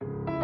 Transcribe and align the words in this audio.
Thank 0.00 0.28
you 0.28 0.35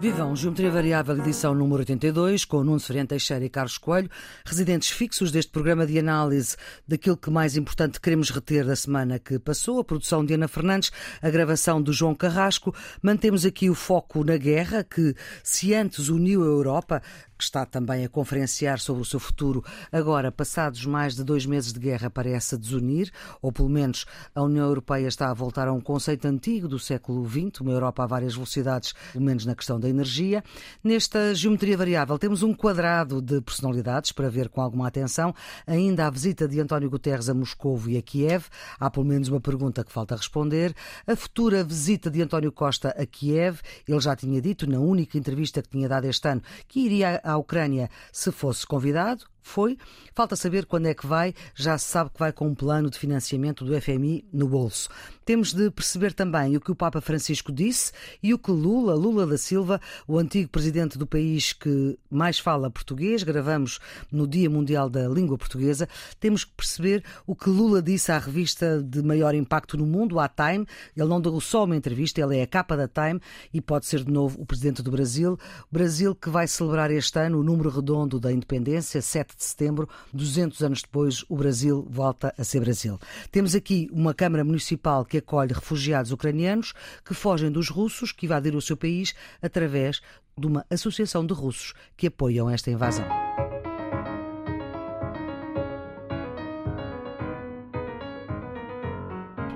Vivam 0.00 0.34
Geometria 0.34 0.70
Variável, 0.70 1.18
edição 1.18 1.54
número 1.54 1.80
82, 1.80 2.46
com 2.46 2.64
Nuno 2.64 2.80
Ferreira 2.80 3.08
Teixeira 3.08 3.44
e 3.44 3.50
Carlos 3.50 3.76
Coelho, 3.76 4.08
residentes 4.46 4.88
fixos 4.88 5.30
deste 5.30 5.52
programa 5.52 5.86
de 5.86 5.98
análise 5.98 6.56
daquilo 6.88 7.18
que 7.18 7.28
mais 7.28 7.54
importante 7.54 8.00
queremos 8.00 8.30
reter 8.30 8.64
da 8.64 8.74
semana 8.74 9.18
que 9.18 9.38
passou, 9.38 9.78
a 9.78 9.84
produção 9.84 10.24
de 10.24 10.32
Ana 10.32 10.48
Fernandes, 10.48 10.90
a 11.20 11.28
gravação 11.28 11.82
do 11.82 11.92
João 11.92 12.14
Carrasco. 12.14 12.74
Mantemos 13.02 13.44
aqui 13.44 13.68
o 13.68 13.74
foco 13.74 14.24
na 14.24 14.38
guerra, 14.38 14.82
que 14.82 15.14
se 15.44 15.74
antes 15.74 16.08
uniu 16.08 16.42
a 16.44 16.46
Europa, 16.46 17.02
que 17.40 17.44
está 17.44 17.64
também 17.64 18.04
a 18.04 18.08
conferenciar 18.08 18.78
sobre 18.78 19.00
o 19.00 19.04
seu 19.04 19.18
futuro, 19.18 19.64
agora, 19.90 20.30
passados 20.30 20.84
mais 20.84 21.16
de 21.16 21.24
dois 21.24 21.46
meses 21.46 21.72
de 21.72 21.80
guerra, 21.80 22.10
parece 22.10 22.58
desunir, 22.58 23.10
ou 23.40 23.50
pelo 23.50 23.70
menos 23.70 24.04
a 24.34 24.42
União 24.42 24.66
Europeia 24.66 25.08
está 25.08 25.30
a 25.30 25.34
voltar 25.34 25.66
a 25.66 25.72
um 25.72 25.80
conceito 25.80 26.26
antigo 26.26 26.68
do 26.68 26.78
século 26.78 27.26
XX, 27.26 27.62
uma 27.62 27.72
Europa 27.72 28.04
a 28.04 28.06
várias 28.06 28.34
velocidades, 28.34 28.92
pelo 29.10 29.24
menos 29.24 29.46
na 29.46 29.54
questão 29.54 29.80
da 29.80 29.88
energia. 29.88 30.44
Nesta 30.84 31.34
geometria 31.34 31.78
variável, 31.78 32.18
temos 32.18 32.42
um 32.42 32.52
quadrado 32.52 33.22
de 33.22 33.40
personalidades 33.40 34.12
para 34.12 34.28
ver 34.28 34.50
com 34.50 34.60
alguma 34.60 34.86
atenção. 34.86 35.34
Ainda 35.66 36.06
a 36.06 36.10
visita 36.10 36.46
de 36.46 36.60
António 36.60 36.90
Guterres 36.90 37.30
a 37.30 37.34
Moscou 37.34 37.80
e 37.86 37.96
a 37.96 38.02
Kiev. 38.02 38.44
Há 38.78 38.90
pelo 38.90 39.06
menos 39.06 39.28
uma 39.28 39.40
pergunta 39.40 39.82
que 39.82 39.90
falta 39.90 40.14
responder. 40.14 40.74
A 41.06 41.16
futura 41.16 41.64
visita 41.64 42.10
de 42.10 42.20
António 42.20 42.52
Costa 42.52 42.90
a 42.90 43.06
Kiev. 43.06 43.60
Ele 43.88 44.00
já 44.00 44.14
tinha 44.14 44.42
dito, 44.42 44.68
na 44.68 44.78
única 44.78 45.16
entrevista 45.16 45.62
que 45.62 45.70
tinha 45.70 45.88
dado 45.88 46.04
este 46.04 46.28
ano, 46.28 46.42
que 46.68 46.80
iria 46.80 47.18
à 47.32 47.38
Ucrânia 47.38 47.88
se 48.12 48.30
fosse 48.30 48.64
convidado. 48.64 49.29
Foi. 49.42 49.76
Falta 50.14 50.36
saber 50.36 50.66
quando 50.66 50.86
é 50.86 50.94
que 50.94 51.06
vai. 51.06 51.34
Já 51.54 51.76
se 51.78 51.86
sabe 51.86 52.10
que 52.10 52.18
vai 52.18 52.32
com 52.32 52.48
um 52.48 52.54
plano 52.54 52.90
de 52.90 52.98
financiamento 52.98 53.64
do 53.64 53.80
FMI 53.80 54.24
no 54.32 54.48
bolso. 54.48 54.88
Temos 55.24 55.52
de 55.52 55.70
perceber 55.70 56.12
também 56.12 56.56
o 56.56 56.60
que 56.60 56.72
o 56.72 56.74
Papa 56.74 57.00
Francisco 57.00 57.52
disse 57.52 57.92
e 58.20 58.34
o 58.34 58.38
que 58.38 58.50
Lula, 58.50 58.94
Lula 58.94 59.26
da 59.26 59.38
Silva, 59.38 59.80
o 60.06 60.18
antigo 60.18 60.48
presidente 60.48 60.98
do 60.98 61.06
país 61.06 61.52
que 61.52 61.96
mais 62.10 62.38
fala 62.38 62.68
português, 62.68 63.22
gravamos 63.22 63.78
no 64.10 64.26
Dia 64.26 64.50
Mundial 64.50 64.90
da 64.90 65.06
Língua 65.08 65.38
Portuguesa, 65.38 65.88
temos 66.18 66.44
que 66.44 66.50
perceber 66.56 67.04
o 67.26 67.36
que 67.36 67.48
Lula 67.48 67.80
disse 67.80 68.10
à 68.10 68.18
revista 68.18 68.82
de 68.82 69.02
maior 69.02 69.32
impacto 69.32 69.76
no 69.76 69.86
mundo, 69.86 70.18
a 70.18 70.28
Time. 70.28 70.66
Ele 70.96 71.08
não 71.08 71.20
deu 71.20 71.38
só 71.40 71.64
uma 71.64 71.76
entrevista, 71.76 72.20
ele 72.20 72.38
é 72.38 72.42
a 72.42 72.46
capa 72.46 72.76
da 72.76 72.88
Time 72.88 73.20
e 73.54 73.60
pode 73.60 73.86
ser 73.86 74.02
de 74.02 74.10
novo 74.10 74.40
o 74.40 74.44
presidente 74.44 74.82
do 74.82 74.90
Brasil. 74.90 75.38
Brasil 75.70 76.12
que 76.12 76.28
vai 76.28 76.48
celebrar 76.48 76.90
este 76.90 77.18
ano 77.20 77.38
o 77.38 77.44
número 77.44 77.70
redondo 77.70 78.18
da 78.18 78.32
independência, 78.32 79.00
7 79.00 79.29
de 79.36 79.44
setembro, 79.44 79.88
200 80.12 80.62
anos 80.62 80.82
depois, 80.82 81.24
o 81.28 81.36
Brasil 81.36 81.86
volta 81.88 82.34
a 82.36 82.44
ser 82.44 82.60
Brasil. 82.60 82.98
Temos 83.30 83.54
aqui 83.54 83.88
uma 83.92 84.14
Câmara 84.14 84.44
Municipal 84.44 85.04
que 85.04 85.18
acolhe 85.18 85.52
refugiados 85.52 86.12
ucranianos 86.12 86.72
que 87.04 87.14
fogem 87.14 87.50
dos 87.50 87.68
russos 87.68 88.12
que 88.12 88.26
invadiram 88.26 88.58
o 88.58 88.62
seu 88.62 88.76
país 88.76 89.14
através 89.42 90.00
de 90.36 90.46
uma 90.46 90.64
associação 90.70 91.24
de 91.24 91.34
russos 91.34 91.74
que 91.96 92.06
apoiam 92.06 92.48
esta 92.48 92.70
invasão. 92.70 93.29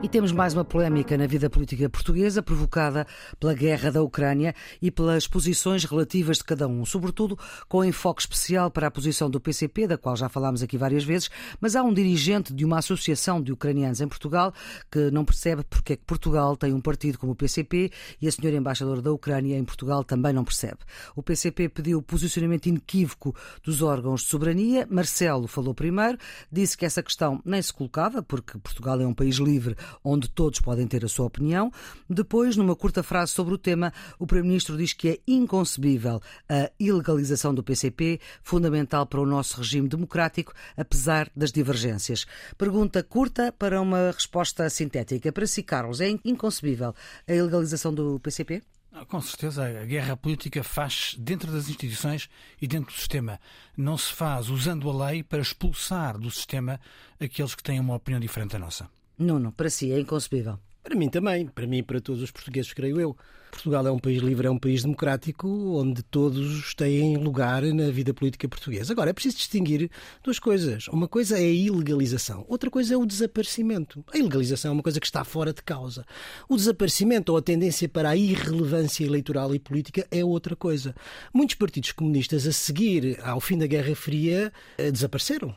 E 0.05 0.09
temos 0.09 0.33
mais 0.33 0.53
uma 0.53 0.67
polémica 0.67 1.17
na 1.17 1.27
vida 1.27 1.49
política 1.49 1.89
portuguesa 1.89 2.43
provocada 2.43 3.07
pela 3.41 3.55
guerra 3.55 3.91
da 3.91 4.03
Ucrânia 4.03 4.55
e 4.83 4.91
pelas 4.91 5.27
posições 5.27 5.83
relativas 5.85 6.37
de 6.37 6.45
cada 6.45 6.69
um, 6.69 6.85
sobretudo 6.85 7.39
com 7.71 7.83
enfoque 7.83 8.21
especial 8.21 8.71
para 8.71 8.87
a 8.87 8.91
posição 8.91 9.31
do 9.31 9.41
PCP, 9.41 9.87
da 9.87 9.97
qual 9.97 10.15
já 10.15 10.29
falámos 10.29 10.63
aqui 10.63 10.77
várias 10.77 11.05
vezes, 11.05 11.31
mas 11.59 11.75
há 11.75 11.83
um 11.83 11.91
dirigente 11.91 12.53
de 12.53 12.67
uma 12.67 12.81
associação 12.81 13.41
de 13.41 13.51
ucranianos 13.51 14.03
em 14.03 14.07
Portugal 14.07 14.53
que 14.93 15.11
não 15.11 15.25
percebe 15.25 15.65
porque 15.65 15.95
é 15.95 15.97
que 15.97 16.05
Portugal 16.05 16.55
tem 16.55 16.75
um 16.75 16.83
partido 16.83 17.19
como 17.19 17.33
o 17.33 17.35
PCP 17.35 17.91
e 18.21 18.29
a 18.29 18.31
senhora 18.31 18.59
embaixadora 18.59 19.01
da 19.01 19.11
Ucrânia 19.11 19.57
em 19.57 19.65
Portugal 19.65 20.05
também 20.05 20.35
não 20.35 20.45
percebe. 20.45 20.81
O 21.17 21.23
PCP 21.23 21.71
pediu 21.71 22.03
posicionamento 22.03 22.67
inequívoco 22.67 23.35
dos 23.63 23.81
órgãos 23.81 24.21
de 24.21 24.29
soberania. 24.29 24.87
Marcelo 24.91 25.47
falou 25.47 25.73
primeiro, 25.73 26.19
disse 26.53 26.77
que 26.77 26.85
essa 26.85 27.03
questão 27.03 27.41
nem 27.43 27.63
se 27.63 27.73
colocava, 27.73 28.23
porque 28.23 28.59
Portugal 28.59 29.01
é 29.01 29.07
um 29.07 29.15
país 29.15 29.37
livre 29.37 29.75
onde 30.03 30.29
todos 30.29 30.61
podem 30.61 30.87
ter 30.87 31.05
a 31.05 31.09
sua 31.09 31.27
opinião. 31.27 31.71
Depois, 32.09 32.57
numa 32.57 32.75
curta 32.75 33.03
frase 33.03 33.33
sobre 33.33 33.55
o 33.55 33.59
tema, 33.59 33.93
o 34.19 34.27
Primeiro-Ministro 34.27 34.77
diz 34.77 34.93
que 34.93 35.09
é 35.09 35.19
inconcebível 35.27 36.21
a 36.49 36.71
ilegalização 36.79 37.55
do 37.55 37.63
PCP, 37.63 38.21
fundamental 38.43 39.07
para 39.07 39.21
o 39.21 39.27
nosso 39.27 39.59
regime 39.59 39.89
democrático, 39.89 40.53
apesar 40.77 41.31
das 41.37 41.53
divergências. 41.53 42.27
Pergunta 42.57 43.03
curta 43.03 43.53
para 43.53 43.81
uma 43.81 44.11
resposta 44.11 44.69
sintética. 44.71 45.33
Para 45.33 45.47
si, 45.47 45.63
Carlos, 45.63 46.01
é 46.01 46.09
inconcebível 46.25 46.95
a 47.27 47.33
ilegalização 47.33 47.93
do 47.93 48.19
PCP? 48.21 48.63
Com 49.09 49.21
certeza, 49.21 49.67
a 49.67 49.85
guerra 49.85 50.17
política 50.17 50.63
faz 50.63 51.17
dentro 51.19 51.51
das 51.51 51.69
instituições 51.69 52.29
e 52.63 52.69
dentro 52.69 52.95
do 52.95 52.97
sistema. 52.97 53.41
Não 53.77 53.99
se 53.99 54.13
faz 54.13 54.49
usando 54.49 54.89
a 54.89 55.09
lei 55.09 55.21
para 55.25 55.43
expulsar 55.43 56.17
do 56.17 56.31
sistema 56.31 56.81
aqueles 57.19 57.57
que 57.57 57.63
têm 57.63 57.81
uma 57.81 57.97
opinião 57.97 58.21
diferente 58.21 58.53
da 58.53 58.59
nossa. 58.61 58.89
Nuno, 59.19 59.53
para 59.53 59.71
si 59.71 59.93
é 59.93 59.99
inconcebível. 59.99 60.59
Para 60.83 60.97
mim 60.97 61.09
também, 61.09 61.47
para 61.47 61.67
mim 61.67 61.79
e 61.79 61.83
para 61.83 61.99
todos 61.99 62.23
os 62.23 62.31
portugueses, 62.31 62.75
creio 62.75 63.01
eu. 63.01 63.17
Portugal 63.51 63.87
é 63.87 63.91
um 63.91 63.99
país 63.99 64.21
livre, 64.21 64.49
é 64.49 64.51
um 64.51 64.59
país 64.59 64.83
democrático, 64.83 65.49
onde 65.49 66.03
todos 66.03 66.75
têm 66.75 67.17
lugar 67.17 67.63
na 67.63 67.91
vida 67.91 68.13
política 68.13 68.49
portuguesa. 68.49 68.93
Agora, 68.93 69.11
é 69.11 69.13
preciso 69.13 69.37
distinguir 69.37 69.91
duas 70.23 70.39
coisas. 70.39 70.89
Uma 70.89 71.09
coisa 71.09 71.39
é 71.39 71.43
a 71.43 71.53
ilegalização, 71.53 72.45
outra 72.49 72.69
coisa 72.69 72.95
é 72.95 72.97
o 72.99 73.07
desaparecimento. 73.07 74.05
A 74.13 74.19
ilegalização 74.19 74.73
é 74.73 74.75
uma 74.75 74.83
coisa 74.83 75.01
que 75.01 75.07
está 75.07 75.25
fora 75.25 75.55
de 75.55 75.63
causa. 75.63 76.05
O 76.49 76.57
desaparecimento 76.57 77.33
ou 77.33 77.39
a 77.39 77.43
tendência 77.43 77.89
para 77.89 78.11
a 78.11 78.17
irrelevância 78.17 79.05
eleitoral 79.05 79.55
e 79.55 79.59
política 79.59 80.07
é 80.11 80.23
outra 80.25 80.55
coisa. 80.55 80.95
Muitos 81.33 81.55
partidos 81.55 81.93
comunistas, 81.93 82.47
a 82.47 82.53
seguir 82.53 83.19
ao 83.23 83.41
fim 83.41 83.57
da 83.57 83.67
Guerra 83.67 83.95
Fria, 83.95 84.53
eh, 84.77 84.91
desapareceram 84.91 85.55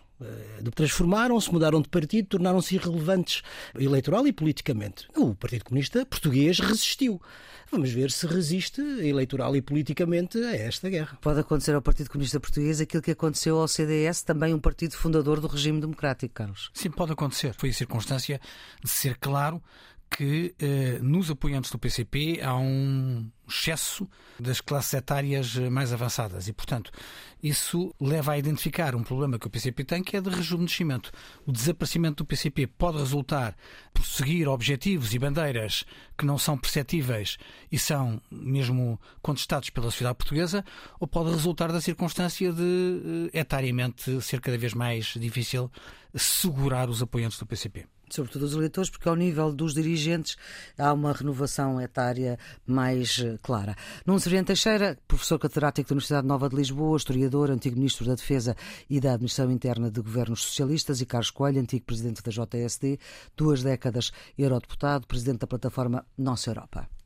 transformaram-se, 0.75 1.51
mudaram 1.51 1.81
de 1.81 1.89
partido, 1.89 2.27
tornaram-se 2.27 2.75
irrelevantes 2.75 3.41
eleitoral 3.77 4.27
e 4.27 4.33
politicamente. 4.33 5.07
O 5.15 5.35
Partido 5.35 5.65
Comunista 5.65 6.05
Português 6.05 6.59
resistiu. 6.59 7.21
Vamos 7.69 7.91
ver 7.91 8.11
se 8.11 8.25
resiste 8.25 8.81
eleitoral 8.81 9.55
e 9.55 9.61
politicamente 9.61 10.37
a 10.37 10.55
esta 10.55 10.89
guerra. 10.89 11.17
Pode 11.21 11.41
acontecer 11.41 11.75
ao 11.75 11.81
Partido 11.81 12.09
Comunista 12.09 12.39
Português 12.39 12.79
aquilo 12.79 13.03
que 13.03 13.11
aconteceu 13.11 13.59
ao 13.59 13.67
CDS, 13.67 14.21
também 14.21 14.53
um 14.53 14.59
partido 14.59 14.95
fundador 14.95 15.41
do 15.41 15.47
regime 15.47 15.81
democrático, 15.81 16.33
Carlos. 16.33 16.71
Sim, 16.73 16.89
pode 16.89 17.11
acontecer. 17.11 17.53
Foi 17.57 17.69
a 17.69 17.73
circunstância 17.73 18.39
de 18.81 18.89
ser 18.89 19.17
claro 19.17 19.61
que 20.09 20.55
eh, 20.59 20.99
nos 21.01 21.29
apoiantes 21.29 21.69
do 21.69 21.77
PCP 21.77 22.39
há 22.41 22.55
um 22.55 23.29
excesso 23.47 24.07
das 24.39 24.59
classes 24.61 24.93
etárias 24.93 25.55
mais 25.55 25.93
avançadas 25.93 26.47
e, 26.47 26.53
portanto, 26.53 26.91
isso 27.41 27.93
leva 27.99 28.33
a 28.33 28.37
identificar 28.37 28.95
um 28.95 29.03
problema 29.03 29.37
que 29.37 29.47
o 29.47 29.49
PCP 29.49 29.83
tem, 29.83 30.03
que 30.03 30.17
é 30.17 30.21
de 30.21 30.29
rejuvenescimento. 30.29 31.11
O 31.45 31.51
desaparecimento 31.51 32.23
do 32.23 32.27
PCP 32.27 32.67
pode 32.67 32.97
resultar 32.97 33.55
por 33.93 34.05
seguir 34.05 34.47
objetivos 34.47 35.13
e 35.13 35.19
bandeiras 35.19 35.85
que 36.17 36.25
não 36.25 36.37
são 36.37 36.57
perceptíveis 36.57 37.37
e 37.71 37.77
são 37.77 38.21
mesmo 38.31 38.99
contestados 39.21 39.69
pela 39.69 39.91
sociedade 39.91 40.17
portuguesa, 40.17 40.63
ou 40.99 41.07
pode 41.07 41.29
resultar 41.29 41.71
da 41.71 41.81
circunstância 41.81 42.51
de, 42.51 43.29
eh, 43.33 43.39
etariamente, 43.39 44.21
ser 44.21 44.41
cada 44.41 44.57
vez 44.57 44.73
mais 44.73 45.13
difícil 45.15 45.71
segurar 46.15 46.89
os 46.89 47.01
apoiantes 47.01 47.37
do 47.37 47.45
PCP 47.45 47.85
sobretudo 48.09 48.45
os 48.45 48.53
eleitores, 48.53 48.89
porque 48.89 49.07
ao 49.09 49.15
nível 49.15 49.51
dos 49.51 49.73
dirigentes 49.73 50.37
há 50.77 50.93
uma 50.93 51.13
renovação 51.13 51.79
etária 51.81 52.37
mais 52.65 53.19
eh, 53.19 53.37
clara. 53.41 53.75
Nuno 54.05 54.19
Severiano 54.19 54.47
Teixeira, 54.47 54.97
professor 55.07 55.39
catedrático 55.39 55.89
da 55.89 55.93
Universidade 55.93 56.27
Nova 56.27 56.49
de 56.49 56.55
Lisboa, 56.55 56.97
historiador, 56.97 57.51
antigo 57.51 57.75
ministro 57.75 58.05
da 58.05 58.15
Defesa 58.15 58.55
e 58.89 58.99
da 58.99 59.13
Administração 59.13 59.51
Interna 59.51 59.91
de 59.91 60.01
Governos 60.01 60.41
Socialistas, 60.41 61.01
e 61.01 61.05
Carlos 61.05 61.31
Coelho, 61.31 61.59
antigo 61.59 61.85
presidente 61.85 62.21
da 62.23 62.31
JSD, 62.31 62.99
duas 63.35 63.63
décadas 63.63 64.11
eurodeputado, 64.37 65.07
presidente 65.07 65.39
da 65.39 65.47
plataforma 65.47 66.05
Nossa 66.17 66.49
Europa. 66.49 66.96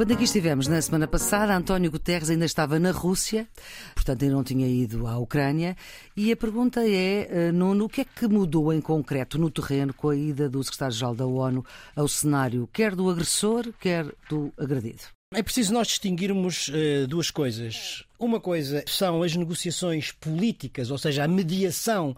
Quando 0.00 0.12
aqui 0.12 0.24
estivemos 0.24 0.66
na 0.66 0.80
semana 0.80 1.06
passada, 1.06 1.54
António 1.54 1.90
Guterres 1.90 2.30
ainda 2.30 2.46
estava 2.46 2.78
na 2.78 2.90
Rússia, 2.90 3.46
portanto 3.94 4.22
ainda 4.22 4.34
não 4.34 4.42
tinha 4.42 4.66
ido 4.66 5.06
à 5.06 5.18
Ucrânia. 5.18 5.76
E 6.16 6.32
a 6.32 6.36
pergunta 6.38 6.80
é, 6.88 7.28
eh, 7.30 7.52
Nuno, 7.52 7.84
o 7.84 7.88
que 7.90 8.00
é 8.00 8.04
que 8.06 8.26
mudou 8.26 8.72
em 8.72 8.80
concreto 8.80 9.38
no 9.38 9.50
terreno 9.50 9.92
com 9.92 10.08
a 10.08 10.16
ida 10.16 10.48
do 10.48 10.64
secretário-geral 10.64 11.14
da 11.14 11.26
ONU 11.26 11.62
ao 11.94 12.08
cenário, 12.08 12.66
quer 12.72 12.96
do 12.96 13.10
agressor, 13.10 13.74
quer 13.78 14.06
do 14.26 14.50
agredido? 14.56 15.02
É 15.34 15.42
preciso 15.42 15.74
nós 15.74 15.88
distinguirmos 15.88 16.68
uh, 16.68 17.06
duas 17.06 17.30
coisas. 17.30 18.02
Uma 18.18 18.40
coisa 18.40 18.82
são 18.86 19.22
as 19.22 19.36
negociações 19.36 20.12
políticas, 20.12 20.90
ou 20.90 20.96
seja, 20.96 21.24
a 21.24 21.28
mediação 21.28 22.16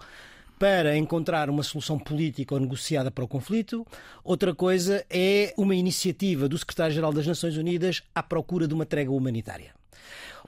para 0.63 0.97
encontrar 0.97 1.51
uma 1.51 1.65
solução 1.65 1.99
política 1.99 2.55
ou 2.55 2.61
negociada 2.61 3.11
para 3.11 3.25
o 3.25 3.27
conflito. 3.27 3.85
Outra 4.23 4.55
coisa 4.55 5.05
é 5.11 5.53
uma 5.59 5.75
iniciativa 5.75 6.49
do 6.49 6.57
secretário-geral 6.57 7.13
das 7.13 7.27
Nações 7.27 7.57
Unidas 7.57 8.01
à 8.15 8.23
procura 8.23 8.69
de 8.69 8.73
uma 8.73 8.87
trégua 8.87 9.17
humanitária. 9.17 9.75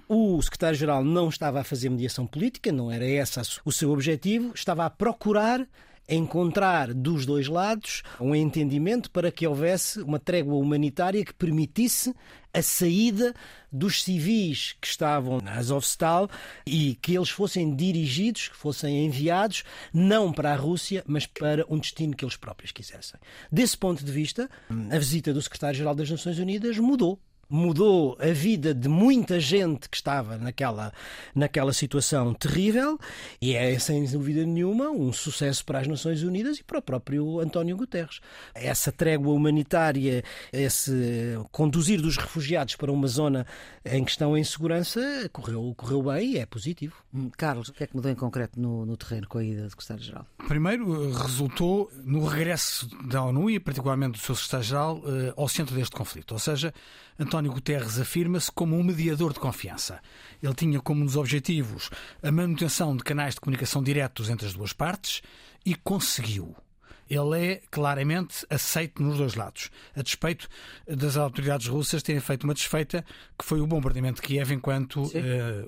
O 0.09 0.41
secretário-geral 0.41 1.03
não 1.03 1.29
estava 1.29 1.61
a 1.61 1.65
fazer 1.65 1.89
mediação 1.89 2.29
política, 2.29 2.71
não 2.71 2.93
era 2.93 3.05
esse 3.05 3.41
o 3.65 3.73
seu 3.73 3.91
objetivo, 3.91 4.53
estava 4.55 4.85
a 4.87 4.91
procurar 4.91 5.67
encontrar 6.09 6.93
dos 6.93 7.25
dois 7.25 7.49
lados 7.49 8.03
um 8.21 8.35
entendimento 8.35 9.11
para 9.11 9.31
que 9.31 9.47
houvesse 9.47 10.01
uma 10.01 10.19
trégua 10.19 10.55
humanitária 10.57 11.25
que 11.25 11.33
permitisse 11.33 12.15
a 12.53 12.63
saída 12.63 13.35
dos 13.73 14.05
civis 14.05 14.77
que 14.81 14.87
estavam 14.87 15.41
na 15.41 15.55
Azovstal 15.55 16.31
e 16.65 16.95
que 16.97 17.17
eles 17.17 17.31
fossem 17.31 17.75
dirigidos, 17.75 18.49
que 18.49 18.57
fossem 18.57 19.05
enviados 19.05 19.65
não 19.93 20.33
para 20.33 20.53
a 20.53 20.57
Rússia, 20.57 21.03
mas 21.07 21.27
para 21.27 21.65
um 21.69 21.79
destino 21.79 22.15
que 22.15 22.25
eles 22.25 22.37
próprios 22.37 22.71
quisessem. 22.71 23.19
Desse 23.51 23.77
ponto 23.77 24.05
de 24.05 24.13
vista, 24.13 24.49
a 24.91 24.99
visita 24.99 25.33
do 25.33 25.43
secretário-geral 25.43 25.95
das 25.95 26.11
Nações 26.11 26.39
Unidas 26.39 26.79
mudou 26.79 27.19
mudou 27.55 28.19
a 28.21 28.33
vida 28.33 28.75
de 28.75 28.89
muita 28.89 29.39
gente 29.39 29.89
que 29.89 29.97
estava 29.97 30.37
naquela, 30.37 30.93
naquela 31.33 31.73
situação 31.73 32.35
terrível 32.35 32.99
e 33.41 33.55
é, 33.55 33.79
sem 33.79 34.05
dúvida 34.07 34.45
nenhuma, 34.45 34.91
um 34.91 35.13
sucesso 35.13 35.65
para 35.65 35.79
as 35.79 35.87
Nações 35.87 36.25
Unidas 36.25 36.59
e 36.59 36.65
para 36.65 36.81
o 36.81 36.83
próprio 36.83 37.39
António 37.39 37.77
Guterres. 37.77 38.21
Essa 38.55 38.91
trégua 38.91 39.33
humanitária, 39.33 40.25
esse 40.53 41.39
conduzir 41.53 42.03
dos 42.03 42.17
refugiados 42.17 42.75
para 42.75 42.91
uma 42.91 43.07
zona 43.07 43.47
em 43.85 44.05
que 44.05 44.11
estão 44.11 44.37
em 44.37 44.43
segurança, 44.43 45.01
correu, 45.33 45.73
correu 45.77 46.03
bem 46.03 46.33
e 46.33 46.39
é 46.39 46.47
positivo. 46.47 46.97
Hum, 47.15 47.31
Carlos, 47.37 47.69
o 47.69 47.73
que 47.73 47.85
é 47.85 47.87
que 47.87 47.95
mudou 47.95 48.11
em 48.11 48.17
concreto 48.17 48.61
no, 48.61 48.85
no 48.85 48.97
terreno 48.97 49.29
com 49.29 49.39
a 49.39 49.45
ida 49.45 49.63
do 49.63 49.71
Secretário-Geral? 49.71 50.27
Primeiro, 50.49 51.13
resultou 51.13 51.89
no 52.03 52.27
regresso 52.27 52.89
da 53.07 53.23
ONU 53.23 53.49
e, 53.49 53.61
particularmente 53.61 54.13
do 54.13 54.19
seu 54.19 54.35
Secretário-Geral, 54.35 55.03
eh, 55.07 55.35
ao 55.37 55.49
centro 55.49 55.77
deste 55.77 55.95
conflito. 55.95 56.33
Ou 56.33 56.39
seja, 56.41 56.75
António 57.19 57.44
Guterres 57.51 57.99
afirma-se 57.99 58.51
como 58.51 58.77
um 58.77 58.83
mediador 58.83 59.33
de 59.33 59.41
confiança. 59.41 60.01
Ele 60.43 60.55
tinha 60.55 60.81
como 60.81 61.03
um 61.03 61.07
dos 61.07 61.17
objetivos 61.17 61.91
a 62.23 62.31
manutenção 62.31 62.97
de 62.97 63.03
canais 63.03 63.35
de 63.35 63.41
comunicação 63.41 63.83
diretos 63.83 64.29
entre 64.29 64.47
as 64.47 64.55
duas 64.55 64.73
partes 64.73 65.23
e 65.65 65.75
conseguiu 65.75 66.55
ele 67.09 67.39
é 67.39 67.63
claramente 67.71 68.47
aceito 68.49 69.03
nos 69.03 69.19
dois 69.19 69.35
lados, 69.35 69.71
a 69.95 70.03
despeito 70.03 70.49
das 70.87 71.17
autoridades 71.17 71.67
russas 71.67 72.03
terem 72.03 72.21
feito 72.21 72.45
uma 72.45 72.55
desfeita 72.55 73.05
que 73.39 73.45
foi 73.45 73.61
o 73.61 73.67
bombardeamento 73.67 74.21
de 74.21 74.27
Kiev 74.27 74.53
enquanto 74.53 75.03
uh, 75.03 75.11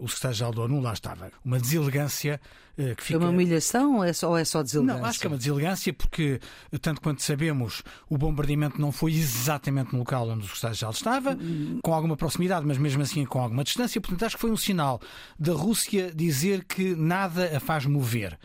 o 0.01 0.09
secretário-geral 0.09 0.55
da 0.55 0.63
ONU 0.63 0.81
lá 0.81 0.93
estava. 0.93 1.31
Uma 1.45 1.59
deselegância 1.59 2.41
que 2.77 3.03
fica... 3.03 3.15
É 3.15 3.19
uma 3.19 3.31
humilhação 3.31 3.97
ou 3.97 4.05
é 4.05 4.13
só, 4.13 4.29
ou 4.29 4.37
é 4.37 4.45
só 4.45 4.63
deselegância? 4.63 5.01
Não, 5.01 5.09
acho 5.09 5.21
que 5.21 5.27
é 5.27 5.29
uma 5.29 5.39
deselegância 5.39 5.93
porque, 5.93 6.41
tanto 6.81 7.01
quanto 7.01 7.23
sabemos, 7.23 7.83
o 8.09 8.19
bombardeamento 8.19 8.81
não 8.81 8.93
foi 8.93 9.15
exatamente 9.15 9.93
no 9.93 10.01
local 10.01 10.29
onde 10.29 10.45
o 10.45 10.49
secretário-geral 10.49 10.93
estava, 10.93 11.39
hum. 11.41 11.81
com 11.83 11.95
alguma 11.95 12.17
proximidade, 12.17 12.67
mas 12.67 12.79
mesmo 12.79 13.03
assim 13.03 13.25
com 13.25 13.41
alguma 13.41 13.65
distância. 13.65 14.01
Portanto, 14.01 14.25
acho 14.25 14.37
que 14.37 14.41
foi 14.41 14.51
um 14.51 14.57
sinal 14.57 15.01
da 15.39 15.53
Rússia 15.53 16.13
dizer 16.15 16.65
que 16.65 16.95
nada 16.95 17.57
a 17.57 17.61
faz 17.61 17.87
mover. 17.87 18.39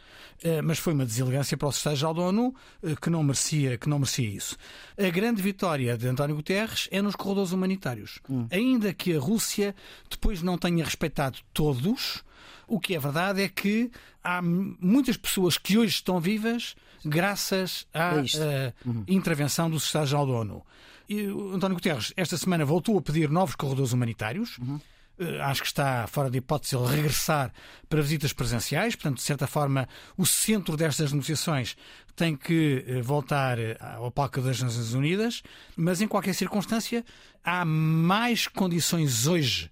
Uh, 0.44 0.63
mas 0.63 0.80
foi 0.80 0.94
uma 0.94 1.06
deselegância 1.06 1.56
para 1.56 1.68
o 1.68 1.72
secretário-geral 1.72 2.13
da 2.16 2.22
ONU 2.24 2.56
eh, 2.81 2.95
que 3.00 3.12
não 3.12 3.22
merecia, 3.22 3.77
que 3.77 3.88
não 3.88 4.00
merecia 4.00 4.27
isso. 4.27 4.57
A 4.98 5.10
grande 5.12 5.39
vitória 5.39 5.95
de 5.95 6.07
António 6.07 6.36
Guterres 6.36 6.88
é 6.92 7.00
nos 7.00 7.16
corredores 7.16 7.51
humanitários. 7.51 8.19
Hum. 8.27 8.48
Ainda 8.50 8.92
que 8.92 9.16
a 9.16 9.19
Rússia 9.19 9.75
depois 10.10 10.42
não 10.42 10.57
tenha 10.57 10.84
respeitado 10.84 11.38
todos, 11.54 12.24
o 12.72 12.80
que 12.80 12.96
é 12.96 13.00
verdade 13.00 13.42
é 13.42 13.50
que 13.50 13.92
há 14.24 14.42
muitas 14.42 15.18
pessoas 15.18 15.58
que 15.58 15.78
hoje 15.78 15.96
estão 15.96 16.22
vivas 16.22 16.74
graças 17.04 17.86
à 17.94 18.14
é 18.38 18.74
uhum. 18.86 19.04
intervenção 19.08 19.70
do 19.70 19.78
Secretário-Geral 19.78 20.26
da 20.26 20.34
ONU. 20.34 20.66
E 21.10 21.26
António 21.54 21.76
Guterres, 21.76 22.14
esta 22.16 22.38
semana, 22.38 22.64
voltou 22.64 22.98
a 22.98 23.02
pedir 23.02 23.30
novos 23.30 23.56
corredores 23.56 23.92
humanitários. 23.92 24.58
Uhum. 24.60 24.80
Eh, 25.20 25.42
acho 25.42 25.62
que 25.62 25.68
está 25.68 26.08
fora 26.08 26.30
de 26.30 26.38
hipótese 26.38 26.78
ele 26.78 26.88
regressar 26.88 27.52
para 27.90 28.02
visitas 28.02 28.32
presenciais, 28.32 28.96
portanto, 28.96 29.18
de 29.18 29.24
certa 29.24 29.48
forma, 29.48 29.90
o 30.16 30.26
centro 30.26 30.78
destas 30.78 31.12
negociações 31.12 31.76
tem 32.16 32.38
que 32.38 32.86
eh, 32.88 33.02
voltar 33.02 33.60
eh, 33.60 33.76
ao 33.82 34.10
palco 34.12 34.40
das 34.40 34.62
Nações 34.62 34.94
Unidas, 34.94 35.44
mas 35.76 36.00
em 36.00 36.08
qualquer 36.08 36.34
circunstância 36.34 37.04
há 37.44 37.66
mais 37.66 38.48
condições 38.48 39.28
hoje 39.28 39.70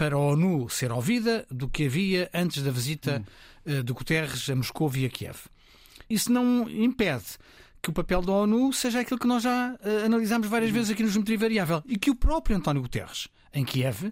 para 0.00 0.16
a 0.16 0.18
ONU 0.18 0.66
ser 0.70 0.90
ouvida 0.90 1.46
do 1.50 1.68
que 1.68 1.84
havia 1.84 2.30
antes 2.32 2.62
da 2.62 2.70
visita 2.70 3.22
hum. 3.66 3.82
de 3.82 3.92
Guterres 3.92 4.48
a 4.48 4.56
Moscou 4.56 4.90
e 4.96 5.04
a 5.04 5.10
Kiev. 5.10 5.36
Isso 6.08 6.32
não 6.32 6.66
impede 6.70 7.26
que 7.82 7.90
o 7.90 7.92
papel 7.92 8.22
da 8.22 8.32
ONU 8.32 8.72
seja 8.72 9.00
aquilo 9.00 9.20
que 9.20 9.26
nós 9.26 9.42
já 9.42 9.74
uh, 9.74 10.06
analisámos 10.06 10.48
várias 10.48 10.70
hum. 10.70 10.72
vezes 10.72 10.90
aqui 10.92 11.02
no 11.02 11.10
Geometria 11.10 11.36
Variável 11.36 11.82
e 11.84 11.98
que 11.98 12.08
o 12.08 12.14
próprio 12.14 12.56
António 12.56 12.80
Guterres, 12.80 13.28
em 13.52 13.62
Kiev, 13.62 14.10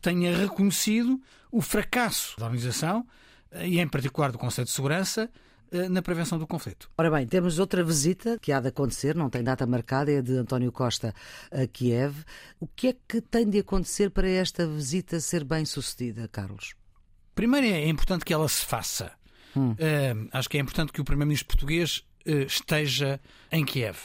tenha 0.00 0.34
reconhecido 0.34 1.20
o 1.52 1.60
fracasso 1.60 2.34
da 2.38 2.46
organização 2.46 3.06
eh, 3.50 3.68
e, 3.68 3.78
em 3.78 3.86
particular, 3.86 4.32
do 4.32 4.38
Conselho 4.38 4.64
de 4.64 4.70
Segurança 4.70 5.24
eh, 5.24 5.30
na 5.88 6.02
prevenção 6.02 6.38
do 6.38 6.46
conflito. 6.46 6.90
Ora 6.96 7.10
bem, 7.10 7.26
temos 7.26 7.58
outra 7.58 7.82
visita 7.84 8.38
que 8.40 8.52
há 8.52 8.60
de 8.60 8.68
acontecer, 8.68 9.14
não 9.14 9.30
tem 9.30 9.42
data 9.42 9.66
marcada, 9.66 10.10
é 10.10 10.18
a 10.18 10.22
de 10.22 10.36
António 10.36 10.72
Costa 10.72 11.14
a 11.50 11.66
Kiev. 11.66 12.24
O 12.60 12.66
que 12.66 12.88
é 12.88 12.96
que 13.08 13.20
tem 13.20 13.48
de 13.48 13.58
acontecer 13.58 14.10
para 14.10 14.28
esta 14.28 14.66
visita 14.66 15.20
ser 15.20 15.44
bem 15.44 15.64
sucedida, 15.64 16.28
Carlos? 16.28 16.74
Primeiro 17.34 17.66
é 17.66 17.88
importante 17.88 18.24
que 18.24 18.32
ela 18.32 18.48
se 18.48 18.64
faça. 18.64 19.12
Hum. 19.54 19.72
Uh, 19.72 20.28
acho 20.32 20.48
que 20.48 20.58
é 20.58 20.60
importante 20.60 20.92
que 20.92 21.00
o 21.00 21.04
Primeiro-Ministro 21.04 21.48
português 21.48 22.04
uh, 22.26 22.30
esteja 22.46 23.20
em 23.50 23.64
Kiev. 23.64 23.96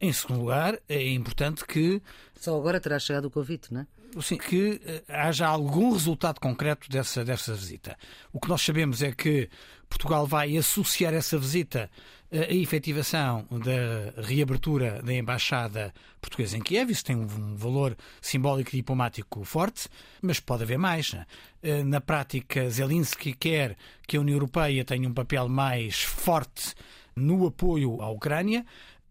Em 0.00 0.12
segundo 0.12 0.40
lugar, 0.40 0.78
é 0.88 1.08
importante 1.08 1.64
que. 1.64 2.02
Só 2.38 2.56
agora 2.56 2.80
terá 2.80 2.98
chegado 2.98 3.26
o 3.26 3.30
convite, 3.30 3.72
não 3.72 3.82
é? 3.82 3.86
Sim, 4.22 4.36
que 4.36 4.80
eh, 4.84 5.02
haja 5.08 5.46
algum 5.46 5.92
resultado 5.92 6.40
concreto 6.40 6.88
dessa, 6.88 7.24
dessa 7.24 7.52
visita. 7.54 7.96
O 8.32 8.38
que 8.38 8.48
nós 8.48 8.62
sabemos 8.62 9.02
é 9.02 9.12
que 9.12 9.48
Portugal 9.94 10.26
vai 10.26 10.56
associar 10.56 11.14
essa 11.14 11.38
visita 11.38 11.88
à 12.30 12.52
efetivação 12.52 13.46
da 13.50 14.22
reabertura 14.22 15.00
da 15.00 15.14
embaixada 15.14 15.94
portuguesa 16.20 16.56
em 16.56 16.60
Kiev. 16.60 16.90
Isso 16.90 17.04
tem 17.04 17.14
um 17.14 17.54
valor 17.54 17.96
simbólico 18.20 18.70
e 18.70 18.78
diplomático 18.78 19.44
forte, 19.44 19.88
mas 20.20 20.40
pode 20.40 20.64
haver 20.64 20.78
mais. 20.78 21.14
Eh, 21.62 21.84
na 21.84 22.00
prática, 22.00 22.68
Zelensky 22.68 23.34
quer 23.34 23.76
que 24.06 24.16
a 24.16 24.20
União 24.20 24.34
Europeia 24.34 24.84
tenha 24.84 25.08
um 25.08 25.14
papel 25.14 25.48
mais 25.48 26.02
forte 26.02 26.74
no 27.14 27.46
apoio 27.46 28.02
à 28.02 28.10
Ucrânia. 28.10 28.66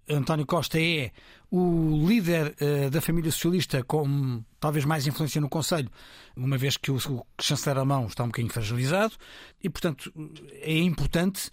António 0.10 0.46
Costa 0.46 0.78
é 0.78 1.12
o 1.56 2.08
líder 2.08 2.56
uh, 2.60 2.90
da 2.90 3.00
família 3.00 3.32
socialista 3.32 3.84
com 3.84 4.44
talvez 4.60 4.86
mais 4.86 5.06
influência 5.06 5.40
no 5.40 5.48
Conselho, 5.48 5.88
uma 6.36 6.58
vez 6.58 6.78
que 6.78 6.90
o, 6.90 6.96
o 6.96 7.26
chanceler 7.40 7.78
alemão 7.78 8.08
está 8.08 8.24
um 8.24 8.28
bocadinho 8.28 8.52
fragilizado, 8.52 9.14
e 9.64 9.70
portanto 9.70 10.12
é 10.62 10.76
importante 10.80 11.52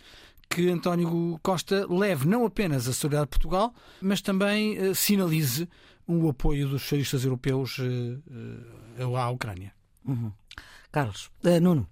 que 0.48 0.70
António 0.70 1.38
Costa 1.42 1.86
leve 1.86 2.26
não 2.26 2.46
apenas 2.46 2.88
a 2.88 2.94
solidariedade 2.94 3.26
de 3.26 3.38
Portugal, 3.38 3.74
mas 4.00 4.22
também 4.22 4.78
uh, 4.78 4.94
sinalize 4.94 5.68
o 6.06 6.30
apoio 6.30 6.66
dos 6.66 6.80
socialistas 6.80 7.22
europeus 7.22 7.78
uh, 7.78 9.16
à 9.16 9.28
Ucrânia. 9.28 9.70
Uhum. 10.06 10.32
Carlos, 10.90 11.30
Nuno. 11.60 11.86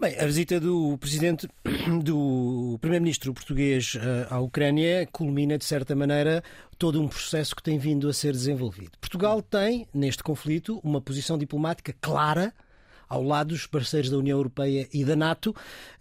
Bem, 0.00 0.18
a 0.18 0.24
visita 0.24 0.58
do 0.58 0.96
presidente, 0.96 1.46
do 2.02 2.78
primeiro-ministro 2.80 3.34
português 3.34 3.98
eh, 4.00 4.26
à 4.30 4.40
Ucrânia 4.40 5.06
culmina, 5.12 5.58
de 5.58 5.64
certa 5.66 5.94
maneira, 5.94 6.42
todo 6.78 7.02
um 7.02 7.06
processo 7.06 7.54
que 7.54 7.62
tem 7.62 7.76
vindo 7.76 8.08
a 8.08 8.12
ser 8.14 8.32
desenvolvido. 8.32 8.92
Portugal 8.98 9.42
tem, 9.42 9.86
neste 9.92 10.22
conflito, 10.22 10.80
uma 10.82 11.02
posição 11.02 11.36
diplomática 11.36 11.94
clara 12.00 12.50
ao 13.06 13.22
lado 13.22 13.48
dos 13.48 13.66
parceiros 13.66 14.08
da 14.08 14.16
União 14.16 14.38
Europeia 14.38 14.88
e 14.90 15.04
da 15.04 15.14
NATO 15.14 15.54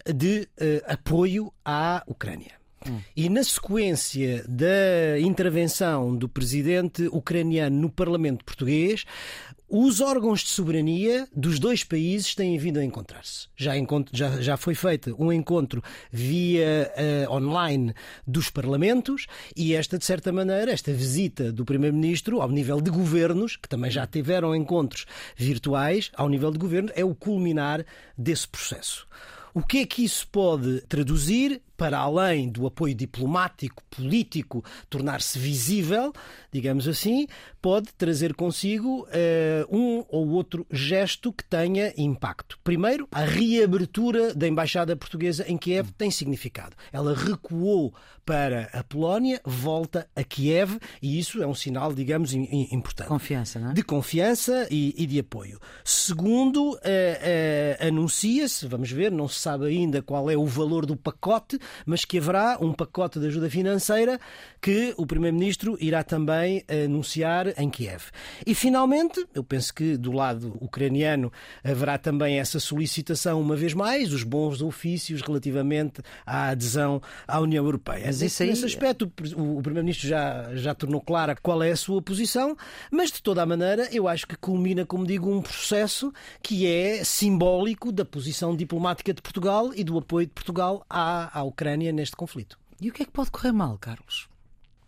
de 0.05 0.47
uh, 0.61 0.93
apoio 0.93 1.51
à 1.65 2.01
Ucrânia. 2.07 2.53
Hum. 2.87 3.01
E 3.17 3.27
na 3.27 3.43
sequência 3.43 4.45
da 4.47 5.19
intervenção 5.19 6.15
do 6.15 6.29
presidente 6.29 7.05
ucraniano 7.11 7.75
no 7.75 7.89
Parlamento 7.89 8.45
português, 8.45 9.03
os 9.69 10.01
órgãos 10.01 10.41
de 10.41 10.49
soberania 10.49 11.27
dos 11.35 11.59
dois 11.59 11.83
países 11.83 12.33
têm 12.33 12.57
vindo 12.57 12.79
a 12.79 12.83
encontrar-se. 12.83 13.47
Já, 13.55 13.73
já, 14.11 14.41
já, 14.41 14.57
foi 14.57 14.73
feito 14.73 15.15
um 15.19 15.31
encontro 15.31 15.83
via 16.11 16.91
uh, 17.27 17.33
online 17.33 17.93
dos 18.25 18.49
parlamentos 18.49 19.27
e 19.55 19.75
esta, 19.75 19.97
de 19.97 20.05
certa 20.05 20.31
maneira, 20.31 20.71
esta 20.71 20.91
visita 20.91 21.51
do 21.51 21.63
Primeiro-Ministro 21.63 22.41
ao 22.41 22.49
nível 22.49 22.81
de 22.81 22.89
governos, 22.89 23.55
que 23.55 23.69
também 23.69 23.91
já 23.91 24.07
tiveram 24.07 24.55
encontros 24.55 25.05
virtuais, 25.35 26.09
ao 26.15 26.27
nível 26.27 26.51
de 26.51 26.57
governo, 26.57 26.89
é 26.95 27.05
o 27.05 27.13
culminar 27.13 27.85
desse 28.17 28.47
processo. 28.47 29.07
O 29.53 29.61
que 29.61 29.79
é 29.79 29.85
que 29.85 30.03
isso 30.03 30.27
pode 30.27 30.81
traduzir? 30.81 31.61
para 31.79 31.97
além 31.97 32.49
do 32.49 32.67
apoio 32.67 32.93
diplomático, 32.93 33.81
político, 33.89 34.61
tornar-se 34.89 35.39
visível, 35.39 36.11
digamos 36.51 36.89
assim, 36.89 37.25
pode 37.61 37.93
trazer 37.93 38.35
consigo 38.35 39.07
uh, 39.07 39.75
um 39.75 40.03
ou 40.09 40.27
outro 40.31 40.67
gesto 40.69 41.31
que 41.31 41.45
tenha 41.45 41.93
impacto. 41.95 42.59
Primeiro, 42.65 43.07
a 43.13 43.21
reabertura 43.21 44.33
da 44.35 44.45
embaixada 44.45 44.93
portuguesa 44.93 45.45
em 45.47 45.57
Kiev 45.57 45.91
tem 45.97 46.11
significado. 46.11 46.75
Ela 46.91 47.15
recuou 47.15 47.93
para 48.25 48.69
a 48.73 48.83
Polónia, 48.83 49.41
volta 49.43 50.07
a 50.15 50.23
Kiev 50.23 50.77
e 51.01 51.17
isso 51.17 51.41
é 51.41 51.47
um 51.47 51.55
sinal, 51.55 51.93
digamos, 51.93 52.33
importante. 52.33 53.07
Confiança, 53.07 53.57
não 53.57 53.71
é? 53.71 53.73
De 53.73 53.81
confiança 53.81 54.67
e, 54.69 54.93
e 54.97 55.07
de 55.07 55.17
apoio. 55.17 55.59
Segundo, 55.83 56.73
uh, 56.73 56.75
uh, 56.75 57.87
anuncia-se, 57.87 58.67
vamos 58.67 58.91
ver, 58.91 59.11
não 59.11 59.27
se 59.27 59.38
sabe 59.39 59.65
ainda 59.67 60.01
qual 60.01 60.29
é 60.29 60.37
o 60.37 60.45
valor 60.45 60.85
do 60.85 60.95
pacote, 60.95 61.57
mas 61.85 62.05
que 62.05 62.17
haverá 62.17 62.57
um 62.61 62.73
pacote 62.73 63.19
de 63.19 63.27
ajuda 63.27 63.49
financeira 63.49 64.19
que 64.61 64.93
o 64.97 65.05
Primeiro-Ministro 65.05 65.77
irá 65.79 66.03
também 66.03 66.63
anunciar 66.85 67.59
em 67.59 67.69
Kiev. 67.69 68.11
E 68.45 68.53
finalmente, 68.53 69.25
eu 69.33 69.43
penso 69.43 69.73
que 69.73 69.97
do 69.97 70.11
lado 70.11 70.57
ucraniano 70.59 71.31
haverá 71.63 71.97
também 71.97 72.39
essa 72.39 72.59
solicitação, 72.59 73.39
uma 73.39 73.55
vez 73.55 73.73
mais, 73.73 74.13
os 74.13 74.23
bons 74.23 74.61
ofícios 74.61 75.21
relativamente 75.21 76.01
à 76.25 76.49
adesão 76.49 77.01
à 77.27 77.39
União 77.39 77.63
Europeia. 77.63 78.03
Mas 78.05 78.21
isso 78.21 78.43
aí... 78.43 78.49
Nesse 78.49 78.65
aspecto, 78.65 79.11
o 79.35 79.61
Primeiro-Ministro 79.61 80.07
já, 80.07 80.55
já 80.55 80.75
tornou 80.75 80.99
clara 81.01 81.35
qual 81.41 81.63
é 81.63 81.71
a 81.71 81.75
sua 81.75 82.01
posição, 82.01 82.55
mas 82.91 83.11
de 83.11 83.21
toda 83.21 83.41
a 83.41 83.45
maneira, 83.45 83.87
eu 83.91 84.07
acho 84.07 84.27
que 84.27 84.35
culmina, 84.35 84.85
como 84.85 85.05
digo, 85.05 85.31
um 85.31 85.41
processo 85.41 86.11
que 86.41 86.67
é 86.67 87.03
simbólico 87.03 87.91
da 87.91 88.03
posição 88.03 88.55
diplomática 88.55 89.13
de 89.13 89.21
Portugal 89.21 89.28
e 89.75 89.83
do 89.83 89.97
apoio 89.97 90.27
de 90.27 90.33
Portugal 90.33 90.85
à, 90.89 91.39
à 91.39 91.43
Ucrânia 91.43 91.91
neste 91.91 92.15
conflito. 92.15 92.57
E 92.81 92.89
o 92.89 92.93
que 92.93 93.03
é 93.03 93.05
que 93.05 93.11
pode 93.11 93.31
correr 93.31 93.51
mal, 93.51 93.77
Carlos? 93.77 94.27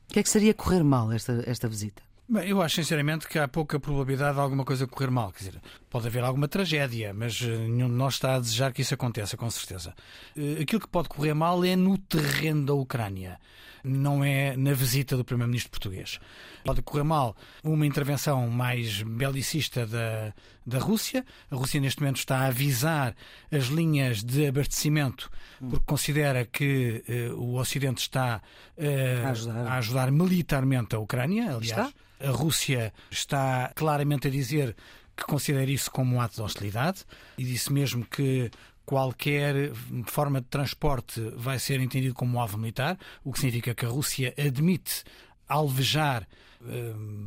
O 0.10 0.14
que 0.14 0.20
é 0.20 0.24
que 0.24 0.30
seria 0.30 0.54
correr 0.54 0.84
mal 0.84 1.12
esta, 1.12 1.44
esta 1.46 1.68
visita? 1.68 2.02
Bem, 2.34 2.48
eu 2.48 2.62
acho 2.62 2.76
sinceramente 2.76 3.28
que 3.28 3.38
há 3.38 3.46
pouca 3.46 3.78
probabilidade 3.78 4.36
de 4.36 4.40
alguma 4.40 4.64
coisa 4.64 4.88
correr 4.88 5.12
mal. 5.12 5.34
Quer 5.34 5.40
dizer, 5.40 5.62
pode 5.90 6.08
haver 6.08 6.24
alguma 6.24 6.48
tragédia, 6.48 7.14
mas 7.14 7.42
eh, 7.42 7.48
nenhum 7.48 7.90
de 7.90 7.96
nós 7.96 8.14
está 8.14 8.36
a 8.36 8.40
desejar 8.40 8.72
que 8.72 8.82
isso 8.82 8.94
aconteça, 8.94 9.36
com 9.36 9.50
certeza. 9.50 9.94
Eh, 10.38 10.62
aquilo 10.62 10.80
que 10.80 10.88
pode 10.88 11.10
correr 11.10 11.34
mal 11.34 11.62
é 11.66 11.76
no 11.76 11.98
terreno 11.98 12.66
da 12.66 12.74
Ucrânia, 12.74 13.38
não 13.84 14.24
é 14.24 14.56
na 14.56 14.72
visita 14.72 15.18
do 15.18 15.26
Primeiro-Ministro 15.26 15.72
português. 15.72 16.20
Pode 16.64 16.82
correr 16.82 17.04
mal 17.04 17.36
uma 17.66 17.86
intervenção 17.86 18.48
mais 18.50 19.04
belicista 19.04 19.86
da, 19.86 20.34
da 20.66 20.80
Rússia. 20.80 21.26
A 21.50 21.56
Rússia, 21.56 21.80
neste 21.80 22.02
momento, 22.02 22.18
está 22.18 22.40
a 22.40 22.48
avisar 22.48 23.16
as 23.52 23.66
linhas 23.66 24.24
de 24.24 24.48
abastecimento 24.48 25.30
porque 25.70 25.86
considera 25.86 26.46
que 26.46 27.04
uh, 27.08 27.36
o 27.36 27.60
Ocidente 27.60 28.02
está 28.02 28.42
uh, 28.78 29.28
a, 29.28 29.30
ajudar. 29.30 29.68
a, 29.68 29.78
ajudar. 29.78 30.12
militarmente 30.12 30.96
a 30.96 31.00
Ucrânia. 31.00 31.56
Aliás, 31.56 31.66
está? 31.66 31.94
A 32.20 32.32
Rússia 32.32 32.94
está 33.10 33.72
claramente 33.76 34.28
a 34.28 34.32
dizer 34.32 34.76
que 35.16 35.24
considera 35.26 35.70
isso 35.70 35.92
como 35.92 36.16
um 36.16 36.22
ato 36.22 36.36
de 36.36 36.42
hostilidade 36.42 37.04
e 37.38 37.44
disse 37.44 37.72
mesmo 37.72 38.06
que 38.06 38.50
qualquer 38.86 39.72
forma 40.06 40.42
de 40.42 40.48
transporte 40.48 41.22
vai 41.36 41.60
ser 41.60 41.80
entendido 41.80 42.14
como 42.14 42.38
um 42.38 42.42
alvo 42.42 42.58
militar, 42.58 42.98
o 43.24 43.32
que 43.32 43.40
significa 43.40 43.76
que 43.76 43.86
a 43.86 43.90
Rússia 43.90 44.34
admite 44.38 45.04
alvejar 45.48 46.28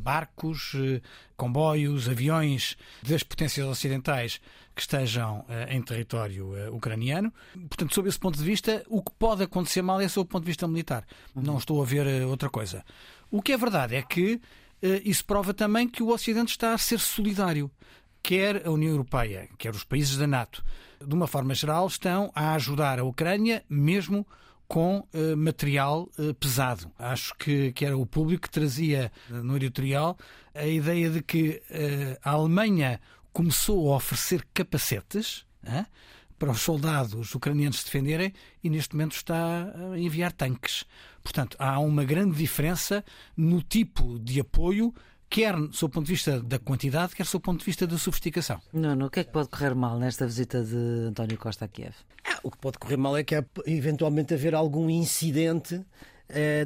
barcos, 0.01 0.73
eh, 0.75 1.01
comboios, 1.35 2.07
aviões 2.07 2.77
das 3.03 3.23
potências 3.23 3.67
ocidentais 3.67 4.39
que 4.73 4.81
estejam 4.81 5.45
eh, 5.49 5.75
em 5.75 5.81
território 5.81 6.73
ucraniano. 6.73 7.33
Portanto, 7.67 7.93
sob 7.93 8.09
esse 8.09 8.19
ponto 8.19 8.37
de 8.37 8.43
vista, 8.43 8.83
o 8.87 9.01
que 9.01 9.11
pode 9.17 9.43
acontecer 9.43 9.81
mal 9.81 9.99
é 10.01 10.07
sob 10.07 10.25
o 10.25 10.29
ponto 10.29 10.43
de 10.43 10.51
vista 10.51 10.67
militar. 10.67 11.05
Não 11.33 11.57
estou 11.57 11.81
a 11.81 11.85
ver 11.85 12.25
outra 12.25 12.49
coisa. 12.49 12.83
O 13.31 13.41
que 13.41 13.53
é 13.53 13.57
verdade 13.57 13.95
é 13.95 14.01
que 14.01 14.39
eh, 14.81 15.01
isso 15.03 15.25
prova 15.25 15.53
também 15.53 15.87
que 15.87 16.03
o 16.03 16.09
Ocidente 16.09 16.51
está 16.51 16.73
a 16.73 16.77
ser 16.77 16.99
solidário. 16.99 17.71
Quer 18.21 18.65
a 18.67 18.71
União 18.71 18.91
Europeia, 18.91 19.49
quer 19.57 19.73
os 19.73 19.83
países 19.83 20.17
da 20.17 20.25
NATO, 20.25 20.63
de 21.05 21.13
uma 21.13 21.27
forma 21.27 21.53
geral, 21.53 21.85
estão 21.87 22.31
a 22.33 22.53
ajudar 22.53 22.99
a 22.99 23.03
Ucrânia, 23.03 23.63
mesmo 23.69 24.25
com 24.67 24.99
uh, 24.99 25.37
material 25.37 26.09
uh, 26.17 26.33
pesado. 26.35 26.91
Acho 26.97 27.35
que, 27.35 27.71
que 27.73 27.85
era 27.85 27.97
o 27.97 28.05
público 28.05 28.43
que 28.43 28.49
trazia 28.49 29.11
uh, 29.29 29.33
no 29.35 29.55
editorial 29.55 30.17
a 30.53 30.65
ideia 30.65 31.09
de 31.09 31.21
que 31.21 31.61
a 32.23 32.31
Alemanha 32.31 33.01
começou 33.33 33.91
a 33.91 33.97
oferecer 33.97 34.45
capacetes 34.53 35.45
para 36.39 36.49
os 36.49 36.61
soldados 36.61 37.35
ucranianos 37.35 37.79
se 37.79 37.85
defenderem 37.85 38.33
e 38.63 38.69
neste 38.69 38.95
momento 38.95 39.17
está 39.17 39.73
a 39.91 39.99
enviar 39.99 40.31
tanques. 40.31 40.85
Portanto, 41.21 41.57
há 41.59 41.77
uma 41.79 42.05
grande 42.05 42.37
diferença 42.37 43.03
no 43.35 43.61
tipo 43.61 44.17
de 44.19 44.39
apoio 44.39 44.93
quer 45.29 45.55
sob 45.71 45.91
o 45.91 45.93
ponto 45.93 46.05
de 46.05 46.13
vista 46.13 46.41
da 46.41 46.59
quantidade, 46.59 47.15
quer 47.15 47.25
sob 47.25 47.41
o 47.41 47.45
ponto 47.45 47.59
de 47.59 47.65
vista 47.65 47.85
da 47.85 47.97
sofisticação. 47.97 48.59
Não, 48.71 48.95
não. 48.95 49.07
O 49.07 49.09
que 49.09 49.19
é 49.19 49.23
que 49.23 49.31
pode 49.31 49.49
correr 49.49 49.75
mal 49.75 49.99
nesta 49.99 50.25
visita 50.25 50.63
de 50.63 50.75
António 51.09 51.37
Costa 51.37 51.65
a 51.65 51.67
Kiev? 51.67 51.95
Ah, 52.25 52.39
o 52.43 52.51
que 52.51 52.57
pode 52.57 52.77
correr 52.77 52.97
mal 52.97 53.15
é 53.17 53.23
que 53.23 53.35
há, 53.35 53.43
eventualmente 53.65 54.33
haver 54.33 54.55
algum 54.55 54.89
incidente 54.89 55.81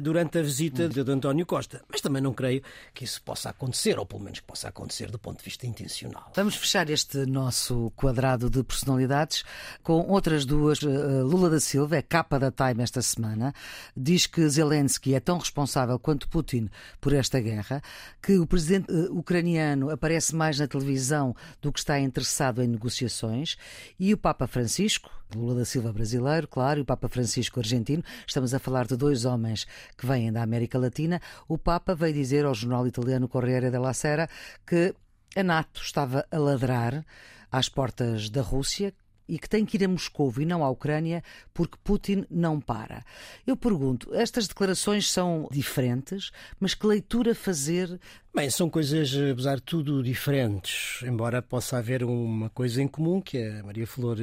durante 0.02 0.38
a 0.38 0.42
visita 0.42 0.88
de 0.88 1.00
António 1.00 1.46
Costa. 1.46 1.82
Mas 1.88 2.00
também 2.00 2.22
não 2.22 2.32
creio 2.32 2.62
que 2.94 3.04
isso 3.04 3.22
possa 3.22 3.50
acontecer, 3.50 3.98
ou 3.98 4.06
pelo 4.06 4.22
menos 4.22 4.40
que 4.40 4.46
possa 4.46 4.68
acontecer 4.68 5.10
do 5.10 5.18
ponto 5.18 5.38
de 5.38 5.44
vista 5.44 5.66
intencional. 5.66 6.30
Vamos 6.34 6.56
fechar 6.56 6.88
este 6.90 7.26
nosso 7.26 7.92
quadrado 7.96 8.48
de 8.48 8.62
personalidades 8.62 9.44
com 9.82 10.00
outras 10.08 10.44
duas. 10.44 10.82
Eh, 10.82 11.22
Lula 11.22 11.50
da 11.50 11.60
Silva, 11.60 11.96
é 11.96 12.02
capa 12.02 12.38
da 12.38 12.50
Time 12.50 12.82
esta 12.82 13.02
semana, 13.02 13.52
diz 13.96 14.26
que 14.26 14.48
Zelensky 14.48 15.14
é 15.14 15.20
tão 15.20 15.38
responsável 15.38 15.98
quanto 15.98 16.28
Putin 16.28 16.68
por 17.00 17.12
esta 17.12 17.40
guerra, 17.40 17.82
que 18.22 18.38
o 18.38 18.46
presidente 18.46 18.90
eh, 18.90 19.08
ucraniano 19.10 19.90
aparece 19.90 20.34
mais 20.34 20.58
na 20.58 20.66
televisão 20.66 21.34
do 21.60 21.72
que 21.72 21.78
está 21.78 21.98
interessado 22.00 22.62
em 22.62 22.66
negociações, 22.66 23.56
e 23.98 24.12
o 24.12 24.18
Papa 24.18 24.46
Francisco, 24.46 25.10
Lula 25.34 25.54
da 25.54 25.64
Silva 25.64 25.92
brasileiro, 25.92 26.48
claro, 26.48 26.80
e 26.80 26.82
o 26.82 26.84
Papa 26.84 27.08
Francisco 27.08 27.60
argentino, 27.60 28.02
estamos 28.26 28.52
a 28.52 28.58
falar 28.58 28.86
de 28.86 28.96
dois 28.96 29.24
homens 29.24 29.66
que 29.96 30.06
vêm 30.06 30.32
da 30.32 30.42
América 30.42 30.78
Latina, 30.78 31.20
o 31.48 31.56
Papa 31.56 31.94
veio 31.94 32.14
dizer 32.14 32.44
ao 32.44 32.54
jornal 32.54 32.86
italiano 32.86 33.28
Corriere 33.28 33.70
della 33.70 33.92
Sera 33.92 34.28
que 34.66 34.94
a 35.36 35.42
NATO 35.42 35.80
estava 35.82 36.26
a 36.30 36.38
ladrar 36.38 37.04
às 37.50 37.68
portas 37.68 38.28
da 38.28 38.42
Rússia, 38.42 38.92
e 39.30 39.38
que 39.38 39.48
tem 39.48 39.64
que 39.64 39.76
ir 39.76 39.84
a 39.84 39.88
Moscou 39.88 40.32
e 40.38 40.44
não 40.44 40.64
à 40.64 40.68
Ucrânia 40.68 41.22
porque 41.54 41.78
Putin 41.84 42.24
não 42.28 42.60
para. 42.60 43.04
Eu 43.46 43.56
pergunto, 43.56 44.12
estas 44.12 44.48
declarações 44.48 45.10
são 45.10 45.48
diferentes, 45.50 46.32
mas 46.58 46.74
que 46.74 46.86
leitura 46.86 47.34
fazer? 47.34 48.00
Bem, 48.34 48.50
são 48.50 48.68
coisas, 48.68 49.14
apesar 49.30 49.56
de 49.56 49.62
tudo, 49.62 50.02
diferentes, 50.02 51.02
embora 51.04 51.40
possa 51.40 51.78
haver 51.78 52.02
uma 52.02 52.50
coisa 52.50 52.82
em 52.82 52.88
comum 52.88 53.20
que 53.20 53.38
a 53.38 53.62
Maria 53.62 53.86
Flor 53.86 54.18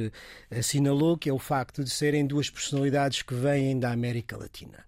assinalou, 0.50 1.16
que 1.16 1.30
é 1.30 1.32
o 1.32 1.38
facto 1.38 1.82
de 1.82 1.90
serem 1.90 2.26
duas 2.26 2.50
personalidades 2.50 3.22
que 3.22 3.34
vêm 3.34 3.78
da 3.78 3.90
América 3.90 4.36
Latina. 4.36 4.84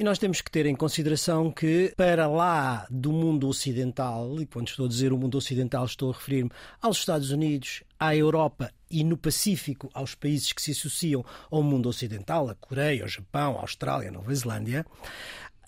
E 0.00 0.02
nós 0.02 0.18
temos 0.18 0.40
que 0.40 0.50
ter 0.50 0.64
em 0.64 0.74
consideração 0.74 1.50
que, 1.50 1.92
para 1.94 2.26
lá 2.26 2.86
do 2.88 3.12
mundo 3.12 3.46
ocidental, 3.46 4.40
e 4.40 4.46
quando 4.46 4.68
estou 4.68 4.86
a 4.86 4.88
dizer 4.88 5.12
o 5.12 5.18
mundo 5.18 5.36
ocidental, 5.36 5.84
estou 5.84 6.10
a 6.10 6.14
referir-me 6.14 6.50
aos 6.80 6.96
Estados 6.96 7.30
Unidos, 7.30 7.82
à 7.98 8.16
Europa 8.16 8.72
e 8.90 9.04
no 9.04 9.18
Pacífico 9.18 9.90
aos 9.92 10.14
países 10.14 10.54
que 10.54 10.62
se 10.62 10.70
associam 10.70 11.22
ao 11.50 11.62
mundo 11.62 11.86
ocidental, 11.86 12.48
a 12.48 12.54
Coreia, 12.54 13.02
ao 13.02 13.08
Japão, 13.10 13.58
a 13.58 13.60
Austrália, 13.60 14.08
a 14.08 14.12
Nova 14.12 14.34
Zelândia, 14.34 14.86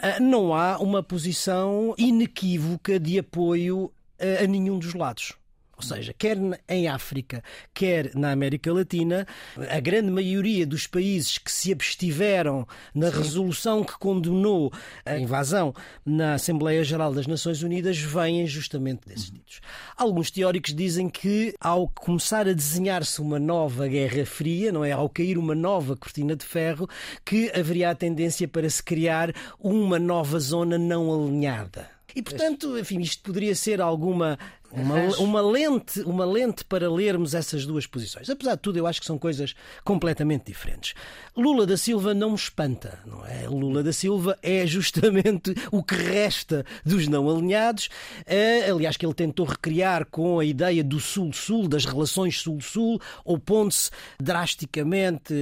ah, 0.01 0.19
não 0.19 0.55
há 0.55 0.79
uma 0.79 1.03
posição 1.03 1.95
inequívoca 1.99 2.99
de 2.99 3.19
apoio 3.19 3.93
a 4.19 4.47
nenhum 4.47 4.79
dos 4.79 4.95
lados. 4.95 5.35
Ou 5.83 5.97
seja, 5.97 6.15
quer 6.17 6.39
em 6.69 6.89
África, 6.89 7.43
quer 7.75 8.15
na 8.15 8.31
América 8.31 8.73
Latina, 8.73 9.27
a 9.69 9.81
grande 9.81 10.11
maioria 10.11 10.67
dos 10.67 10.87
países 10.87 11.39
que 11.39 11.51
se 11.51 11.73
abstiveram 11.73 12.67
na 12.95 13.11
Sim. 13.11 13.19
resolução 13.19 13.85
que 13.85 13.99
condenou 13.99 14.73
a 15.05 15.19
invasão 15.19 15.75
na 16.05 16.35
Assembleia 16.35 16.85
Geral 16.85 17.13
das 17.13 17.27
Nações 17.27 17.63
Unidas 17.63 17.99
vêm 17.99 18.47
justamente 18.47 19.09
desses 19.09 19.31
ditos. 19.31 19.61
Alguns 19.97 20.31
teóricos 20.31 20.75
dizem 20.75 21.09
que 21.09 21.55
ao 21.61 21.89
começar 21.89 22.49
a 22.49 22.53
desenhar-se 22.53 23.21
uma 23.21 23.39
nova 23.39 23.89
Guerra 23.89 24.25
Fria, 24.25 24.71
não 24.71 24.85
é, 24.85 24.93
ao 24.93 25.09
cair 25.09 25.37
uma 25.37 25.55
nova 25.55 25.97
cortina 25.97 26.37
de 26.37 26.45
ferro, 26.45 26.89
que 27.25 27.51
haveria 27.55 27.91
a 27.91 27.95
tendência 27.95 28.47
para 28.47 28.69
se 28.71 28.83
criar 28.83 29.33
uma 29.59 29.99
nova 29.99 30.39
zona 30.39 30.79
não 30.79 31.13
alinhada. 31.13 31.91
E, 32.15 32.23
portanto, 32.23 32.79
enfim, 32.79 33.01
isto 33.01 33.23
poderia 33.23 33.55
ser 33.55 33.81
alguma 33.81 34.39
uma, 34.73 35.17
uma, 35.19 35.41
lente, 35.41 36.01
uma 36.01 36.25
lente 36.25 36.65
para 36.65 36.91
lermos 36.91 37.35
essas 37.35 37.67
duas 37.67 37.87
posições. 37.87 38.31
Apesar 38.31 38.55
de 38.55 38.63
tudo, 38.63 38.79
eu 38.79 38.87
acho 38.87 39.01
que 39.01 39.07
são 39.07 39.19
coisas 39.19 39.55
completamente 39.85 40.47
diferentes. 40.47 40.95
Lula 41.37 41.67
da 41.67 41.77
Silva 41.77 42.15
não 42.15 42.31
me 42.31 42.37
espanta, 42.37 42.99
não 43.07 43.25
é? 43.25 43.47
Lula 43.49 43.83
da 43.83 43.93
Silva 43.93 44.39
é 44.43 44.67
justamente 44.67 45.55
o 45.71 45.83
que 45.83 45.95
resta 45.95 46.65
dos 46.85 47.09
não 47.09 47.29
alinhados. 47.31 47.89
É, 48.27 48.71
aliás, 48.71 48.97
que 48.97 49.05
ele 49.05 49.15
tentou 49.15 49.47
recriar 49.47 50.07
com 50.07 50.39
a 50.39 50.45
ideia 50.45 50.83
do 50.83 51.01
Sul-Sul, 51.01 51.69
das 51.69 51.85
relações 51.85 52.41
Sul-Sul, 52.41 53.01
opondo-se 53.25 53.91
drasticamente, 54.21 55.35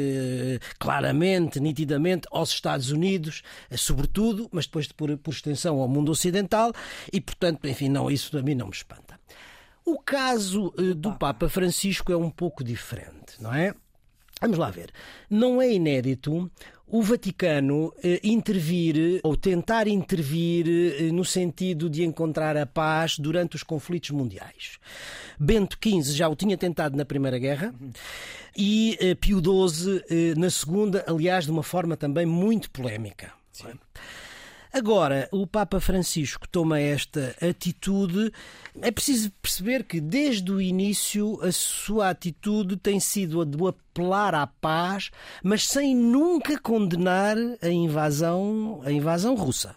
claramente, 0.79 1.61
nitidamente 1.61 2.27
aos 2.31 2.51
Estados 2.51 2.91
Unidos, 2.91 3.43
sobretudo, 3.77 4.49
mas 4.53 4.67
depois 4.67 4.89
por, 4.89 5.17
por 5.19 5.33
extensão 5.33 5.81
ao 5.81 5.89
mundo 5.89 6.11
ocidental, 6.11 6.73
e 7.13 7.21
portanto, 7.21 7.67
enfim, 7.67 7.89
não, 7.89 8.11
isso 8.11 8.37
a 8.37 8.43
mim 8.43 8.55
não 8.55 8.67
me 8.67 8.73
espanta. 8.73 9.20
O 9.85 9.99
caso 9.99 10.73
eh, 10.79 10.95
do 10.95 11.13
Papa 11.17 11.49
Francisco 11.49 12.13
é 12.13 12.17
um 12.17 12.31
pouco 12.31 12.63
diferente, 12.63 13.41
não 13.41 13.53
é? 13.53 13.75
Vamos 14.41 14.57
lá 14.57 14.71
ver. 14.71 14.91
Não 15.29 15.61
é 15.61 15.71
inédito 15.71 16.51
o 16.87 17.03
Vaticano 17.03 17.93
eh, 18.03 18.21
intervir 18.25 19.21
ou 19.23 19.37
tentar 19.37 19.87
intervir 19.87 20.67
eh, 20.67 21.13
no 21.13 21.25
sentido 21.25 21.89
de 21.89 22.03
encontrar 22.03 22.57
a 22.57 22.67
paz 22.67 23.19
durante 23.19 23.55
os 23.55 23.63
conflitos 23.63 24.11
mundiais. 24.11 24.79
Bento 25.39 25.79
XV 25.83 26.13
já 26.13 26.29
o 26.29 26.35
tinha 26.35 26.57
tentado 26.57 26.97
na 26.97 27.05
Primeira 27.05 27.39
Guerra 27.39 27.73
e 28.57 28.97
eh, 29.01 29.15
Pio 29.15 29.41
XII 29.41 30.05
eh, 30.11 30.35
na 30.37 30.51
Segunda, 30.51 31.05
aliás, 31.07 31.45
de 31.45 31.51
uma 31.51 31.63
forma 31.63 31.97
também 31.97 32.27
muito 32.27 32.71
polémica. 32.71 33.33
Sim. 33.53 33.79
Agora, 34.73 35.29
o 35.33 35.47
Papa 35.49 35.81
Francisco 35.81 36.49
toma 36.49 36.79
esta 36.79 37.35
atitude. 37.43 38.33
É 38.81 38.91
preciso 38.93 39.33
perceber 39.43 39.83
que, 39.83 40.01
desde 40.01 40.53
o 40.53 40.61
início, 40.61 41.41
a 41.43 41.51
sua 41.51 42.11
atitude 42.11 42.77
tem 42.77 43.01
sido 43.01 43.41
a 43.41 43.45
de 43.45 43.59
apelar 43.67 44.35
à 44.35 44.47
paz, 44.47 45.11
mas 45.43 45.67
sem 45.67 45.95
nunca 45.97 46.57
condenar 46.57 47.37
a 47.61 47.69
invasão, 47.69 48.81
a 48.85 48.93
invasão 48.93 49.35
russa 49.35 49.75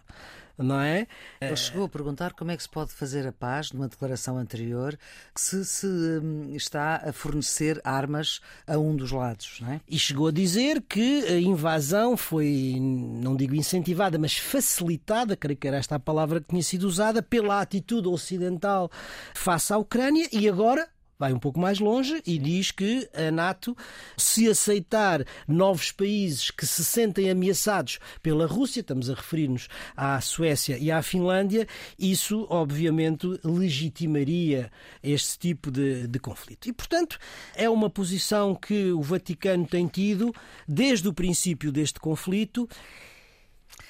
não 0.57 0.79
é? 0.79 1.07
Ele 1.41 1.55
chegou 1.55 1.85
a 1.85 1.89
perguntar 1.89 2.33
como 2.33 2.51
é 2.51 2.57
que 2.57 2.63
se 2.63 2.69
pode 2.69 2.91
fazer 2.91 3.27
a 3.27 3.31
paz, 3.31 3.71
numa 3.71 3.87
declaração 3.87 4.37
anterior, 4.37 4.97
se, 5.35 5.65
se 5.65 5.87
hum, 5.87 6.53
está 6.55 6.97
a 6.97 7.11
fornecer 7.11 7.81
armas 7.83 8.39
a 8.67 8.77
um 8.77 8.95
dos 8.95 9.11
lados, 9.11 9.59
não 9.61 9.73
é? 9.73 9.81
E 9.87 9.97
chegou 9.97 10.27
a 10.27 10.31
dizer 10.31 10.81
que 10.81 11.25
a 11.25 11.39
invasão 11.39 12.15
foi, 12.15 12.77
não 12.79 13.35
digo 13.35 13.55
incentivada, 13.55 14.17
mas 14.17 14.37
facilitada, 14.37 15.35
creio 15.35 15.57
que 15.57 15.67
era 15.67 15.77
esta 15.77 15.95
a 15.95 15.99
palavra 15.99 16.39
que 16.39 16.47
tinha 16.47 16.63
sido 16.63 16.83
usada, 16.83 17.21
pela 17.21 17.61
atitude 17.61 18.07
ocidental 18.07 18.91
face 19.33 19.73
à 19.73 19.77
Ucrânia 19.77 20.27
e 20.31 20.47
agora 20.47 20.87
vai 21.17 21.33
um 21.33 21.39
pouco 21.39 21.59
mais 21.59 21.79
longe 21.79 22.21
e 22.25 22.37
diz 22.37 22.71
que 22.71 23.09
a 23.13 23.31
NATO, 23.31 23.75
se 24.17 24.49
aceitar 24.49 25.25
novos 25.47 25.91
países 25.91 26.51
que 26.51 26.65
se 26.65 26.83
sentem 26.83 27.29
ameaçados 27.29 27.99
pela 28.21 28.45
Rússia, 28.45 28.81
estamos 28.81 29.09
a 29.09 29.13
referir-nos 29.13 29.67
à 29.95 30.19
Suécia 30.21 30.77
e 30.77 30.91
à 30.91 31.01
Finlândia, 31.01 31.67
isso 31.97 32.45
obviamente 32.49 33.27
legitimaria 33.43 34.71
este 35.01 35.39
tipo 35.39 35.71
de, 35.71 36.07
de 36.07 36.19
conflito. 36.19 36.67
E, 36.67 36.73
portanto, 36.73 37.17
é 37.55 37.69
uma 37.69 37.89
posição 37.89 38.55
que 38.55 38.91
o 38.91 39.01
Vaticano 39.01 39.65
tem 39.65 39.87
tido 39.87 40.33
desde 40.67 41.07
o 41.07 41.13
princípio 41.13 41.71
deste 41.71 41.99
conflito 41.99 42.67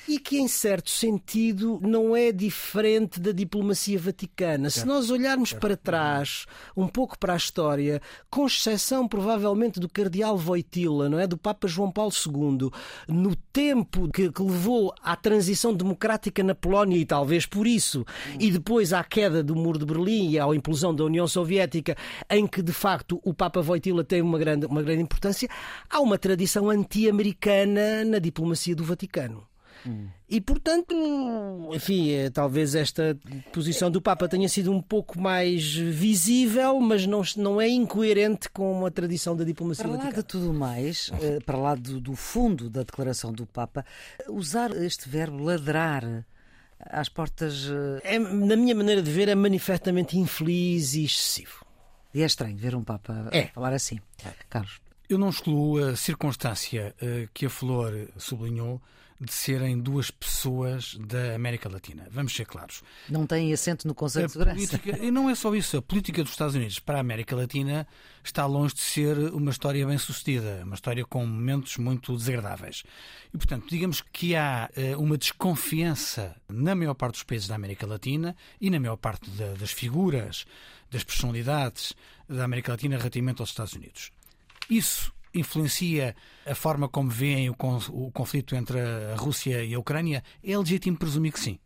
e 0.07 0.19
que, 0.19 0.37
em 0.37 0.47
certo 0.47 0.89
sentido, 0.89 1.79
não 1.81 2.15
é 2.15 2.31
diferente 2.31 3.19
da 3.19 3.31
diplomacia 3.31 3.97
vaticana. 3.97 4.69
Se 4.69 4.85
nós 4.85 5.09
olharmos 5.09 5.53
para 5.53 5.77
trás, 5.77 6.45
um 6.75 6.87
pouco 6.87 7.17
para 7.17 7.33
a 7.33 7.37
história, 7.37 8.01
com 8.29 8.45
exceção 8.45 9.07
provavelmente 9.07 9.79
do 9.79 9.89
cardeal 9.89 10.37
Voitila, 10.37 11.09
não 11.09 11.19
é, 11.19 11.27
do 11.27 11.37
Papa 11.37 11.67
João 11.67 11.91
Paulo 11.91 12.11
II, 12.11 12.69
no 13.07 13.35
tempo 13.35 14.09
que, 14.09 14.31
que 14.31 14.41
levou 14.41 14.93
à 15.01 15.15
transição 15.15 15.73
democrática 15.73 16.43
na 16.43 16.55
Polónia 16.55 16.97
e 16.97 17.05
talvez 17.05 17.45
por 17.45 17.65
isso, 17.65 18.05
e 18.39 18.51
depois 18.51 18.93
à 18.93 19.03
queda 19.03 19.43
do 19.43 19.55
muro 19.55 19.79
de 19.79 19.85
Berlim 19.85 20.31
e 20.31 20.39
à 20.39 20.45
implosão 20.53 20.93
da 20.93 21.03
União 21.03 21.27
Soviética, 21.27 21.95
em 22.29 22.45
que 22.45 22.61
de 22.61 22.73
facto 22.73 23.21
o 23.23 23.33
Papa 23.33 23.61
Voitila 23.61 24.03
tem 24.03 24.21
uma 24.21 24.37
grande, 24.37 24.65
uma 24.65 24.81
grande 24.81 25.01
importância, 25.01 25.49
há 25.89 25.99
uma 25.99 26.17
tradição 26.17 26.69
anti-americana 26.69 28.03
na 28.05 28.19
diplomacia 28.19 28.75
do 28.75 28.83
Vaticano. 28.83 29.52
E, 30.29 30.41
portanto, 30.41 30.95
enfim, 31.73 32.11
é, 32.11 32.29
talvez 32.29 32.73
esta 32.73 33.17
posição 33.51 33.91
do 33.91 34.01
Papa 34.01 34.27
tenha 34.27 34.49
sido 34.49 34.71
um 34.71 34.81
pouco 34.81 35.19
mais 35.19 35.75
visível, 35.75 36.79
mas 36.79 37.05
não, 37.05 37.21
não 37.37 37.61
é 37.61 37.69
incoerente 37.69 38.49
com 38.49 38.85
a 38.85 38.91
tradição 38.91 39.35
da 39.35 39.43
diplomacia 39.43 39.83
Para 39.83 39.97
lá 39.97 40.11
de 40.11 40.23
tudo 40.23 40.53
mais, 40.53 41.11
eh, 41.21 41.39
para 41.45 41.57
lá 41.57 41.75
do, 41.75 41.99
do 41.99 42.15
fundo 42.15 42.69
da 42.69 42.81
declaração 42.81 43.31
do 43.31 43.45
Papa, 43.45 43.85
usar 44.27 44.71
este 44.71 45.07
verbo 45.07 45.43
ladrar 45.43 46.25
às 46.79 47.09
portas. 47.09 47.67
Eh, 48.03 48.15
é, 48.15 48.19
na 48.19 48.55
minha 48.55 48.75
maneira 48.75 49.01
de 49.01 49.11
ver, 49.11 49.27
é 49.27 49.35
manifestamente 49.35 50.17
infeliz 50.17 50.95
e 50.95 51.05
excessivo. 51.05 51.65
E 52.13 52.21
é 52.21 52.25
estranho 52.25 52.55
ver 52.55 52.75
um 52.75 52.83
Papa 52.83 53.29
é. 53.31 53.47
falar 53.47 53.73
assim. 53.73 53.99
Carlos. 54.49 54.79
Eu 55.09 55.17
não 55.17 55.29
excluo 55.29 55.83
a 55.83 55.95
circunstância 55.95 56.95
eh, 57.01 57.27
que 57.33 57.45
a 57.45 57.49
Flor 57.49 58.07
sublinhou 58.17 58.81
de 59.23 59.33
serem 59.33 59.79
duas 59.79 60.11
pessoas 60.11 60.95
da 60.95 61.35
América 61.35 61.69
Latina. 61.69 62.07
Vamos 62.11 62.35
ser 62.35 62.45
claros. 62.45 62.83
Não 63.09 63.25
têm 63.25 63.53
assento 63.53 63.87
no 63.87 63.95
Conselho 63.95 64.27
de 64.27 64.33
Segurança. 64.33 64.55
Política, 64.55 65.05
e 65.05 65.11
não 65.11 65.29
é 65.29 65.35
só 65.35 65.53
isso. 65.55 65.77
A 65.77 65.81
política 65.81 66.23
dos 66.23 66.31
Estados 66.31 66.55
Unidos 66.55 66.79
para 66.79 66.97
a 66.97 67.01
América 67.01 67.35
Latina 67.35 67.87
está 68.23 68.45
longe 68.45 68.73
de 68.73 68.81
ser 68.81 69.17
uma 69.33 69.51
história 69.51 69.85
bem 69.85 69.97
sucedida, 69.97 70.61
uma 70.63 70.75
história 70.75 71.05
com 71.05 71.25
momentos 71.25 71.77
muito 71.77 72.15
desagradáveis. 72.15 72.83
E, 73.33 73.37
portanto, 73.37 73.65
digamos 73.69 74.01
que 74.01 74.35
há 74.35 74.69
uh, 74.75 75.01
uma 75.01 75.17
desconfiança 75.17 76.35
na 76.49 76.75
maior 76.75 76.93
parte 76.93 77.13
dos 77.13 77.23
países 77.23 77.47
da 77.47 77.55
América 77.55 77.87
Latina 77.87 78.35
e 78.59 78.69
na 78.69 78.79
maior 78.79 78.97
parte 78.97 79.29
da, 79.31 79.53
das 79.53 79.71
figuras, 79.71 80.45
das 80.91 81.03
personalidades 81.03 81.93
da 82.27 82.43
América 82.43 82.71
Latina 82.71 82.97
relativamente 82.97 83.41
aos 83.41 83.49
Estados 83.49 83.73
Unidos. 83.73 84.11
Isso 84.69 85.13
influencia 85.33 86.15
a 86.45 86.55
forma 86.55 86.87
como 86.87 87.09
veem 87.09 87.49
o, 87.49 87.55
conflito 88.11 88.55
entre 88.55 88.79
a 88.79 89.15
Rússia 89.15 89.63
e 89.63 89.73
a 89.73 89.79
Ucrânia? 89.79 90.23
É 90.43 90.57
legítimo 90.57 90.97
presumir 90.97 91.33
que 91.33 91.39
sim. 91.39 91.59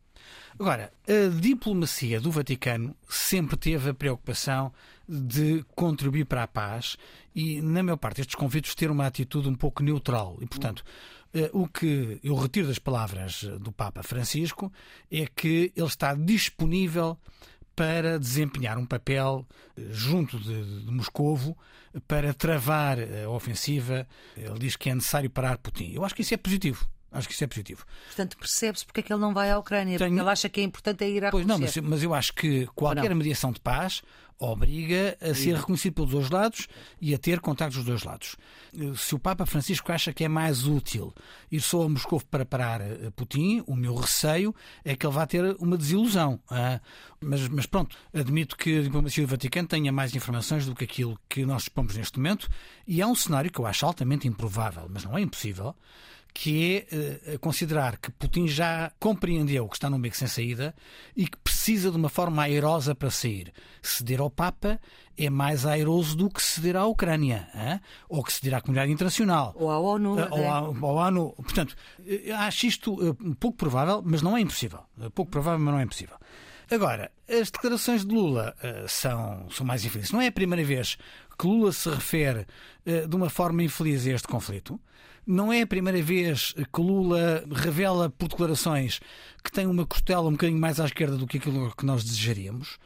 Agora, 0.60 0.92
a 1.08 1.40
diplomacia 1.40 2.20
do 2.20 2.32
Vaticano 2.32 2.96
sempre 3.08 3.56
teve 3.56 3.92
a 3.92 3.94
preocupação 3.94 4.74
de 5.08 5.64
contribuir 5.76 6.26
para 6.26 6.44
a 6.44 6.48
paz 6.48 6.98
e, 7.36 7.62
na 7.62 7.84
maior 7.84 7.98
parte 7.98 8.18
destes 8.18 8.36
conflitos, 8.36 8.74
ter 8.74 8.90
uma 8.90 9.06
atitude 9.06 9.48
um 9.48 9.56
pouco 9.56 9.84
neutral. 9.84 10.36
E, 10.42 10.48
portanto, 10.48 10.84
eh, 11.34 11.50
o 11.54 11.68
que 11.68 12.20
eu 12.24 12.36
retiro 12.36 12.68
das 12.68 12.80
palavras 12.80 13.44
do 13.60 13.72
Papa 13.72 14.02
Francisco 14.02 14.72
é 15.12 15.28
que 15.28 15.72
ele 15.76 15.86
está 15.86 16.16
disponível 16.16 17.18
para 17.78 18.18
desempenhar 18.18 18.76
um 18.80 18.86
papel 18.88 19.46
eh, 19.78 19.84
junto 19.92 20.40
de, 20.40 20.84
de 20.84 20.92
Moscovo 20.92 21.56
para 22.08 22.34
travar 22.34 22.98
a 23.00 23.30
ofensiva. 23.30 24.08
Ele 24.36 24.58
diz 24.58 24.76
que 24.76 24.90
é 24.90 24.96
necessário 24.96 25.30
parar 25.30 25.60
Putin. 25.60 25.94
Eu 25.94 26.04
acho 26.04 26.16
que 26.16 26.24
isso 26.24 26.34
é 26.34 26.38
positivo. 26.38 26.90
Acho 27.12 27.28
que 27.28 27.34
isso 27.34 27.44
é 27.44 27.48
positivo. 27.48 27.86
Portanto, 28.08 28.38
percebe-se 28.38 28.86
porque 28.86 29.00
é 29.00 29.04
que 29.04 29.14
ele 29.14 29.22
não 29.22 29.34
vai 29.34 29.50
à 29.50 29.58
Ucrânia. 29.58 29.98
Tenho... 29.98 30.10
Porque 30.12 30.22
ele 30.22 30.30
acha 30.30 30.50
que 30.50 30.60
é 30.60 30.64
importante 30.64 31.04
é 31.04 31.10
ir 31.10 31.26
à 31.26 31.32
Pois 31.32 31.46
Rússia. 31.46 31.58
não, 31.58 31.60
mas, 31.60 31.92
mas 31.92 32.04
eu 32.04 32.14
acho 32.14 32.34
que 32.34 32.68
qualquer 32.76 33.14
mediação 33.16 33.52
de 33.52 33.60
paz 33.60 34.02
obriga 34.40 35.18
a 35.20 35.34
ser 35.34 35.56
reconhecido 35.56 35.94
pelos 35.94 36.12
dois 36.12 36.30
lados 36.30 36.68
e 37.02 37.14
a 37.14 37.18
ter 37.18 37.40
contactos 37.40 37.78
dos 37.78 37.86
dois 37.86 38.04
lados. 38.04 38.36
Se 38.96 39.16
o 39.16 39.20
Papa 39.20 39.46
Francisco 39.46 39.92
acha 39.92 40.14
que 40.14 40.24
é 40.24 40.28
mais 40.28 40.68
útil 40.68 41.14
ir 41.52 41.62
só 41.62 41.84
a 41.84 41.90
Moscou 41.90 42.22
para 42.22 42.46
parar 42.46 42.82
eh, 42.82 43.10
Putin, 43.16 43.64
o 43.66 43.76
meu 43.76 43.96
receio 43.96 44.54
é 44.86 44.96
que 44.96 45.06
ele 45.06 45.14
vá 45.14 45.26
ter 45.26 45.56
uma 45.60 45.76
desilusão. 45.78 46.40
Ah, 46.50 46.80
mas, 47.20 47.48
mas 47.48 47.66
pronto, 47.66 47.98
admito 48.14 48.56
que 48.56 48.80
a 48.80 48.82
diplomacia 48.84 49.26
do 49.26 49.30
Vaticano 49.30 49.68
tenha 49.68 49.92
mais 49.92 50.16
informações 50.16 50.66
do 50.66 50.76
que 50.76 50.84
aquilo 50.84 51.20
que 51.28 51.44
nós 51.44 51.64
dispomos 51.64 51.96
neste 51.98 52.20
momento 52.20 52.48
e 52.86 53.02
é 53.02 53.08
um 53.08 53.16
cenário 53.16 53.52
que 53.52 53.60
eu 53.60 53.66
acho 53.66 53.86
altamente 53.86 54.28
improvável, 54.28 54.88
mas 54.88 55.04
não 55.04 55.18
é 55.18 55.22
impossível, 55.22 55.76
que 56.40 56.86
é 56.88 57.34
uh, 57.34 57.40
considerar 57.40 57.98
que 57.98 58.12
Putin 58.12 58.48
já 58.48 58.92
compreendeu 59.00 59.68
que 59.68 59.76
está 59.76 59.90
num 59.90 60.00
beco 60.00 60.16
sem 60.16 60.28
saída 60.28 60.76
e 61.16 61.28
que 61.28 61.36
precisa 61.38 61.90
de 61.90 61.98
uma 61.98 62.10
forma 62.10 62.44
airosa 62.44 62.94
para 62.94 63.10
sair. 63.10 63.52
Ceder 63.82 64.22
ao 64.22 64.30
Papa 64.30 64.80
é 65.18 65.32
mais 65.32 65.66
airoso 65.66 66.16
do 66.16 66.30
que 66.30 66.40
ceder 66.40 66.76
à 66.76 66.86
Ucrânia, 66.86 67.50
hein? 67.56 67.82
ou 68.08 68.24
que 68.24 68.32
ceder 68.32 68.54
à 68.54 68.62
comunidade 68.62 68.92
internacional. 68.92 69.52
Ou 69.56 69.72
à 69.72 69.80
ONU. 69.80 70.14
Uh, 70.14 70.28
ou, 70.30 70.48
à, 70.48 70.62
ou 70.62 71.00
à 71.00 71.08
ONU. 71.08 71.34
Portanto, 71.38 71.76
acho 72.38 72.68
isto 72.68 72.94
uh, 72.94 73.16
pouco 73.38 73.58
provável, 73.58 74.04
mas 74.06 74.22
não 74.22 74.38
é 74.38 74.42
impossível. 74.42 74.82
pouco 75.16 75.32
provável, 75.32 75.60
mas 75.60 75.74
não 75.74 75.80
é 75.80 75.84
impossível. 75.86 76.18
Agora, 76.70 77.12
as 77.28 77.50
declarações 77.50 78.06
de 78.06 78.14
Lula 78.14 78.56
uh, 78.64 78.88
são, 78.88 79.50
são 79.50 79.66
mais 79.66 79.84
infelizes. 79.84 80.12
Não 80.12 80.22
é 80.22 80.28
a 80.28 80.32
primeira 80.32 80.64
vez 80.64 81.00
que 81.36 81.48
Lula 81.48 81.72
se 81.72 81.90
refere 81.90 82.46
uh, 82.86 83.08
de 83.08 83.16
uma 83.16 83.28
forma 83.32 83.64
infeliz 83.64 84.06
a 84.06 84.12
este 84.12 84.28
conflito. 84.28 84.80
Não 85.28 85.52
é 85.52 85.64
a 85.64 85.68
primeira 85.68 86.02
vez 86.02 86.54
que 86.54 86.82
Lula 86.82 87.44
revela 87.52 88.10
por 88.10 88.30
declarações 88.30 89.02
que 89.44 89.52
tem 89.52 89.68
uma 89.68 89.86
costela 89.86 90.30
um 90.30 90.32
bocadinho 90.32 90.58
mais 90.58 90.80
à 90.80 90.86
esquerda 90.86 91.18
do 91.18 91.28
que 91.28 91.38
aquilo 91.38 91.76
que 91.76 91.86
nós 91.86 92.02
desejaríamos. 92.02 92.78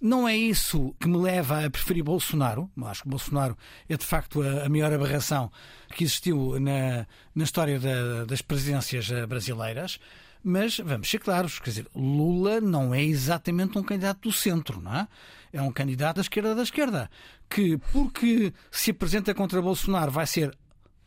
Não 0.00 0.28
é 0.28 0.36
isso 0.36 0.94
que 1.00 1.08
me 1.08 1.18
leva 1.18 1.64
a 1.64 1.68
preferir 1.68 2.04
Bolsonaro. 2.04 2.70
Acho 2.84 3.02
que 3.02 3.08
Bolsonaro 3.08 3.58
é 3.88 3.96
de 3.96 4.06
facto 4.06 4.40
a, 4.40 4.68
maior 4.68 4.92
aberração 4.92 5.50
que 5.92 6.04
existiu 6.04 6.60
na, 6.60 7.04
na 7.34 7.42
história 7.42 7.80
da, 7.80 8.24
das 8.24 8.42
presidências 8.42 9.10
brasileiras. 9.26 9.98
Mas 10.40 10.78
vamos 10.78 11.10
ser 11.10 11.18
claros, 11.18 11.58
quer 11.58 11.70
dizer, 11.70 11.88
Lula 11.96 12.60
não 12.60 12.94
é 12.94 13.02
exatamente 13.02 13.76
um 13.76 13.82
candidato 13.82 14.28
do 14.28 14.32
centro, 14.32 14.80
não 14.80 14.94
é? 14.94 15.08
É 15.52 15.60
um 15.60 15.72
candidato 15.72 16.16
da 16.16 16.22
esquerda 16.22 16.54
da 16.54 16.62
esquerda, 16.62 17.10
que 17.50 17.76
porque 17.92 18.52
se 18.70 18.92
apresenta 18.92 19.34
contra 19.34 19.60
Bolsonaro 19.60 20.12
vai 20.12 20.28
ser 20.28 20.56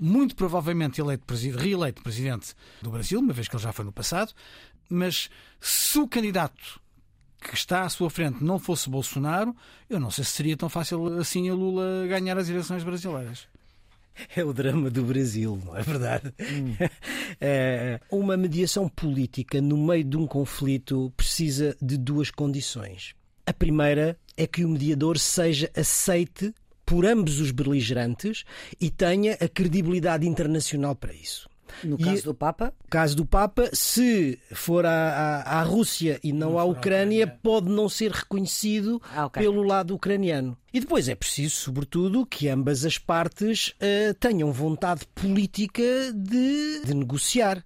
muito 0.01 0.35
provavelmente 0.35 0.99
eleito 0.99 1.31
reeleito 1.55 2.01
presidente 2.01 2.55
do 2.81 2.89
Brasil, 2.89 3.19
uma 3.19 3.33
vez 3.33 3.47
que 3.47 3.55
ele 3.55 3.63
já 3.63 3.71
foi 3.71 3.85
no 3.85 3.91
passado, 3.91 4.33
mas 4.89 5.29
se 5.59 5.99
o 5.99 6.07
candidato 6.07 6.81
que 7.39 7.53
está 7.53 7.83
à 7.83 7.89
sua 7.89 8.09
frente 8.09 8.43
não 8.43 8.57
fosse 8.57 8.89
Bolsonaro, 8.89 9.55
eu 9.87 9.99
não 9.99 10.09
sei 10.09 10.23
se 10.23 10.31
seria 10.31 10.57
tão 10.57 10.69
fácil 10.69 11.19
assim 11.19 11.49
a 11.49 11.53
Lula 11.53 12.07
ganhar 12.07 12.37
as 12.37 12.49
eleições 12.49 12.83
brasileiras. 12.83 13.47
É 14.35 14.43
o 14.43 14.53
drama 14.53 14.89
do 14.89 15.03
Brasil, 15.03 15.59
não 15.63 15.77
é 15.77 15.81
verdade? 15.81 16.33
Hum. 16.39 16.75
É, 17.43 17.99
uma 18.11 18.37
mediação 18.37 18.87
política 18.87 19.61
no 19.61 19.75
meio 19.75 20.03
de 20.03 20.15
um 20.17 20.27
conflito 20.27 21.11
precisa 21.17 21.75
de 21.81 21.97
duas 21.97 22.29
condições. 22.29 23.15
A 23.45 23.53
primeira 23.53 24.15
é 24.37 24.45
que 24.45 24.63
o 24.63 24.69
mediador 24.69 25.17
seja 25.17 25.71
aceite 25.75 26.53
por 26.91 27.05
ambos 27.05 27.39
os 27.39 27.51
beligerantes 27.51 28.43
e 28.77 28.89
tenha 28.89 29.37
a 29.39 29.47
credibilidade 29.47 30.27
internacional 30.27 30.93
para 30.93 31.13
isso. 31.13 31.49
No 31.81 31.97
caso 31.97 32.19
e, 32.19 32.23
do 32.23 32.33
Papa? 32.33 32.73
caso 32.89 33.15
do 33.15 33.25
Papa, 33.25 33.69
se 33.71 34.37
for 34.51 34.85
à, 34.85 34.91
à, 34.91 35.59
à 35.59 35.63
Rússia 35.63 36.19
e 36.21 36.33
não, 36.33 36.51
não 36.51 36.59
à 36.59 36.65
Ucrânia, 36.65 37.25
pode 37.41 37.69
não 37.69 37.87
ser 37.87 38.11
reconhecido 38.11 39.01
ah, 39.15 39.27
okay. 39.27 39.41
pelo 39.41 39.63
lado 39.63 39.95
ucraniano. 39.95 40.57
E 40.73 40.81
depois 40.81 41.07
é 41.07 41.15
preciso, 41.15 41.55
sobretudo, 41.55 42.25
que 42.25 42.49
ambas 42.49 42.83
as 42.83 42.97
partes 42.97 43.69
uh, 43.69 44.13
tenham 44.19 44.51
vontade 44.51 45.07
política 45.15 45.81
de, 46.13 46.81
de 46.83 46.93
negociar. 46.93 47.63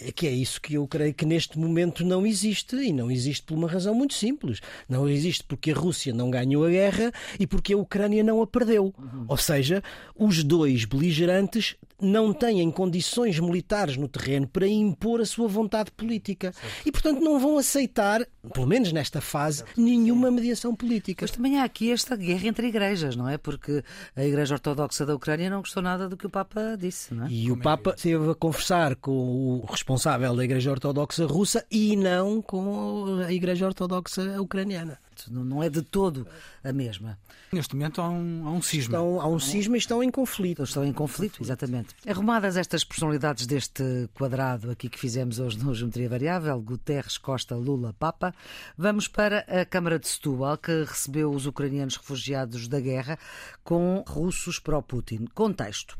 É 0.00 0.12
que 0.12 0.26
é 0.26 0.30
isso 0.30 0.60
que 0.60 0.74
eu 0.74 0.86
creio 0.86 1.12
que 1.12 1.26
neste 1.26 1.58
momento 1.58 2.04
não 2.04 2.24
existe 2.26 2.76
e 2.76 2.92
não 2.92 3.10
existe 3.10 3.42
por 3.42 3.54
uma 3.54 3.68
razão 3.68 3.94
muito 3.94 4.14
simples. 4.14 4.60
Não 4.88 5.08
existe 5.08 5.42
porque 5.44 5.72
a 5.72 5.74
Rússia 5.74 6.14
não 6.14 6.30
ganhou 6.30 6.64
a 6.64 6.70
guerra 6.70 7.12
e 7.38 7.46
porque 7.46 7.72
a 7.72 7.78
Ucrânia 7.78 8.22
não 8.22 8.40
a 8.40 8.46
perdeu. 8.46 8.94
Uhum. 8.96 9.24
Ou 9.26 9.36
seja, 9.36 9.82
os 10.14 10.44
dois 10.44 10.84
beligerantes 10.84 11.76
não 12.00 12.32
têm 12.32 12.70
condições 12.70 13.38
militares 13.40 13.96
no 13.96 14.08
terreno 14.08 14.46
para 14.46 14.66
impor 14.66 15.20
a 15.20 15.26
sua 15.26 15.48
vontade 15.48 15.90
política. 15.90 16.52
Certo. 16.52 16.86
E, 16.86 16.92
portanto, 16.92 17.20
não 17.20 17.38
vão 17.38 17.58
aceitar, 17.58 18.26
pelo 18.52 18.66
menos 18.66 18.92
nesta 18.92 19.20
fase, 19.20 19.58
certo. 19.58 19.80
nenhuma 19.80 20.30
mediação 20.30 20.74
política. 20.74 21.24
Mas 21.24 21.30
também 21.30 21.58
há 21.58 21.64
aqui 21.64 21.90
esta 21.90 22.16
guerra 22.16 22.46
entre 22.46 22.68
igrejas, 22.68 23.16
não 23.16 23.28
é? 23.28 23.36
Porque 23.36 23.82
a 24.14 24.24
Igreja 24.24 24.54
Ortodoxa 24.54 25.04
da 25.04 25.14
Ucrânia 25.14 25.50
não 25.50 25.58
gostou 25.58 25.82
nada 25.82 26.08
do 26.08 26.16
que 26.16 26.26
o 26.26 26.30
Papa 26.30 26.76
disse, 26.78 27.14
não 27.14 27.26
é? 27.26 27.30
E 27.30 27.48
Como 27.48 27.54
o 27.54 27.62
Papa 27.62 27.90
é 27.90 27.94
esteve 27.94 28.30
a 28.30 28.34
conversar 28.34 28.96
com 28.96 29.60
o 29.62 29.66
responsável 29.66 30.34
da 30.36 30.44
Igreja 30.44 30.70
Ortodoxa 30.70 31.26
russa 31.26 31.64
e 31.70 31.96
não 31.96 32.40
com 32.40 33.20
a 33.26 33.32
Igreja 33.32 33.66
Ortodoxa 33.66 34.40
ucraniana. 34.40 34.98
Não 35.28 35.62
é 35.62 35.68
de 35.68 35.82
todo 35.82 36.26
a 36.62 36.72
mesma. 36.72 37.18
Neste 37.52 37.74
momento 37.74 38.00
há 38.00 38.08
um, 38.08 38.46
há 38.46 38.50
um 38.52 38.62
cisma. 38.62 38.96
Estão, 38.96 39.20
há 39.20 39.26
um 39.26 39.38
cisma 39.38 39.76
e 39.76 39.78
estão 39.78 40.02
em 40.02 40.10
conflito. 40.10 40.62
Estão 40.62 40.84
em 40.84 40.92
conflito, 40.92 41.42
exatamente. 41.42 41.94
Arrumadas 42.06 42.56
estas 42.56 42.84
personalidades 42.84 43.46
deste 43.46 44.08
quadrado 44.14 44.70
aqui 44.70 44.88
que 44.88 44.98
fizemos 44.98 45.38
hoje 45.38 45.58
no 45.58 45.74
Geometria 45.74 46.08
Variável, 46.08 46.60
Guterres, 46.60 47.18
Costa, 47.18 47.54
Lula, 47.56 47.94
Papa, 47.98 48.34
vamos 48.76 49.08
para 49.08 49.40
a 49.40 49.64
Câmara 49.64 49.98
de 49.98 50.08
Setúbal, 50.08 50.58
que 50.58 50.84
recebeu 50.84 51.30
os 51.30 51.46
ucranianos 51.46 51.96
refugiados 51.96 52.68
da 52.68 52.80
guerra 52.80 53.18
com 53.64 54.04
russos 54.06 54.58
pró-Putin. 54.58 55.26
Contexto. 55.34 55.98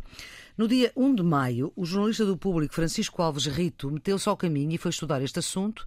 No 0.58 0.66
dia 0.66 0.90
1 0.96 1.14
de 1.14 1.22
maio, 1.22 1.72
o 1.76 1.86
jornalista 1.86 2.26
do 2.26 2.36
público 2.36 2.74
Francisco 2.74 3.22
Alves 3.22 3.46
Rito 3.46 3.88
meteu-se 3.92 4.28
ao 4.28 4.36
caminho 4.36 4.72
e 4.72 4.76
foi 4.76 4.90
estudar 4.90 5.22
este 5.22 5.38
assunto. 5.38 5.86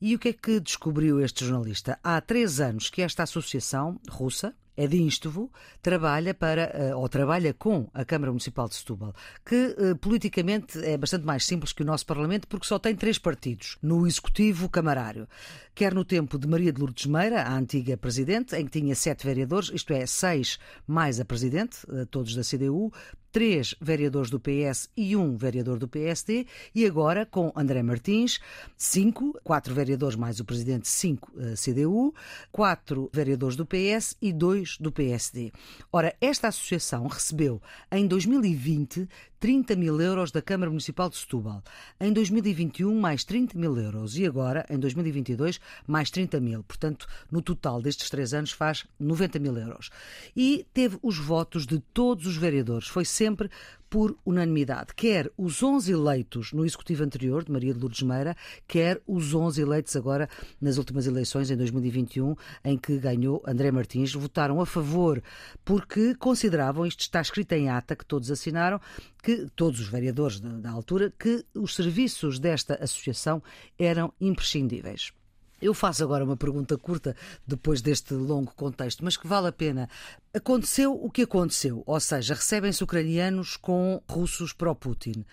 E 0.00 0.14
o 0.14 0.18
que 0.18 0.28
é 0.30 0.32
que 0.32 0.58
descobriu 0.58 1.20
este 1.20 1.44
jornalista? 1.44 1.98
Há 2.02 2.18
três 2.22 2.58
anos 2.58 2.88
que 2.88 3.02
esta 3.02 3.24
associação 3.24 4.00
russa, 4.08 4.54
é 4.74 4.84
Instovo, 4.84 5.50
trabalha 5.82 6.34
para, 6.34 6.62
eh, 6.74 6.94
ou 6.94 7.08
trabalha 7.08 7.54
com 7.54 7.88
a 7.94 8.04
Câmara 8.04 8.30
Municipal 8.30 8.68
de 8.68 8.74
Setúbal, 8.74 9.14
que 9.44 9.74
eh, 9.78 9.94
politicamente 9.94 10.78
é 10.84 10.98
bastante 10.98 11.24
mais 11.24 11.46
simples 11.46 11.72
que 11.72 11.82
o 11.82 11.86
nosso 11.86 12.04
Parlamento, 12.04 12.46
porque 12.46 12.66
só 12.66 12.78
tem 12.78 12.94
três 12.94 13.18
partidos 13.18 13.78
no 13.82 14.06
Executivo 14.06 14.68
Camarário. 14.68 15.26
Quer 15.74 15.94
no 15.94 16.04
tempo 16.04 16.38
de 16.38 16.46
Maria 16.46 16.72
de 16.72 16.80
Lourdes 16.80 17.06
Meira, 17.06 17.42
a 17.42 17.56
antiga 17.56 17.96
Presidente, 17.96 18.54
em 18.54 18.66
que 18.66 18.80
tinha 18.80 18.94
sete 18.94 19.26
vereadores, 19.26 19.70
isto 19.72 19.92
é, 19.94 20.04
seis 20.04 20.58
mais 20.86 21.20
a 21.20 21.24
Presidente, 21.24 21.78
eh, 21.90 22.04
todos 22.10 22.34
da 22.34 22.42
CDU, 22.42 22.92
três 23.36 23.74
vereadores 23.78 24.30
do 24.30 24.40
PS 24.40 24.88
e 24.96 25.14
um 25.14 25.36
vereador 25.36 25.78
do 25.78 25.86
PSD, 25.86 26.46
e 26.74 26.86
agora 26.86 27.26
com 27.26 27.52
André 27.54 27.82
Martins, 27.82 28.40
cinco, 28.78 29.38
quatro 29.44 29.74
vereadores 29.74 30.16
mais 30.16 30.40
o 30.40 30.44
presidente, 30.46 30.88
cinco 30.88 31.30
uh, 31.34 31.52
CDU, 31.54 32.14
quatro 32.50 33.10
vereadores 33.12 33.54
do 33.54 33.66
PS 33.66 34.16
e 34.22 34.32
dois 34.32 34.78
do 34.78 34.90
PSD. 34.90 35.52
Ora, 35.92 36.16
esta 36.18 36.48
associação 36.48 37.06
recebeu 37.06 37.60
em 37.92 38.06
2020 38.06 39.06
30 39.38 39.76
mil 39.76 40.00
euros 40.00 40.30
da 40.30 40.40
Câmara 40.40 40.70
Municipal 40.70 41.08
de 41.08 41.16
Setúbal. 41.16 41.62
Em 42.00 42.12
2021, 42.12 42.98
mais 42.98 43.24
30 43.24 43.58
mil 43.58 43.76
euros. 43.78 44.16
E 44.16 44.26
agora, 44.26 44.64
em 44.70 44.78
2022, 44.78 45.60
mais 45.86 46.10
30 46.10 46.40
mil. 46.40 46.62
Portanto, 46.62 47.06
no 47.30 47.42
total 47.42 47.80
destes 47.82 48.10
três 48.10 48.32
anos, 48.32 48.52
faz 48.52 48.86
90 48.98 49.38
mil 49.38 49.56
euros. 49.56 49.90
E 50.34 50.66
teve 50.72 50.98
os 51.02 51.18
votos 51.18 51.66
de 51.66 51.78
todos 51.78 52.26
os 52.26 52.36
vereadores. 52.36 52.88
Foi 52.88 53.04
sempre 53.04 53.50
por 53.88 54.16
unanimidade, 54.24 54.94
quer 54.94 55.30
os 55.36 55.62
11 55.62 55.92
eleitos 55.92 56.52
no 56.52 56.64
executivo 56.64 57.04
anterior, 57.04 57.44
de 57.44 57.52
Maria 57.52 57.72
de 57.72 57.80
Lourdes 57.80 58.02
Meira, 58.02 58.36
quer 58.66 59.00
os 59.06 59.34
11 59.34 59.60
eleitos 59.60 59.94
agora 59.96 60.28
nas 60.60 60.76
últimas 60.76 61.06
eleições, 61.06 61.50
em 61.50 61.56
2021, 61.56 62.34
em 62.64 62.76
que 62.76 62.98
ganhou 62.98 63.42
André 63.46 63.70
Martins, 63.70 64.12
votaram 64.12 64.60
a 64.60 64.66
favor 64.66 65.22
porque 65.64 66.14
consideravam, 66.14 66.86
isto 66.86 67.00
está 67.00 67.20
escrito 67.20 67.52
em 67.52 67.68
ata, 67.68 67.94
que 67.94 68.04
todos 68.04 68.30
assinaram, 68.30 68.80
que 69.22 69.46
todos 69.54 69.80
os 69.80 69.88
vereadores 69.88 70.40
da, 70.40 70.50
da 70.50 70.70
altura, 70.70 71.12
que 71.18 71.44
os 71.54 71.74
serviços 71.74 72.38
desta 72.38 72.74
associação 72.82 73.42
eram 73.78 74.12
imprescindíveis. 74.20 75.12
Eu 75.60 75.72
faço 75.72 76.02
agora 76.04 76.24
uma 76.24 76.36
pergunta 76.36 76.76
curta 76.76 77.16
depois 77.46 77.80
deste 77.80 78.14
longo 78.14 78.52
contexto, 78.54 79.04
mas 79.04 79.16
que 79.16 79.26
vale 79.26 79.48
a 79.48 79.52
pena. 79.52 79.88
Aconteceu 80.34 80.92
o 80.92 81.10
que 81.10 81.22
aconteceu, 81.22 81.82
ou 81.86 81.98
seja, 81.98 82.34
recebem-se 82.34 82.84
ucranianos 82.84 83.56
com 83.56 84.02
russos 84.08 84.52
pró-Putin. 84.52 85.24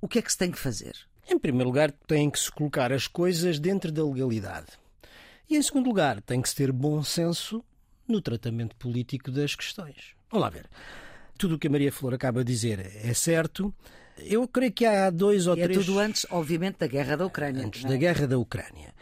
O 0.00 0.08
que 0.08 0.18
é 0.18 0.22
que 0.22 0.32
se 0.32 0.38
tem 0.38 0.50
que 0.50 0.58
fazer? 0.58 0.94
Em 1.28 1.38
primeiro 1.38 1.68
lugar, 1.68 1.92
tem 1.92 2.30
que 2.30 2.38
se 2.38 2.50
colocar 2.50 2.92
as 2.92 3.06
coisas 3.06 3.58
dentro 3.58 3.92
da 3.92 4.02
legalidade. 4.02 4.68
E 5.50 5.56
em 5.56 5.62
segundo 5.62 5.86
lugar, 5.86 6.22
tem 6.22 6.40
que 6.40 6.48
se 6.48 6.54
ter 6.54 6.72
bom 6.72 7.02
senso 7.02 7.62
no 8.06 8.22
tratamento 8.22 8.74
político 8.76 9.30
das 9.30 9.54
questões. 9.54 10.14
Vamos 10.30 10.44
lá 10.44 10.50
ver. 10.50 10.66
Tudo 11.36 11.54
o 11.56 11.58
que 11.58 11.66
a 11.66 11.70
Maria 11.70 11.92
Flor 11.92 12.14
acaba 12.14 12.42
de 12.42 12.52
dizer 12.52 12.80
é 13.04 13.12
certo. 13.12 13.72
Eu 14.18 14.48
creio 14.48 14.72
que 14.72 14.84
há 14.84 15.10
dois 15.10 15.46
ou 15.46 15.56
e 15.56 15.62
três. 15.62 15.78
É 15.78 15.80
tudo 15.80 15.98
antes, 15.98 16.26
obviamente, 16.30 16.78
da 16.78 16.86
guerra 16.86 17.16
da 17.16 17.26
Ucrânia. 17.26 17.66
Antes 17.66 17.84
é? 17.84 17.88
da 17.88 17.96
guerra 17.96 18.26
da 18.26 18.38
Ucrânia. 18.38 18.92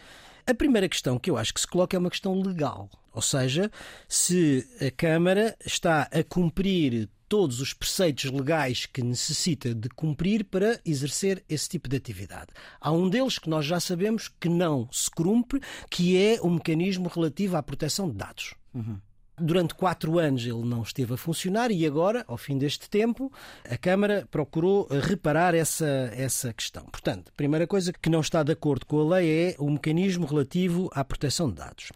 A 0.46 0.54
primeira 0.54 0.88
questão 0.88 1.18
que 1.18 1.28
eu 1.28 1.36
acho 1.36 1.52
que 1.52 1.60
se 1.60 1.66
coloca 1.66 1.96
é 1.96 1.98
uma 1.98 2.10
questão 2.10 2.40
legal. 2.40 2.88
Ou 3.12 3.20
seja, 3.20 3.70
se 4.08 4.64
a 4.80 4.90
Câmara 4.90 5.56
está 5.64 6.02
a 6.02 6.22
cumprir 6.22 7.08
todos 7.28 7.60
os 7.60 7.72
preceitos 7.72 8.30
legais 8.30 8.86
que 8.86 9.02
necessita 9.02 9.74
de 9.74 9.88
cumprir 9.88 10.44
para 10.44 10.80
exercer 10.84 11.44
esse 11.48 11.68
tipo 11.68 11.88
de 11.88 11.96
atividade. 11.96 12.48
Há 12.80 12.92
um 12.92 13.08
deles 13.08 13.38
que 13.38 13.50
nós 13.50 13.66
já 13.66 13.80
sabemos 13.80 14.28
que 14.28 14.48
não 14.48 14.88
se 14.92 15.10
cumpre, 15.10 15.60
que 15.90 16.16
é 16.16 16.40
o 16.40 16.48
mecanismo 16.48 17.08
relativo 17.08 17.56
à 17.56 17.62
proteção 17.62 18.08
de 18.08 18.14
dados. 18.14 18.54
Uhum. 18.72 19.00
Durante 19.38 19.74
quatro 19.74 20.18
anos 20.18 20.46
ele 20.46 20.64
não 20.64 20.82
esteve 20.82 21.12
a 21.12 21.16
funcionar 21.16 21.70
e 21.70 21.84
agora, 21.84 22.24
ao 22.26 22.38
fim 22.38 22.56
deste 22.56 22.88
tempo, 22.88 23.30
a 23.68 23.76
Câmara 23.76 24.26
procurou 24.30 24.88
reparar 24.88 25.54
essa, 25.54 26.10
essa 26.14 26.54
questão. 26.54 26.84
Portanto, 26.84 27.28
a 27.28 27.36
primeira 27.36 27.66
coisa 27.66 27.92
que 27.92 28.08
não 28.08 28.20
está 28.20 28.42
de 28.42 28.52
acordo 28.52 28.86
com 28.86 28.98
a 28.98 29.16
lei 29.16 29.50
é 29.50 29.56
o 29.58 29.70
mecanismo 29.70 30.26
relativo 30.26 30.90
à 30.94 31.04
proteção 31.04 31.50
de 31.50 31.56
dados. 31.56 31.92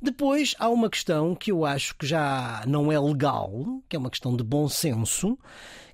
Depois 0.00 0.54
há 0.58 0.68
uma 0.68 0.88
questão 0.88 1.34
que 1.34 1.50
eu 1.50 1.64
acho 1.64 1.96
que 1.96 2.06
já 2.06 2.62
não 2.66 2.92
é 2.92 3.00
legal, 3.00 3.50
que 3.88 3.96
é 3.96 3.98
uma 3.98 4.10
questão 4.10 4.36
de 4.36 4.44
bom 4.44 4.68
senso, 4.68 5.36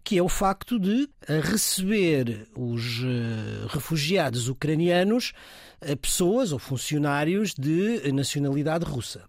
que 0.05 0.19
é 0.19 0.23
o 0.23 0.29
facto 0.29 0.79
de 0.79 1.09
receber 1.27 2.49
os 2.57 3.03
eh, 3.05 3.67
refugiados 3.69 4.49
ucranianos 4.49 5.33
eh, 5.81 5.95
pessoas 5.95 6.53
ou 6.53 6.59
funcionários 6.59 7.55
de 7.55 8.13
nacionalidade 8.13 8.85
russa. 8.85 9.25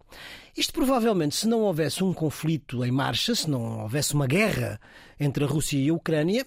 Isto 0.55 0.73
provavelmente, 0.73 1.35
se 1.35 1.47
não 1.47 1.61
houvesse 1.61 2.03
um 2.03 2.13
conflito 2.13 2.85
em 2.85 2.91
marcha, 2.91 3.33
se 3.33 3.49
não 3.49 3.81
houvesse 3.81 4.13
uma 4.13 4.27
guerra 4.27 4.79
entre 5.19 5.43
a 5.43 5.47
Rússia 5.47 5.77
e 5.79 5.89
a 5.89 5.93
Ucrânia, 5.93 6.45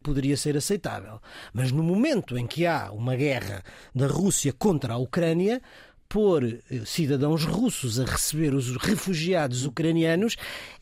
poderia 0.00 0.36
ser 0.36 0.56
aceitável. 0.56 1.20
Mas 1.52 1.72
no 1.72 1.82
momento 1.82 2.38
em 2.38 2.46
que 2.46 2.66
há 2.66 2.90
uma 2.92 3.16
guerra 3.16 3.64
da 3.94 4.06
Rússia 4.06 4.52
contra 4.52 4.94
a 4.94 4.96
Ucrânia, 4.96 5.60
pôr 6.08 6.44
eh, 6.44 6.82
cidadãos 6.84 7.44
russos 7.44 8.00
a 8.00 8.04
receber 8.04 8.54
os 8.54 8.76
refugiados 8.76 9.64
ucranianos 9.64 10.36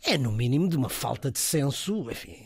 é, 0.05 0.17
no 0.17 0.31
mínimo, 0.31 0.69
de 0.69 0.77
uma 0.77 0.89
falta 0.89 1.31
de 1.31 1.39
senso 1.39 2.09
enfim, 2.11 2.37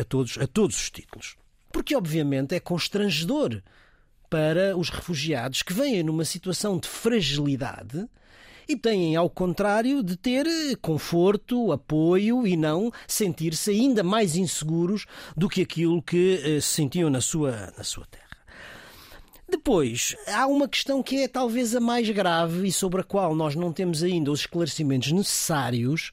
a, 0.00 0.04
todos, 0.04 0.38
a 0.38 0.46
todos 0.46 0.76
os 0.76 0.90
títulos. 0.90 1.36
Porque, 1.72 1.96
obviamente, 1.96 2.54
é 2.54 2.60
constrangedor 2.60 3.60
para 4.30 4.76
os 4.76 4.90
refugiados 4.90 5.62
que 5.62 5.72
vêm 5.72 6.02
numa 6.02 6.24
situação 6.24 6.78
de 6.78 6.88
fragilidade 6.88 8.08
e 8.68 8.76
têm, 8.76 9.14
ao 9.16 9.28
contrário, 9.28 10.02
de 10.02 10.16
ter 10.16 10.46
conforto, 10.80 11.72
apoio 11.72 12.46
e 12.46 12.56
não 12.56 12.90
sentir-se 13.06 13.70
ainda 13.70 14.02
mais 14.02 14.36
inseguros 14.36 15.06
do 15.36 15.48
que 15.48 15.62
aquilo 15.62 16.02
que 16.02 16.40
eh, 16.42 16.60
se 16.60 16.68
sentiam 16.68 17.10
na 17.10 17.20
sua, 17.20 17.72
na 17.76 17.84
sua 17.84 18.06
terra. 18.06 18.23
Depois, 19.54 20.16
há 20.26 20.48
uma 20.48 20.66
questão 20.66 21.00
que 21.00 21.22
é 21.22 21.28
talvez 21.28 21.76
a 21.76 21.80
mais 21.80 22.10
grave 22.10 22.66
e 22.66 22.72
sobre 22.72 23.02
a 23.02 23.04
qual 23.04 23.36
nós 23.36 23.54
não 23.54 23.72
temos 23.72 24.02
ainda 24.02 24.32
os 24.32 24.40
esclarecimentos 24.40 25.12
necessários 25.12 26.10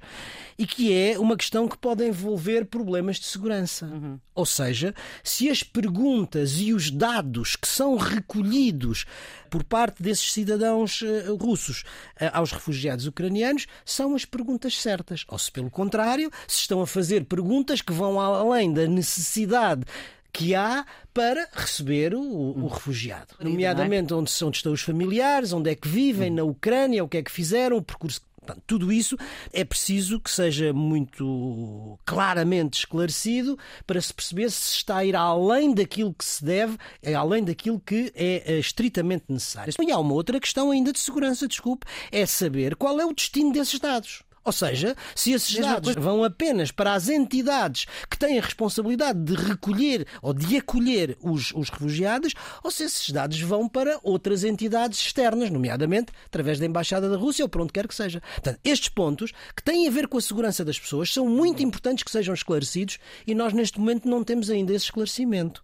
e 0.60 0.68
que 0.68 0.94
é 0.94 1.18
uma 1.18 1.36
questão 1.36 1.68
que 1.68 1.76
pode 1.76 2.08
envolver 2.08 2.66
problemas 2.66 3.20
de 3.20 3.26
segurança. 3.26 3.88
Uhum. 3.88 4.20
Ou 4.36 4.46
seja, 4.46 4.94
se 5.24 5.50
as 5.50 5.64
perguntas 5.64 6.60
e 6.60 6.72
os 6.72 6.92
dados 6.92 7.56
que 7.56 7.68
são 7.68 7.98
recolhidos 7.98 9.06
por 9.50 9.64
parte 9.64 10.04
desses 10.04 10.32
cidadãos 10.32 11.02
uh, 11.02 11.36
russos 11.36 11.82
uh, 11.82 12.30
aos 12.34 12.52
refugiados 12.52 13.08
ucranianos 13.08 13.66
são 13.84 14.14
as 14.14 14.24
perguntas 14.24 14.80
certas, 14.80 15.26
ou 15.28 15.40
se 15.40 15.52
pelo 15.52 15.72
contrário, 15.72 16.30
se 16.48 16.60
estão 16.60 16.80
a 16.80 16.86
fazer 16.86 17.26
perguntas 17.26 17.82
que 17.82 17.92
vão 17.92 18.20
além 18.20 18.72
da 18.72 18.86
necessidade 18.86 19.84
que 20.32 20.56
há 20.56 20.86
para 21.14 21.48
receber 21.52 22.14
o, 22.14 22.22
o 22.22 22.68
refugiado. 22.68 23.36
É? 23.40 23.44
Nomeadamente 23.44 24.14
onde, 24.14 24.32
onde 24.44 24.58
estão 24.58 24.72
os 24.72 24.82
familiares, 24.82 25.54
onde 25.54 25.70
é 25.70 25.76
que 25.76 25.88
vivem, 25.88 26.30
na 26.30 26.44
Ucrânia, 26.44 27.04
o 27.04 27.08
que 27.08 27.18
é 27.18 27.24
que 27.24 27.32
fizeram, 27.32 27.78
o 27.78 27.82
percurso 27.82 28.22
Portanto, 28.42 28.64
tudo 28.66 28.92
isso 28.92 29.16
é 29.54 29.64
preciso 29.64 30.20
que 30.20 30.32
seja 30.32 30.74
muito 30.74 32.00
claramente 32.04 32.80
esclarecido 32.80 33.58
para 33.86 34.02
se 34.02 34.12
perceber 34.12 34.50
se 34.50 34.78
está 34.78 34.98
a 34.98 35.06
ir 35.06 35.16
além 35.16 35.76
daquilo 35.76 36.12
que 36.12 36.26
se 36.26 36.44
deve, 36.44 36.76
é 37.04 37.14
além 37.14 37.44
daquilo 37.44 37.80
que 37.80 38.12
é, 38.16 38.54
é 38.54 38.58
estritamente 38.58 39.26
necessário. 39.30 39.72
E 39.80 39.92
há 39.92 40.00
uma 40.00 40.14
outra 40.14 40.40
questão 40.40 40.72
ainda 40.72 40.92
de 40.92 41.00
segurança, 41.00 41.48
desculpe, 41.48 41.86
é 42.12 42.26
saber 42.26 42.76
qual 42.76 43.00
é 43.00 43.06
o 43.06 43.14
destino 43.14 43.54
desses 43.54 43.80
dados. 43.80 44.24
Ou 44.44 44.52
seja, 44.52 44.96
se 45.16 45.32
esses 45.34 45.56
dados 45.56 45.94
vão 45.94 46.24
apenas 46.24 46.72
para 46.72 46.94
as 46.94 47.10
entidades 47.10 47.86
que 48.10 48.18
têm 48.18 48.40
a 48.40 48.42
responsabilidade 48.42 49.20
de 49.24 49.36
recolher 49.36 50.08
ou 50.22 50.34
de 50.34 50.58
acolher 50.58 51.16
os, 51.22 51.52
os 51.54 51.70
refugiados, 51.70 52.34
ou 52.64 52.72
se 52.72 52.84
esses 52.84 53.12
dados 53.12 53.40
vão 53.42 53.70
para 53.70 54.00
outras 54.02 54.44
entidades 54.44 55.00
externas, 55.00 55.52
nomeadamente 55.52 56.12
através 56.26 56.60
da 56.60 56.66
Embaixada 56.66 57.08
da 57.08 57.18
Rússia 57.18 57.46
ou 57.46 57.50
por 57.50 57.62
onde 57.62 57.72
quer 57.74 57.88
que 57.88 57.94
seja. 57.94 58.20
Portanto, 58.20 58.60
estes 58.64 58.90
pontos 58.90 59.32
que 59.56 59.64
têm 59.64 59.88
a 59.88 59.92
ver 59.92 60.08
com 60.08 60.18
a 60.18 60.22
segurança 60.22 60.66
das 60.66 60.80
pessoas 60.80 61.14
são 61.14 61.28
muito 61.28 61.62
importantes 61.62 62.04
que 62.04 62.12
sejam 62.12 62.34
esclarecidos 62.34 62.98
e 63.28 63.36
nós 63.36 63.54
neste 63.54 63.80
momento 63.80 64.10
não 64.10 64.24
temos 64.24 64.50
ainda 64.50 64.74
esse 64.74 64.86
esclarecimento. 64.86 65.64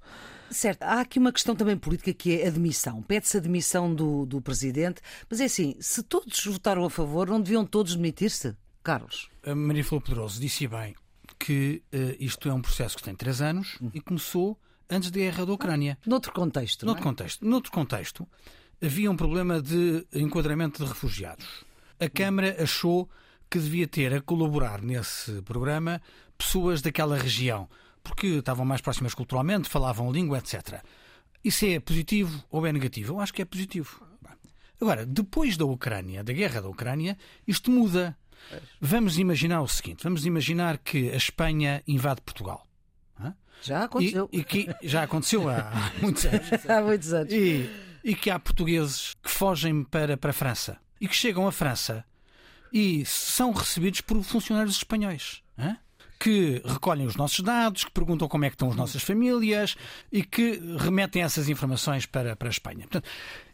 Certo, 0.49 0.83
há 0.83 1.01
aqui 1.01 1.19
uma 1.19 1.33
questão 1.33 1.55
também 1.55 1.75
política 1.75 2.13
que 2.13 2.39
é 2.39 2.45
a 2.45 2.49
admissão. 2.49 3.01
Pede-se 3.01 3.35
a 3.37 3.39
admissão 3.39 3.93
do, 3.93 4.25
do 4.25 4.41
presidente, 4.41 5.01
mas 5.29 5.41
é 5.41 5.45
assim: 5.45 5.75
se 5.79 6.01
todos 6.03 6.45
votaram 6.45 6.85
a 6.85 6.89
favor, 6.89 7.27
não 7.27 7.41
deviam 7.41 7.65
todos 7.65 7.95
demitir-se? 7.95 8.55
Carlos. 8.87 9.29
A 9.45 9.53
Maria 9.53 9.83
Flor 9.83 10.01
Pedroso 10.01 10.39
disse 10.39 10.65
bem 10.65 10.95
que 11.37 11.83
uh, 11.93 12.15
isto 12.21 12.47
é 12.47 12.53
um 12.53 12.61
processo 12.61 12.95
que 12.95 13.03
tem 13.03 13.13
três 13.13 13.41
anos 13.41 13.77
uhum. 13.81 13.91
e 13.93 13.99
começou 13.99 14.57
antes 14.89 15.11
da 15.11 15.19
guerra 15.19 15.45
da 15.45 15.51
Ucrânia. 15.51 15.97
Noutro 16.05 16.31
contexto. 16.31 16.85
Noutro 16.85 17.03
é? 17.03 17.03
contexto. 17.03 17.45
Noutro 17.45 17.69
contexto, 17.69 18.25
havia 18.81 19.11
um 19.11 19.17
problema 19.17 19.61
de 19.61 20.07
enquadramento 20.13 20.81
de 20.81 20.87
refugiados. 20.87 21.65
A 21.99 22.07
Câmara 22.07 22.63
achou 22.63 23.09
que 23.49 23.59
devia 23.59 23.89
ter 23.89 24.13
a 24.13 24.21
colaborar 24.21 24.81
nesse 24.81 25.41
programa 25.41 26.01
pessoas 26.37 26.81
daquela 26.81 27.17
região, 27.17 27.67
porque 28.01 28.27
estavam 28.27 28.65
mais 28.65 28.79
próximas 28.79 29.13
culturalmente, 29.13 29.67
falavam 29.67 30.09
língua, 30.13 30.37
etc. 30.37 30.81
Isso 31.43 31.65
é 31.65 31.77
positivo 31.81 32.41
ou 32.49 32.65
é 32.65 32.71
negativo? 32.71 33.15
Eu 33.15 33.19
acho 33.19 33.33
que 33.33 33.41
é 33.41 33.45
positivo. 33.45 34.01
Agora, 34.79 35.05
depois 35.05 35.57
da 35.57 35.65
Ucrânia, 35.65 36.23
da 36.23 36.31
guerra 36.31 36.61
da 36.61 36.69
Ucrânia, 36.69 37.17
isto 37.45 37.69
muda. 37.69 38.17
Vamos 38.79 39.17
imaginar 39.17 39.61
o 39.61 39.67
seguinte: 39.67 40.03
vamos 40.03 40.25
imaginar 40.25 40.77
que 40.77 41.11
a 41.11 41.17
Espanha 41.17 41.83
invade 41.87 42.21
Portugal. 42.21 42.67
Já 43.61 43.83
aconteceu. 43.83 44.29
E, 44.31 44.39
e 44.39 44.43
que 44.43 44.75
já 44.83 45.03
aconteceu 45.03 45.49
há 45.49 45.91
muitos 46.01 46.25
anos. 46.25 46.69
há 46.69 46.81
muitos 46.81 47.13
anos. 47.13 47.33
E, 47.33 47.69
e, 48.03 48.15
que 48.15 48.29
há 48.29 48.39
portugueses 48.39 49.15
que 49.21 49.29
fogem 49.29 49.83
para, 49.83 50.17
para 50.17 50.31
a 50.31 50.33
França 50.33 50.77
e 50.99 51.07
que 51.07 51.15
chegam 51.15 51.47
à 51.47 51.51
França 51.51 52.05
e 52.71 53.05
são 53.05 53.51
recebidos 53.51 54.01
por 54.01 54.21
funcionários 54.23 54.77
espanhóis. 54.77 55.41
Hein? 55.57 55.77
que 56.19 56.63
recolhem 56.65 57.05
os 57.05 57.15
nossos 57.15 57.41
dados, 57.41 57.85
que 57.85 57.91
perguntam 57.91 58.27
como 58.27 58.43
é 58.43 58.49
que 58.49 58.55
estão 58.55 58.71
as 58.71 58.75
nossas 58.75 59.03
famílias 59.03 59.75
e 60.11 60.23
que 60.23 60.59
remetem 60.79 61.21
essas 61.21 61.47
informações 61.47 62.07
para, 62.07 62.35
para 62.35 62.47
a 62.47 62.49
Espanha. 62.49 62.87
Portanto, 62.87 63.07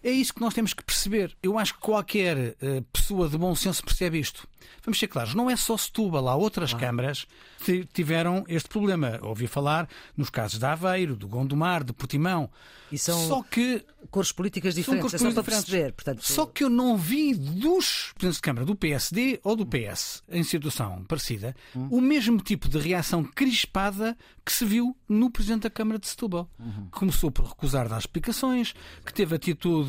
é 0.03 0.11
isso 0.11 0.33
que 0.33 0.41
nós 0.41 0.53
temos 0.53 0.73
que 0.73 0.83
perceber. 0.83 1.35
Eu 1.41 1.57
acho 1.57 1.75
que 1.75 1.79
qualquer 1.79 2.37
uh, 2.37 2.81
pessoa 2.91 3.29
de 3.29 3.37
bom 3.37 3.55
senso 3.55 3.83
percebe 3.83 4.19
isto. 4.19 4.47
Vamos 4.83 4.99
ser 4.99 5.07
claros, 5.07 5.33
não 5.33 5.49
é 5.49 5.55
só 5.55 5.77
Setúbal, 5.77 6.27
há 6.27 6.35
outras 6.35 6.73
ah. 6.73 6.77
câmaras 6.77 7.25
que 7.63 7.85
tiveram 7.85 8.43
este 8.47 8.67
problema. 8.67 9.19
Ouvi 9.21 9.47
falar 9.47 9.87
nos 10.17 10.29
casos 10.29 10.59
de 10.59 10.65
Aveiro, 10.65 11.15
do 11.15 11.27
Gondomar, 11.27 11.83
de 11.83 11.93
Portimão. 11.93 12.49
E 12.91 12.97
são 12.97 13.27
só 13.27 13.41
que, 13.41 13.83
cores 14.11 14.31
políticas 14.31 14.75
diferentes, 14.75 15.09
cores 15.09 15.21
é 15.21 15.25
só 15.25 15.33
para 15.33 15.43
perceber. 15.43 15.93
Portanto... 15.93 16.21
Só 16.21 16.45
que 16.45 16.63
eu 16.63 16.69
não 16.69 16.95
vi 16.97 17.33
dos 17.33 18.11
presidentes 18.13 18.35
de 18.35 18.41
Câmara, 18.41 18.65
do 18.65 18.75
PSD 18.75 19.39
ou 19.43 19.55
do 19.55 19.65
PS, 19.65 20.21
em 20.29 20.43
situação 20.43 21.03
parecida, 21.05 21.55
hum. 21.75 21.87
o 21.89 22.01
mesmo 22.01 22.39
tipo 22.39 22.69
de 22.69 22.77
reação 22.77 23.23
crispada 23.23 24.15
que 24.45 24.51
se 24.51 24.65
viu 24.65 24.95
no 25.07 25.31
Presidente 25.31 25.63
da 25.63 25.69
Câmara 25.69 25.97
de 25.97 26.07
Setúbal. 26.07 26.49
Uhum. 26.59 26.87
Começou 26.91 27.31
por 27.31 27.45
recusar 27.45 27.87
dar 27.87 27.97
explicações, 27.97 28.73
que 29.05 29.13
teve 29.13 29.33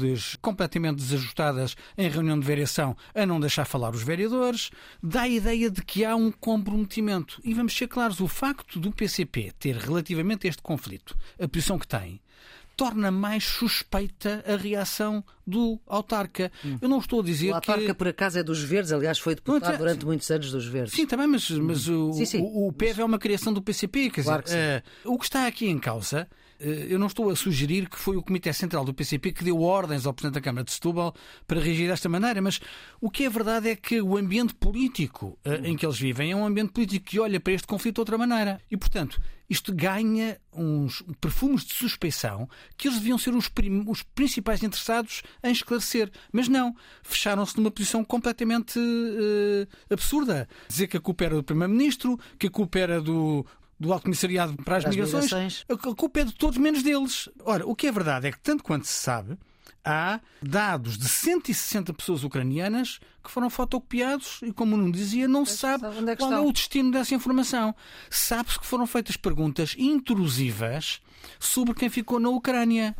atitudes 0.04 0.36
completamente 0.40 0.96
desajustadas 0.96 1.76
em 1.96 2.08
reunião 2.08 2.38
de 2.38 2.46
variação 2.46 2.96
a 3.14 3.24
não 3.24 3.40
deixar 3.40 3.64
falar 3.64 3.94
os 3.94 4.02
vereadores, 4.02 4.70
dá 5.02 5.22
a 5.22 5.28
ideia 5.28 5.70
de 5.70 5.82
que 5.82 6.04
há 6.04 6.14
um 6.14 6.30
comprometimento. 6.30 7.40
E 7.44 7.54
vamos 7.54 7.76
ser 7.76 7.88
claros, 7.88 8.20
o 8.20 8.28
facto 8.28 8.78
do 8.78 8.92
PCP 8.92 9.52
ter 9.58 9.76
relativamente 9.76 10.46
a 10.46 10.50
este 10.50 10.62
conflito 10.62 11.16
a 11.40 11.48
posição 11.48 11.78
que 11.78 11.86
tem, 11.86 12.20
torna 12.76 13.10
mais 13.10 13.44
suspeita 13.44 14.44
a 14.46 14.56
reação 14.56 15.24
do 15.46 15.78
autarca. 15.86 16.50
Hum. 16.64 16.78
Eu 16.80 16.88
não 16.88 16.98
estou 16.98 17.20
a 17.20 17.24
dizer 17.24 17.46
que. 17.46 17.52
O 17.52 17.54
autarca, 17.54 17.86
que... 17.86 17.94
por 17.94 18.08
acaso, 18.08 18.38
é 18.38 18.42
dos 18.42 18.62
Verdes, 18.62 18.92
aliás, 18.92 19.18
foi 19.18 19.36
deputado 19.36 19.78
durante 19.78 20.04
muitos 20.04 20.28
anos 20.30 20.50
dos 20.50 20.66
Verdes. 20.66 20.92
Sim, 20.92 21.06
também, 21.06 21.26
mas, 21.26 21.48
mas 21.50 21.88
o, 21.88 22.12
sim, 22.12 22.24
sim. 22.24 22.40
o, 22.40 22.68
o 22.68 22.72
PEV 22.72 23.00
é 23.00 23.04
uma 23.04 23.18
criação 23.18 23.52
do 23.52 23.62
PCP. 23.62 24.10
Quer 24.10 24.24
claro 24.24 24.42
dizer, 24.42 24.84
uh, 25.04 25.12
o 25.12 25.18
que 25.18 25.24
está 25.24 25.46
aqui 25.46 25.68
em 25.68 25.78
causa 25.78 26.28
eu 26.60 26.98
não 26.98 27.06
estou 27.06 27.30
a 27.30 27.36
sugerir 27.36 27.88
que 27.88 27.98
foi 27.98 28.16
o 28.16 28.22
Comitê 28.22 28.52
Central 28.52 28.84
do 28.84 28.94
PCP 28.94 29.32
que 29.32 29.44
deu 29.44 29.60
ordens 29.60 30.06
ao 30.06 30.12
Presidente 30.12 30.34
da 30.34 30.40
Câmara 30.40 30.64
de 30.64 30.72
Setúbal 30.72 31.14
para 31.46 31.60
reagir 31.60 31.88
desta 31.88 32.08
maneira, 32.08 32.40
mas 32.40 32.60
o 33.00 33.10
que 33.10 33.24
é 33.24 33.30
verdade 33.30 33.68
é 33.68 33.76
que 33.76 34.00
o 34.00 34.16
ambiente 34.16 34.54
político 34.54 35.38
eh, 35.44 35.60
em 35.64 35.76
que 35.76 35.84
eles 35.84 35.98
vivem 35.98 36.30
é 36.30 36.36
um 36.36 36.46
ambiente 36.46 36.72
político 36.72 37.06
que 37.06 37.20
olha 37.20 37.40
para 37.40 37.52
este 37.52 37.66
conflito 37.66 37.96
de 37.96 38.00
outra 38.00 38.18
maneira. 38.18 38.60
E, 38.70 38.76
portanto, 38.76 39.20
isto 39.48 39.74
ganha 39.74 40.38
uns 40.52 41.02
perfumes 41.20 41.64
de 41.64 41.74
suspeição 41.74 42.48
que 42.76 42.88
eles 42.88 42.98
deviam 42.98 43.18
ser 43.18 43.34
os, 43.34 43.50
os 43.86 44.02
principais 44.02 44.62
interessados 44.62 45.22
em 45.42 45.52
esclarecer. 45.52 46.10
Mas 46.32 46.48
não, 46.48 46.74
fecharam-se 47.02 47.56
numa 47.56 47.70
posição 47.70 48.04
completamente 48.04 48.78
uh, 48.78 49.68
absurda. 49.92 50.48
Dizer 50.68 50.86
que 50.86 50.96
a 50.96 51.00
culpa 51.00 51.24
era 51.24 51.34
do 51.34 51.42
Primeiro-Ministro, 51.42 52.18
que 52.38 52.46
a 52.46 52.50
culpa 52.50 52.78
era 52.78 53.00
do, 53.00 53.44
do 53.78 53.92
Alto 53.92 54.04
Comissariado 54.04 54.56
para 54.62 54.78
as, 54.78 54.84
migrações, 54.84 55.24
migrações, 55.24 55.64
a 55.68 55.94
culpa 55.94 56.20
é 56.20 56.24
de 56.24 56.34
todos 56.34 56.58
menos 56.58 56.82
deles. 56.82 57.28
Ora, 57.44 57.66
o 57.66 57.74
que 57.74 57.86
é 57.86 57.92
verdade 57.92 58.28
é 58.28 58.32
que, 58.32 58.38
tanto 58.40 58.62
quanto 58.62 58.86
se 58.86 58.94
sabe, 58.94 59.36
há 59.84 60.20
dados 60.42 60.96
de 60.96 61.08
160 61.08 61.92
pessoas 61.92 62.24
ucranianas 62.24 62.98
que 63.22 63.30
foram 63.30 63.50
fotocopiados 63.50 64.40
e, 64.42 64.52
como 64.52 64.76
não 64.76 64.90
dizia, 64.90 65.28
não 65.28 65.44
se 65.44 65.58
sabe 65.58 65.84
é 66.08 66.16
qual 66.16 66.32
é 66.32 66.40
o 66.40 66.52
destino 66.52 66.90
dessa 66.90 67.14
informação. 67.14 67.74
Sabe-se 68.08 68.58
que 68.58 68.66
foram 68.66 68.86
feitas 68.86 69.16
perguntas 69.16 69.74
intrusivas 69.78 71.00
sobre 71.38 71.74
quem 71.74 71.88
ficou 71.88 72.18
na 72.18 72.30
Ucrânia. 72.30 72.96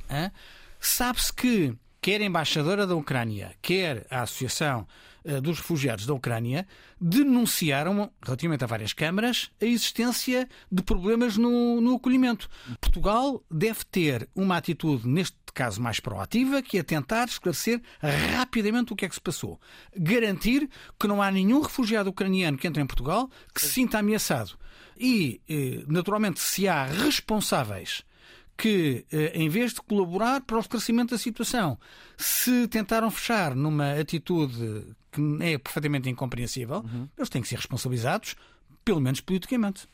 Sabe-se 0.78 1.32
que 1.32 1.74
quer 2.00 2.20
a 2.20 2.24
embaixadora 2.24 2.86
da 2.86 2.94
Ucrânia, 2.94 3.54
quer 3.62 4.06
a 4.10 4.22
Associação 4.22 4.86
dos 5.42 5.58
Refugiados 5.58 6.06
da 6.06 6.14
Ucrânia, 6.14 6.66
denunciaram, 7.00 8.10
relativamente 8.22 8.64
a 8.64 8.66
várias 8.66 8.92
câmaras, 8.92 9.50
a 9.60 9.64
existência 9.64 10.48
de 10.70 10.82
problemas 10.82 11.36
no, 11.36 11.80
no 11.80 11.96
acolhimento. 11.96 12.48
Portugal 12.80 13.42
deve 13.50 13.84
ter 13.90 14.28
uma 14.34 14.56
atitude, 14.56 15.08
neste 15.08 15.36
caso, 15.54 15.80
mais 15.80 16.00
proativa, 16.00 16.60
que 16.60 16.78
é 16.78 16.82
tentar 16.82 17.26
esclarecer 17.26 17.80
rapidamente 18.36 18.92
o 18.92 18.96
que 18.96 19.04
é 19.04 19.08
que 19.08 19.14
se 19.14 19.20
passou. 19.20 19.60
Garantir 19.96 20.68
que 20.98 21.08
não 21.08 21.22
há 21.22 21.30
nenhum 21.30 21.60
refugiado 21.60 22.10
ucraniano 22.10 22.58
que 22.58 22.66
entre 22.66 22.82
em 22.82 22.86
Portugal 22.86 23.30
que 23.54 23.60
se 23.60 23.68
sinta 23.68 23.98
ameaçado. 23.98 24.58
E, 24.96 25.40
eh, 25.48 25.84
naturalmente, 25.86 26.40
se 26.40 26.68
há 26.68 26.84
responsáveis 26.84 28.04
que, 28.56 29.04
eh, 29.12 29.32
em 29.34 29.48
vez 29.48 29.72
de 29.72 29.82
colaborar 29.82 30.40
para 30.42 30.56
o 30.56 30.60
esclarecimento 30.60 31.14
da 31.14 31.18
situação, 31.18 31.78
se 32.16 32.68
tentaram 32.68 33.10
fechar 33.10 33.54
numa 33.54 33.92
atitude 33.92 34.94
que 35.10 35.20
é 35.40 35.58
perfeitamente 35.58 36.08
incompreensível, 36.08 36.78
uhum. 36.78 37.08
eles 37.16 37.28
têm 37.28 37.42
que 37.42 37.48
ser 37.48 37.56
responsabilizados, 37.56 38.36
pelo 38.84 39.00
menos 39.00 39.20
politicamente. 39.20 39.88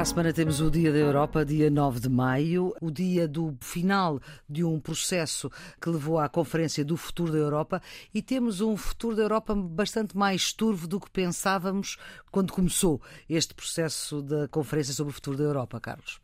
Para 0.00 0.04
a 0.04 0.06
semana 0.06 0.32
temos 0.32 0.62
o 0.62 0.70
Dia 0.70 0.90
da 0.90 0.96
Europa, 0.96 1.44
dia 1.44 1.68
9 1.68 2.00
de 2.00 2.08
maio, 2.08 2.74
o 2.80 2.90
dia 2.90 3.28
do 3.28 3.54
final 3.60 4.18
de 4.48 4.64
um 4.64 4.80
processo 4.80 5.50
que 5.78 5.90
levou 5.90 6.18
à 6.18 6.26
Conferência 6.26 6.82
do 6.82 6.96
Futuro 6.96 7.30
da 7.30 7.36
Europa 7.36 7.82
e 8.14 8.22
temos 8.22 8.62
um 8.62 8.78
futuro 8.78 9.14
da 9.14 9.24
Europa 9.24 9.54
bastante 9.54 10.16
mais 10.16 10.54
turvo 10.54 10.88
do 10.88 10.98
que 10.98 11.10
pensávamos 11.10 11.98
quando 12.30 12.50
começou 12.50 12.98
este 13.28 13.52
processo 13.52 14.22
da 14.22 14.48
Conferência 14.48 14.94
sobre 14.94 15.10
o 15.10 15.14
Futuro 15.14 15.36
da 15.36 15.44
Europa, 15.44 15.78
Carlos. 15.78 16.18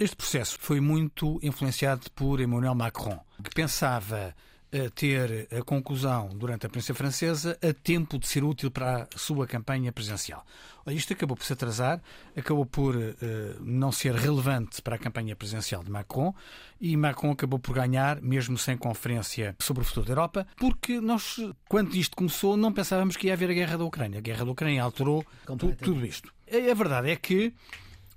Este 0.00 0.16
processo 0.16 0.58
foi 0.58 0.80
muito 0.80 1.38
influenciado 1.40 2.10
por 2.10 2.40
Emmanuel 2.40 2.74
Macron, 2.74 3.20
que 3.44 3.54
pensava 3.54 4.34
ter 4.94 5.48
a 5.50 5.62
conclusão 5.62 6.28
durante 6.28 6.66
a 6.66 6.68
presidência 6.68 6.94
francesa 6.94 7.58
a 7.62 7.72
tempo 7.72 8.18
de 8.18 8.28
ser 8.28 8.44
útil 8.44 8.70
para 8.70 9.08
a 9.14 9.18
sua 9.18 9.46
campanha 9.46 9.92
presidencial. 9.92 10.44
Isto 10.86 11.12
acabou 11.12 11.36
por 11.36 11.44
se 11.44 11.52
atrasar, 11.52 12.00
acabou 12.36 12.64
por 12.64 12.96
uh, 12.96 13.12
não 13.60 13.92
ser 13.92 14.14
relevante 14.14 14.80
para 14.80 14.96
a 14.96 14.98
campanha 14.98 15.36
presidencial 15.36 15.82
de 15.84 15.90
Macron 15.90 16.34
e 16.80 16.96
Macron 16.96 17.32
acabou 17.32 17.58
por 17.58 17.74
ganhar, 17.74 18.20
mesmo 18.20 18.56
sem 18.56 18.76
conferência 18.76 19.54
sobre 19.58 19.82
o 19.82 19.86
futuro 19.86 20.06
da 20.06 20.12
Europa, 20.12 20.46
porque 20.56 21.00
nós, 21.00 21.36
quando 21.68 21.94
isto 21.94 22.16
começou, 22.16 22.56
não 22.56 22.72
pensávamos 22.72 23.16
que 23.16 23.26
ia 23.26 23.34
haver 23.34 23.50
a 23.50 23.54
guerra 23.54 23.78
da 23.78 23.84
Ucrânia. 23.84 24.18
A 24.18 24.22
guerra 24.22 24.44
da 24.44 24.50
Ucrânia 24.50 24.82
alterou 24.82 25.24
tu, 25.46 25.74
tudo 25.76 26.06
isto. 26.06 26.32
A 26.48 26.74
verdade 26.74 27.10
é 27.10 27.16
que 27.16 27.52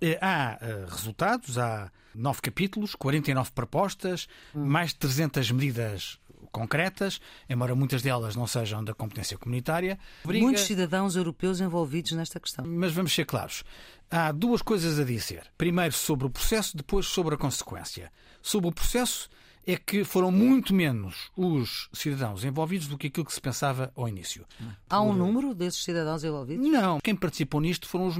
eh, 0.02 0.18
há 0.22 0.58
resultados, 0.90 1.58
há 1.58 1.92
nove 2.16 2.42
capítulos, 2.42 2.96
49 2.96 3.52
propostas, 3.52 4.28
hum. 4.56 4.66
mais 4.66 4.90
de 4.90 4.98
300 4.98 5.52
medidas 5.52 6.20
concretas, 6.54 7.20
embora 7.50 7.76
muitas 7.76 8.02
delas 8.02 8.36
não 8.36 8.48
sejam 8.48 8.82
da 8.84 8.94
competência 8.94 9.38
comunitária. 9.38 10.00
Obriga... 10.24 10.46
Muitos 10.46 10.64
cidadãos 10.64 11.18
europeus 11.18 11.60
envolvidos 11.60 12.14
nesta 12.14 12.40
questão. 12.40 12.64
Mas 12.66 12.94
vamos 12.94 13.14
ser 13.14 13.26
claros. 13.26 13.64
Há 14.10 14.32
duas 14.32 14.62
coisas 14.62 15.00
a 15.00 15.04
dizer. 15.04 15.52
Primeiro 15.58 15.94
sobre 15.94 16.28
o 16.28 16.30
processo, 16.30 16.78
depois 16.78 17.08
sobre 17.08 17.36
a 17.36 17.38
consequência. 17.38 18.12
Sobre 18.42 18.70
o 18.70 18.72
processo, 18.72 19.28
é 19.66 19.78
que 19.78 20.04
foram 20.04 20.32
muito 20.32 20.74
menos 20.74 21.32
os 21.36 21.90
cidadãos 21.94 22.44
envolvidos 22.44 22.88
do 22.88 22.98
que 22.98 23.08
aquilo 23.08 23.26
que 23.26 23.34
se 23.34 23.42
pensava 23.42 23.92
ao 23.96 24.08
início. 24.08 24.46
Há 24.90 25.02
um 25.02 25.14
número 25.14 25.54
desses 25.54 25.84
cidadãos 25.84 26.24
envolvidos? 26.24 26.68
Não. 26.68 27.00
Quem 27.00 27.16
participou 27.16 27.62
nisto 27.62 27.88
foram 27.88 28.08
os, 28.08 28.18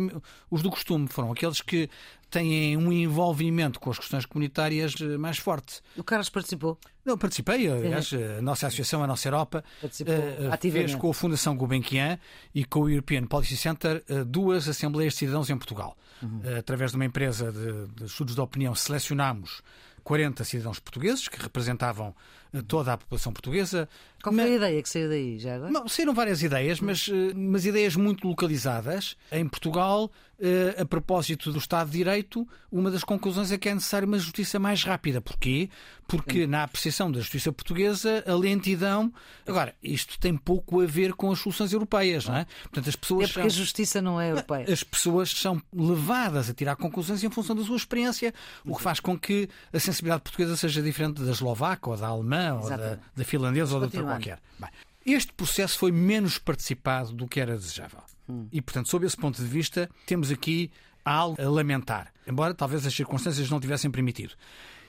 os 0.50 0.62
do 0.62 0.70
costume, 0.70 1.08
foram 1.08 1.32
aqueles 1.32 1.62
que 1.62 1.90
têm 2.34 2.76
um 2.76 2.92
envolvimento 2.92 3.80
com 3.80 3.92
as 3.92 4.00
questões 4.00 4.26
comunitárias 4.26 4.96
eh, 5.00 5.18
mais 5.18 5.38
forte. 5.38 5.82
O 5.96 6.04
Carlos 6.04 6.30
participou? 6.30 6.80
Não, 7.06 7.16
participei. 7.16 7.70
Aliás, 7.70 8.12
a 8.40 8.42
nossa 8.42 8.66
associação, 8.66 9.04
a 9.04 9.08
nossa 9.08 9.28
Europa, 9.28 9.64
uh, 9.84 10.72
fez 10.72 10.96
com 10.96 11.12
a 11.12 11.14
Fundação 11.14 11.56
Gulbenkian 11.56 12.18
e 12.56 12.66
com 12.66 12.82
o 12.82 12.90
European 12.90 13.28
Policy 13.28 13.56
Center 13.56 14.04
uh, 14.10 14.26
duas 14.26 14.68
Assembleias 14.68 15.14
de 15.14 15.20
Cidadãos 15.20 15.50
em 15.52 15.58
Portugal. 15.58 15.96
Uhum. 16.24 16.40
Uh, 16.40 16.58
através 16.58 16.92
de 16.92 16.98
uma 16.98 17.06
empresa 17.06 17.52
de, 17.52 17.88
de 17.88 18.06
estudos 18.06 18.34
de 18.34 18.42
opinião, 18.42 18.74
selecionámos 18.74 19.62
40 20.04 20.44
cidadãos 20.44 20.80
portugueses 20.80 21.28
que 21.28 21.42
representavam 21.42 22.16
toda 22.62 22.94
a 22.94 22.98
população 22.98 23.34
portuguesa. 23.34 23.90
Qual 24.22 24.34
foi 24.34 24.44
a 24.44 24.56
ideia 24.56 24.82
que 24.82 24.88
saiu 24.88 25.10
daí 25.10 25.40
já 25.40 25.56
agora? 25.56 25.72
Não, 25.72 25.88
saíram 25.88 26.14
várias 26.14 26.42
ideias, 26.44 26.80
mas, 26.80 27.10
eh, 27.12 27.34
mas 27.36 27.66
ideias 27.66 27.96
muito 27.96 28.26
localizadas. 28.26 29.18
Em 29.32 29.46
Portugal, 29.48 30.10
eh, 30.40 30.82
a 30.82 30.86
propósito 30.86 31.52
do 31.52 31.58
Estado 31.58 31.90
de 31.90 31.98
Direito, 31.98 32.48
uma 32.72 32.90
das 32.90 33.04
conclusões 33.04 33.52
é 33.52 33.58
que 33.58 33.68
é 33.68 33.74
necessária 33.74 34.08
uma 34.08 34.18
justiça 34.18 34.60
mais 34.60 34.84
rápida. 34.84 35.20
Porquê? 35.20 35.70
Porque 36.08 36.48
na 36.48 36.64
apreciação 36.64 37.12
da 37.12 37.20
justiça 37.20 37.52
portuguesa, 37.52 38.24
a 38.26 38.34
lentidão. 38.34 39.12
Agora, 39.48 39.74
isto 39.82 40.18
tem 40.20 40.36
pouco 40.38 40.82
a 40.82 40.86
ver 40.86 41.14
com 41.14 41.32
as 41.32 41.40
soluções 41.40 41.74
europeias, 41.74 42.26
não 42.26 42.36
é? 42.36 42.46
Portanto, 42.64 42.90
as 42.90 42.96
pessoas. 42.96 43.24
É 43.24 43.28
porque 43.28 43.40
são... 43.40 43.46
a 43.46 43.50
justiça 43.50 44.02
não 44.02 44.22
é 44.22 44.32
europeia. 44.32 44.66
As 44.72 44.84
pessoas 44.84 45.32
são 45.32 45.62
levadas 45.74 46.50
a 46.50 46.54
tirar 46.54 46.76
conclusões 46.76 47.24
em 47.24 47.30
função 47.30 47.56
da 47.56 47.64
sua 47.64 47.78
experiência, 47.78 48.34
o 48.66 48.76
que 48.76 48.82
faz 48.82 49.00
com 49.00 49.18
que 49.18 49.50
a 49.72 49.80
sensibilidade 49.80 50.24
portuguesa 50.24 50.56
seja 50.56 50.82
diferente 50.82 51.22
da 51.22 51.32
eslovaca 51.32 51.90
ou 51.90 51.98
da 51.98 52.08
alemã 52.08 52.43
ou 52.52 52.70
da, 52.70 53.00
da 53.16 53.24
finlandesa 53.24 53.74
ou 53.74 53.80
de 53.80 53.86
outra 53.86 54.04
qualquer. 54.04 54.40
Bem, 54.60 54.70
este 55.06 55.34
processo 55.34 55.78
foi 55.78 55.92
menos 55.92 56.38
participado 56.38 57.14
do 57.14 57.28
que 57.28 57.40
era 57.40 57.56
desejável. 57.56 58.02
Hum. 58.28 58.48
E, 58.52 58.62
portanto, 58.62 58.90
sob 58.90 59.06
esse 59.06 59.18
ponto 59.18 59.42
de 59.42 59.48
vista, 59.48 59.90
temos 60.06 60.32
aqui 60.32 60.72
algo 61.04 61.42
a 61.42 61.50
lamentar, 61.50 62.14
embora 62.26 62.54
talvez 62.54 62.86
as 62.86 62.94
circunstâncias 62.94 63.50
não 63.50 63.60
tivessem 63.60 63.92
permitido. 63.92 64.34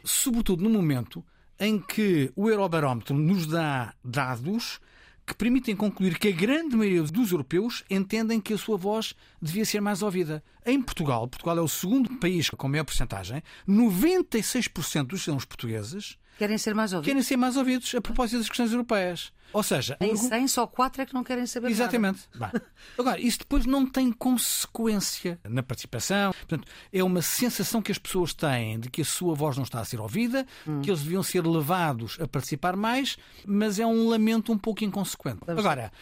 Sobretudo 0.05 0.63
no 0.63 0.71
momento 0.71 1.25
em 1.59 1.79
que 1.79 2.33
o 2.37 2.49
Eurobarómetro 2.49 3.17
nos 3.17 3.47
dá 3.47 3.95
dados 4.05 4.81
que 5.27 5.35
permitem 5.35 5.75
concluir 5.75 6.19
que 6.19 6.29
a 6.29 6.33
grande 6.33 6.77
maioria 6.77 7.03
dos 7.03 7.33
europeus 7.33 7.83
entendem 7.89 8.41
que 8.41 8.53
a 8.53 8.59
sua 8.59 8.77
voz 8.77 9.15
devia 9.41 9.65
ser 9.65 9.81
mais 9.81 10.03
ouvida. 10.03 10.45
Em 10.67 10.81
Portugal, 10.81 11.29
Portugal 11.29 11.59
é 11.59 11.61
o 11.61 11.69
segundo 11.69 12.17
país 12.19 12.49
com 12.51 12.69
maior 12.69 12.85
porcentagem, 12.85 13.43
96% 13.69 15.07
dos 15.07 15.23
cidadãos 15.23 15.45
portugueses 15.45 16.19
Querem 16.37 16.59
ser 16.59 16.75
mais 16.75 16.93
ouvidos. 16.93 17.07
Querem 17.07 17.23
ser 17.23 17.37
mais 17.37 17.57
ouvidos 17.57 17.95
a 17.95 18.01
propósito 18.01 18.39
das 18.39 18.49
questões 18.49 18.73
europeias. 18.73 19.33
Ou 19.53 19.63
seja, 19.63 19.97
em 20.01 20.17
100, 20.17 20.49
só 20.49 20.67
4 20.67 21.03
é 21.03 21.07
que 21.07 21.15
não 21.15 21.23
querem 21.23 21.47
saber 21.47 21.71
Exatamente. 21.71 22.23
nada. 22.35 22.57
Exatamente. 22.57 22.75
Agora, 22.99 23.21
isso 23.21 23.39
depois 23.39 23.65
não 23.67 23.87
tem 23.87 24.11
consequência 24.11 25.39
na 25.45 25.63
participação. 25.63 26.33
Portanto, 26.33 26.67
é 26.93 27.05
uma 27.05 27.23
sensação 27.23 27.81
que 27.81 27.93
as 27.93 27.99
pessoas 27.99 28.35
têm 28.35 28.81
de 28.81 28.91
que 28.91 29.03
a 29.03 29.05
sua 29.05 29.33
voz 29.35 29.57
não 29.57 29.63
está 29.63 29.81
a 29.81 29.85
ser 29.85 30.01
ouvida, 30.01 30.45
hum. 30.67 30.81
que 30.81 30.91
eles 30.91 31.03
deviam 31.03 31.23
ser 31.23 31.47
levados 31.47 32.19
a 32.21 32.27
participar 32.27 32.75
mais, 32.75 33.17
mas 33.47 33.79
é 33.79 33.87
um 33.87 34.09
lamento 34.09 34.53
um 34.53 34.59
pouco 34.59 34.83
inconsequente. 34.83 35.43
Agora, 35.47 35.93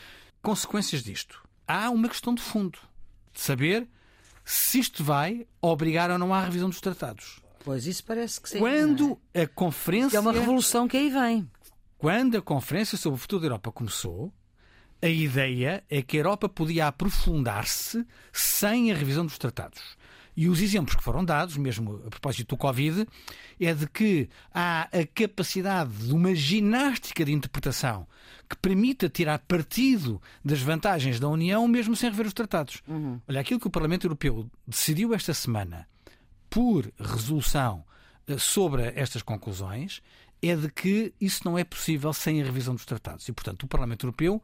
consequências 0.41 1.03
disto. 1.03 1.43
Há 1.69 1.91
uma 1.91 2.09
questão 2.09 2.35
de 2.35 2.41
fundo. 2.41 2.79
De 3.35 3.41
saber 3.41 3.87
se 4.45 4.79
isto 4.79 5.05
vai 5.05 5.47
obrigar 5.61 6.11
ou 6.11 6.19
não 6.19 6.35
à 6.35 6.41
revisão 6.43 6.69
dos 6.69 6.81
tratados. 6.81 7.41
Pois 7.65 7.87
isso 7.87 8.05
parece 8.05 8.41
que 8.41 8.49
sim. 8.49 8.59
Quando 8.59 9.19
é? 9.33 9.43
a 9.43 9.49
conferência. 9.49 10.17
É 10.17 10.21
uma 10.21 10.33
revolução 10.33 10.89
que 10.89 10.97
aí 10.97 11.11
vem. 11.11 11.49
Quando 11.97 12.37
a 12.37 12.43
conferência 12.43 12.99
sobre 12.99 13.17
o 13.17 13.21
futuro 13.21 13.43
da 13.43 13.47
Europa 13.47 13.71
começou, 13.71 14.33
a 15.01 15.09
ideia 15.09 15.85
é 15.89 16.03
que 16.03 16.17
a 16.17 16.21
Europa 16.21 16.49
podia 16.49 16.89
aprofundar-se 16.89 18.05
sem 18.33 18.91
a 18.91 18.95
revisão 18.95 19.25
dos 19.25 19.39
tratados. 19.39 19.97
E 20.37 20.49
os 20.49 20.61
exemplos 20.61 20.97
que 20.97 21.03
foram 21.03 21.25
dados, 21.25 21.57
mesmo 21.57 22.03
a 22.07 22.11
propósito 22.11 22.49
do 22.49 22.57
Covid, 22.57 23.07
é 23.61 23.75
de 23.75 23.87
que 23.87 24.29
há 24.53 24.83
a 24.93 25.07
capacidade 25.15 25.93
de 25.93 26.13
uma 26.13 26.35
ginástica 26.35 27.25
de 27.25 27.33
interpretação 27.33 28.07
que 28.49 28.57
permita 28.57 29.09
tirar 29.09 29.39
partido 29.41 30.21
das 30.45 30.61
vantagens 30.61 31.21
da 31.21 31.29
União, 31.29 31.67
mesmo 31.69 31.95
sem 31.95 32.11
rever 32.11 32.27
os 32.27 32.33
tratados. 32.33 32.83
Uhum. 32.89 33.21
Olha, 33.29 33.41
aquilo 33.41 33.61
que 33.61 33.67
o 33.67 33.71
Parlamento 33.71 34.07
Europeu 34.07 34.51
decidiu 34.67 35.15
esta 35.15 35.35
semana 35.35 35.87
por 36.49 36.91
resolução 36.99 37.85
eh, 38.27 38.39
sobre 38.39 38.93
estas 38.95 39.23
conclusões 39.23 40.03
é 40.43 40.57
de 40.57 40.69
que 40.71 41.15
isso 41.21 41.43
não 41.45 41.57
é 41.57 41.65
possível 41.65 42.13
sem 42.13 42.43
a 42.43 42.45
revisão 42.45 42.75
dos 42.75 42.85
tratados. 42.85 43.29
E, 43.29 43.33
portanto, 43.33 43.63
o 43.63 43.69
Parlamento 43.69 44.05
Europeu 44.05 44.43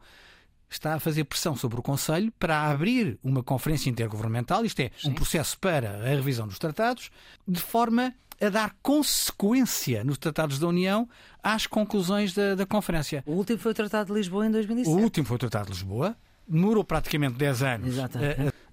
está 0.69 0.93
a 0.93 0.99
fazer 0.99 1.23
pressão 1.23 1.55
sobre 1.55 1.79
o 1.79 1.83
Conselho 1.83 2.31
para 2.37 2.69
abrir 2.69 3.17
uma 3.23 3.41
conferência 3.41 3.89
intergovernamental, 3.89 4.63
isto 4.63 4.79
é, 4.81 4.91
Sim. 4.97 5.09
um 5.09 5.13
processo 5.13 5.57
para 5.59 5.97
a 5.97 6.09
revisão 6.09 6.47
dos 6.47 6.59
tratados, 6.59 7.09
de 7.47 7.59
forma 7.59 8.13
a 8.41 8.49
dar 8.49 8.75
consequência 8.81 10.03
nos 10.03 10.17
tratados 10.17 10.59
da 10.59 10.67
União 10.67 11.09
às 11.43 11.67
conclusões 11.67 12.33
da, 12.33 12.55
da 12.55 12.65
conferência. 12.65 13.23
O 13.25 13.33
último 13.33 13.59
foi 13.59 13.71
o 13.71 13.75
Tratado 13.75 14.13
de 14.13 14.17
Lisboa 14.17 14.45
em 14.45 14.51
2007. 14.51 14.95
O 14.95 15.01
último 15.01 15.25
foi 15.25 15.35
o 15.35 15.39
Tratado 15.39 15.65
de 15.65 15.71
Lisboa. 15.73 16.15
Demorou 16.49 16.83
praticamente 16.83 17.35
10 17.35 17.63
anos 17.63 17.99
a, 17.99 18.09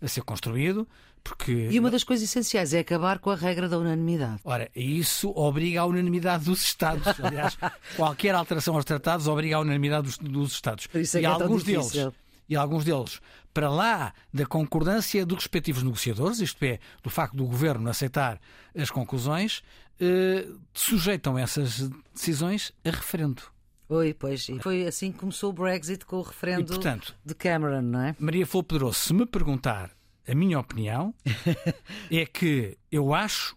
a, 0.03 0.09
ser 0.09 0.23
construído. 0.23 0.89
Porque... 1.23 1.69
E 1.73 1.81
uma 1.81 1.91
das 1.91 2.05
coisas 2.05 2.29
essenciais 2.29 2.73
é 2.73 2.79
acabar 2.79 3.19
com 3.19 3.31
a 3.31 3.35
regra 3.35 3.69
da 3.69 3.77
unanimidade. 3.79 4.41
Ora, 4.45 4.71
isso 4.77 5.33
obriga 5.35 5.81
à 5.81 5.85
unanimidade 5.85 6.45
dos 6.45 6.63
Estados. 6.63 7.05
Aliás, 7.21 7.59
qualquer 7.97 8.35
alteração 8.35 8.77
aos 8.77 8.85
tratados 8.85 9.27
obriga 9.27 9.57
à 9.57 9.61
unanimidade 9.61 10.07
dos, 10.07 10.19
dos 10.19 10.53
Estados. 10.53 10.87
Por 10.87 11.01
isso 11.01 11.17
é 11.17 11.21
e 11.21 11.23
que 11.23 11.27
alguns 11.27 11.63
é 11.63 11.67
deles 11.67 12.13
e 12.49 12.55
alguns 12.55 12.85
deles 12.85 13.21
para 13.53 13.71
lá 13.71 14.13
da 14.33 14.47
concordância 14.47 15.25
dos 15.25 15.39
respectivos 15.39 15.83
negociadores, 15.83 16.41
isto 16.41 16.63
é, 16.63 16.79
do 17.03 17.09
facto 17.09 17.35
do 17.37 17.47
governo 17.47 17.89
aceitar 17.89 18.39
as 18.77 18.91
conclusões, 18.91 19.63
eh, 19.99 20.47
sujeitam 20.75 21.39
essas 21.39 21.89
decisões 22.15 22.71
a 22.85 22.91
referendo. 22.91 23.43
Oi, 23.89 24.15
pois, 24.15 24.49
e 24.49 24.59
foi 24.59 24.85
assim 24.87 25.13
que 25.13 25.19
começou 25.19 25.51
o 25.51 25.53
Brexit 25.53 26.05
com 26.05 26.17
o 26.17 26.23
referendo 26.23 26.63
e, 26.63 26.67
portanto, 26.67 27.17
de 27.25 27.35
Cameron, 27.35 27.83
não 27.83 28.01
é? 28.01 28.17
Maria 28.19 28.47
Flor 28.47 28.65
Pedroso, 28.65 28.99
se 28.99 29.15
me 29.15 29.25
perguntar 29.25 29.93
a 30.27 30.35
minha 30.35 30.59
opinião 30.59 31.15
é 32.11 32.27
que 32.27 32.77
eu 32.91 33.15
acho 33.15 33.57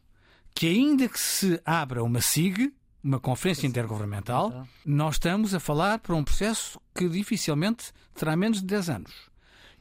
que 0.53 0.67
ainda 0.67 1.09
que 1.09 1.19
se 1.19 1.59
abra 1.65 2.03
uma 2.03 2.21
SIG, 2.21 2.71
uma 3.03 3.19
conferência 3.19 3.65
intergovernamental, 3.65 4.49
então. 4.49 4.67
nós 4.85 5.15
estamos 5.15 5.55
a 5.55 5.59
falar 5.59 5.97
para 5.99 6.15
um 6.15 6.23
processo 6.23 6.79
que 6.93 7.09
dificilmente 7.09 7.91
terá 8.13 8.35
menos 8.35 8.59
de 8.59 8.67
10 8.67 8.89
anos. 8.89 9.13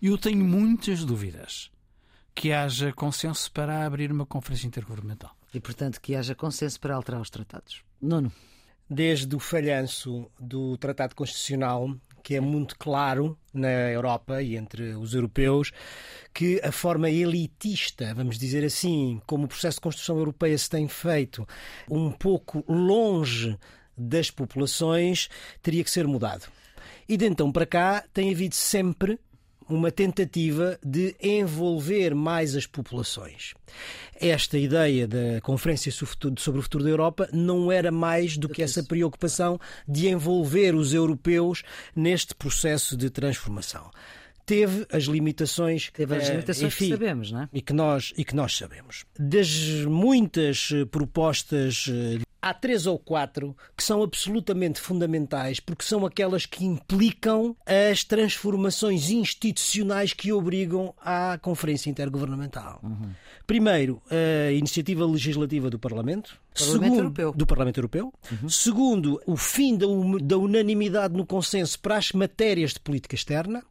E 0.00 0.06
eu 0.06 0.16
tenho 0.16 0.44
muitas 0.44 1.04
dúvidas 1.04 1.70
que 2.34 2.52
haja 2.52 2.92
consenso 2.92 3.50
para 3.50 3.84
abrir 3.84 4.12
uma 4.12 4.24
conferência 4.24 4.66
intergovernamental. 4.66 5.36
E, 5.52 5.60
portanto, 5.60 6.00
que 6.00 6.14
haja 6.14 6.34
consenso 6.34 6.78
para 6.78 6.94
alterar 6.94 7.20
os 7.20 7.30
tratados. 7.30 7.82
Nono. 8.00 8.32
Desde 8.90 9.34
o 9.36 9.38
falhanço 9.38 10.30
do 10.40 10.76
Tratado 10.78 11.14
Constitucional, 11.14 11.94
que 12.22 12.34
é 12.34 12.40
muito 12.40 12.76
claro 12.78 13.38
na 13.52 13.90
Europa 13.90 14.42
e 14.42 14.56
entre 14.56 14.94
os 14.94 15.14
europeus, 15.14 15.72
que 16.32 16.60
a 16.62 16.72
forma 16.72 17.10
elitista, 17.10 18.14
vamos 18.14 18.38
dizer 18.38 18.64
assim, 18.64 19.20
como 19.26 19.44
o 19.44 19.48
processo 19.48 19.76
de 19.76 19.82
construção 19.82 20.18
europeia 20.18 20.56
se 20.56 20.70
tem 20.70 20.88
feito, 20.88 21.46
um 21.90 22.10
pouco 22.10 22.64
longe 22.68 23.58
das 23.96 24.30
populações, 24.30 25.28
teria 25.62 25.82
que 25.82 25.90
ser 25.90 26.06
mudado. 26.06 26.46
E 27.08 27.16
de 27.16 27.26
então 27.26 27.50
para 27.50 27.66
cá 27.66 28.04
tem 28.12 28.30
havido 28.30 28.54
sempre 28.54 29.18
uma 29.68 29.90
tentativa 29.90 30.78
de 30.84 31.14
envolver 31.20 32.14
mais 32.14 32.56
as 32.56 32.66
populações. 32.66 33.54
Esta 34.20 34.58
ideia 34.58 35.06
da 35.06 35.40
Conferência 35.42 35.92
sobre 35.92 36.58
o 36.58 36.62
Futuro 36.62 36.84
da 36.84 36.90
Europa 36.90 37.28
não 37.32 37.70
era 37.70 37.90
mais 37.92 38.36
do 38.36 38.48
que 38.48 38.62
essa 38.62 38.82
preocupação 38.82 39.58
de 39.86 40.08
envolver 40.08 40.74
os 40.74 40.92
europeus 40.94 41.62
neste 41.94 42.34
processo 42.34 42.96
de 42.96 43.10
transformação 43.10 43.90
teve 44.48 44.86
as 44.90 45.04
limitações, 45.04 45.90
teve 45.92 46.16
as 46.16 46.26
limitações 46.30 46.72
enfim, 46.72 46.86
que 46.86 46.90
sabemos, 46.92 47.30
não 47.30 47.42
é? 47.42 47.48
E 47.52 47.60
que 47.60 47.74
nós 47.74 48.14
e 48.16 48.24
que 48.24 48.34
nós 48.34 48.56
sabemos. 48.56 49.04
Das 49.18 49.46
muitas 49.84 50.70
propostas 50.90 51.84
eh, 51.86 52.22
há 52.48 52.54
três 52.54 52.86
ou 52.86 52.98
quatro 52.98 53.56
que 53.76 53.82
são 53.82 54.02
absolutamente 54.02 54.80
fundamentais 54.80 55.60
porque 55.60 55.84
são 55.84 56.06
aquelas 56.06 56.46
que 56.46 56.64
implicam 56.64 57.56
as 57.66 58.04
transformações 58.04 59.10
institucionais 59.10 60.12
que 60.12 60.32
obrigam 60.32 60.94
à 61.00 61.38
Conferência 61.40 61.90
Intergovernamental. 61.90 62.80
Uhum. 62.82 63.10
Primeiro, 63.46 64.02
a 64.10 64.52
iniciativa 64.52 65.06
legislativa 65.06 65.70
do 65.70 65.78
Parlamento. 65.78 66.38
Parlamento 66.58 66.84
Segundo, 66.84 66.98
Europeu. 66.98 67.32
Do 67.32 67.46
Parlamento 67.46 67.78
Europeu. 67.78 68.12
Uhum. 68.30 68.48
Segundo, 68.48 69.20
o 69.26 69.36
fim 69.36 69.76
da, 69.76 69.86
da, 70.22 70.38
unanimidade 70.38 71.14
no 71.14 71.26
consenso 71.26 71.78
para 71.80 71.96
as 71.96 72.12
matérias 72.12 72.72
de 72.72 72.80
política 72.80 73.14
externa. 73.14 73.62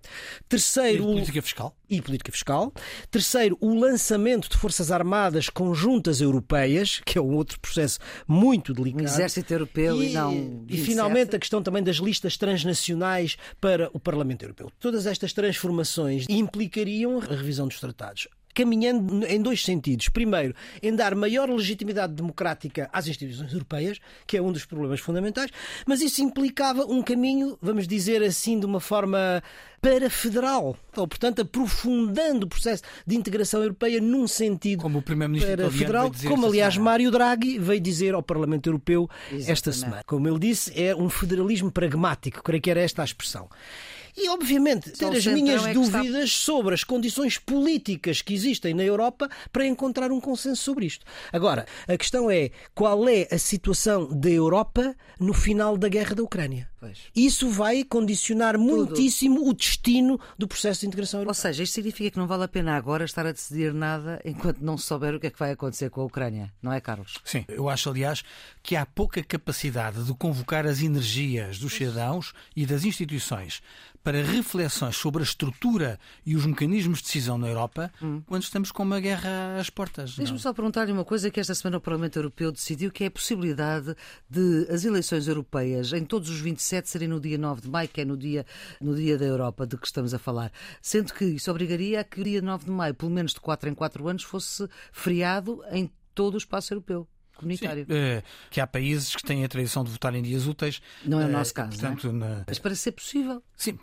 Terceiro, 0.47 1.03
e 1.03 1.07
política 1.07 1.41
fiscal. 1.41 1.75
E 1.89 2.01
política 2.01 2.31
fiscal. 2.31 2.73
Terceiro, 3.11 3.57
o 3.61 3.73
lançamento 3.73 4.49
de 4.49 4.57
forças 4.57 4.91
armadas 4.91 5.49
conjuntas 5.49 6.21
europeias, 6.21 7.01
que 7.05 7.17
é 7.17 7.21
um 7.21 7.35
outro 7.35 7.59
processo 7.59 7.99
muito 8.27 8.73
delicado. 8.73 9.03
Um 9.03 9.05
exército 9.05 9.53
europeu 9.53 10.01
e, 10.01 10.09
e 10.09 10.13
não. 10.13 10.65
E 10.67 10.77
finalmente 10.77 11.35
a 11.35 11.39
questão 11.39 11.61
também 11.61 11.83
das 11.83 11.97
listas 11.97 12.37
transnacionais 12.37 13.37
para 13.59 13.89
o 13.93 13.99
Parlamento 13.99 14.43
Europeu. 14.43 14.71
Todas 14.79 15.05
estas 15.05 15.33
transformações 15.33 16.25
implicariam 16.29 17.19
a 17.19 17.35
revisão 17.35 17.67
dos 17.67 17.79
tratados 17.79 18.27
caminhando 18.57 19.23
em 19.27 19.39
dois 19.39 19.63
sentidos. 19.63 20.09
Primeiro, 20.09 20.55
em 20.81 20.95
dar 20.95 21.13
maior 21.13 21.47
legitimidade 21.47 22.13
democrática 22.13 22.89
às 22.91 23.07
instituições 23.07 23.53
europeias, 23.53 23.99
que 24.25 24.35
é 24.35 24.41
um 24.41 24.51
dos 24.51 24.65
problemas 24.65 24.99
fundamentais, 24.99 25.51
mas 25.85 26.01
isso 26.01 26.23
implicava 26.23 26.83
um 26.83 27.03
caminho, 27.03 27.55
vamos 27.61 27.87
dizer 27.87 28.23
assim, 28.23 28.59
de 28.59 28.65
uma 28.65 28.79
forma 28.79 29.43
para 29.79 30.09
federal, 30.09 30.75
ou 30.95 31.07
portanto 31.07 31.43
aprofundando 31.43 32.47
o 32.47 32.49
processo 32.49 32.81
de 33.05 33.15
integração 33.15 33.61
europeia 33.61 34.01
num 34.01 34.27
sentido 34.27 34.81
como 34.81 34.97
o 34.97 35.01
primeiro-ministro 35.03 35.55
para 35.55 35.69
federal, 35.69 36.11
como 36.27 36.47
aliás 36.47 36.73
semana. 36.73 36.91
Mário 36.91 37.11
Draghi 37.11 37.59
veio 37.59 37.79
dizer 37.79 38.15
ao 38.15 38.23
Parlamento 38.23 38.67
Europeu 38.67 39.07
Exatamente. 39.25 39.51
esta 39.51 39.71
semana. 39.71 40.01
Como 40.07 40.27
ele 40.27 40.39
disse, 40.39 40.73
é 40.75 40.95
um 40.95 41.09
federalismo 41.09 41.71
pragmático, 41.71 42.41
creio 42.41 42.61
que 42.61 42.71
era 42.71 42.81
esta 42.81 43.03
a 43.03 43.05
expressão. 43.05 43.47
E, 44.17 44.29
obviamente, 44.29 44.89
ter 44.89 45.15
as 45.15 45.27
minhas 45.27 45.63
é 45.63 45.73
dúvidas 45.73 46.29
está... 46.29 46.51
sobre 46.51 46.73
as 46.73 46.83
condições 46.83 47.37
políticas 47.37 48.19
que 48.19 48.33
existem 48.33 48.73
na 48.73 48.83
Europa 48.83 49.29
para 49.53 49.63
encontrar 49.63 50.11
um 50.11 50.19
consenso 50.19 50.63
sobre 50.63 50.87
isto. 50.87 51.05
Agora, 51.31 51.67
a 51.87 51.95
questão 51.95 52.31
é 52.31 52.49
qual 52.73 53.07
é 53.07 53.27
a 53.31 53.37
situação 53.37 54.09
da 54.09 54.29
Europa 54.29 54.95
no 55.19 55.33
final 55.33 55.77
da 55.77 55.87
guerra 55.87 56.15
da 56.15 56.23
Ucrânia. 56.23 56.67
Pois. 56.79 56.99
Isso 57.15 57.49
vai 57.49 57.83
condicionar 57.83 58.55
Tudo. 58.55 58.63
muitíssimo 58.63 59.49
o 59.49 59.53
destino 59.53 60.19
do 60.37 60.47
processo 60.47 60.81
de 60.81 60.87
integração 60.87 61.19
europeia. 61.19 61.31
Ou 61.31 61.33
seja, 61.33 61.63
isto 61.63 61.73
significa 61.73 62.11
que 62.11 62.17
não 62.17 62.27
vale 62.27 62.43
a 62.43 62.47
pena 62.47 62.75
agora 62.75 63.03
estar 63.03 63.25
a 63.25 63.31
decidir 63.31 63.73
nada 63.73 64.21
enquanto 64.23 64.59
não 64.59 64.77
se 64.77 64.85
souber 64.85 65.15
o 65.15 65.19
que 65.19 65.27
é 65.27 65.29
que 65.29 65.39
vai 65.39 65.51
acontecer 65.51 65.89
com 65.89 66.01
a 66.01 66.05
Ucrânia, 66.05 66.53
não 66.61 66.71
é, 66.71 66.79
Carlos? 66.79 67.17
Sim, 67.23 67.45
eu 67.47 67.67
acho, 67.67 67.89
aliás, 67.89 68.23
que 68.61 68.75
há 68.75 68.85
pouca 68.85 69.23
capacidade 69.23 70.03
de 70.03 70.13
convocar 70.13 70.65
as 70.67 70.81
energias 70.81 71.57
dos 71.57 71.73
cidadãos 71.73 72.33
e 72.55 72.65
das 72.65 72.85
instituições 72.85 73.61
para 74.07 74.23
reflexões 74.23 74.95
sobre 74.95 75.21
a 75.21 75.25
estrutura 75.25 75.99
e 76.25 76.33
os 76.33 76.45
mecanismos 76.45 76.99
de 76.99 77.05
decisão 77.05 77.37
na 77.37 77.49
Europa 77.49 77.91
hum. 78.01 78.21
quando 78.25 78.43
estamos 78.43 78.71
com 78.71 78.83
uma 78.83 79.01
guerra 79.01 79.57
às 79.59 79.69
portas. 79.69 80.15
Deixe-me 80.15 80.39
só 80.39 80.53
perguntar-lhe 80.53 80.93
uma 80.93 81.03
coisa 81.03 81.29
que 81.29 81.41
esta 81.41 81.53
semana 81.53 81.77
o 81.77 81.81
Parlamento 81.81 82.17
Europeu 82.17 82.49
decidiu, 82.49 82.89
que 82.89 83.03
é 83.03 83.07
a 83.07 83.11
possibilidade 83.11 83.93
de 84.29 84.65
as 84.69 84.85
eleições 84.85 85.27
europeias 85.27 85.91
em 85.91 86.05
todos 86.05 86.29
os 86.29 86.39
27 86.67 86.89
serem 86.89 87.07
no 87.07 87.19
dia 87.19 87.37
9 87.37 87.61
de 87.61 87.69
maio, 87.69 87.87
que 87.87 88.01
é 88.01 88.05
no 88.05 88.17
dia, 88.17 88.45
no 88.81 88.95
dia 88.95 89.17
da 89.17 89.25
Europa 89.25 89.65
de 89.65 89.77
que 89.77 89.87
estamos 89.87 90.13
a 90.13 90.19
falar. 90.19 90.51
Sendo 90.81 91.13
que 91.13 91.25
isso 91.25 91.49
obrigaria 91.49 92.01
a 92.01 92.03
que 92.03 92.19
o 92.19 92.23
dia 92.23 92.41
9 92.41 92.65
de 92.65 92.71
maio, 92.71 92.93
pelo 92.93 93.11
menos 93.11 93.33
de 93.33 93.39
4 93.39 93.69
em 93.69 93.73
4 93.73 94.07
anos, 94.07 94.23
fosse 94.23 94.67
feriado 94.91 95.63
em 95.71 95.89
todo 96.13 96.35
o 96.35 96.37
espaço 96.37 96.73
europeu 96.73 97.07
comunitário. 97.37 97.85
Sim, 97.85 97.93
é, 97.93 98.23
que 98.49 98.59
há 98.59 98.67
países 98.67 99.15
que 99.15 99.23
têm 99.23 99.43
a 99.45 99.47
tradição 99.47 99.83
de 99.83 99.91
votar 99.91 100.13
em 100.15 100.21
dias 100.21 100.47
úteis. 100.47 100.81
Não 101.05 101.21
é 101.21 101.25
o 101.25 101.29
nosso 101.29 101.53
caso. 101.53 101.71
Portanto, 101.71 102.09
é? 102.09 102.11
na... 102.11 102.43
Mas 102.47 102.59
para 102.59 102.75
ser 102.75 102.91
possível. 102.91 103.41
Sim, 103.55 103.79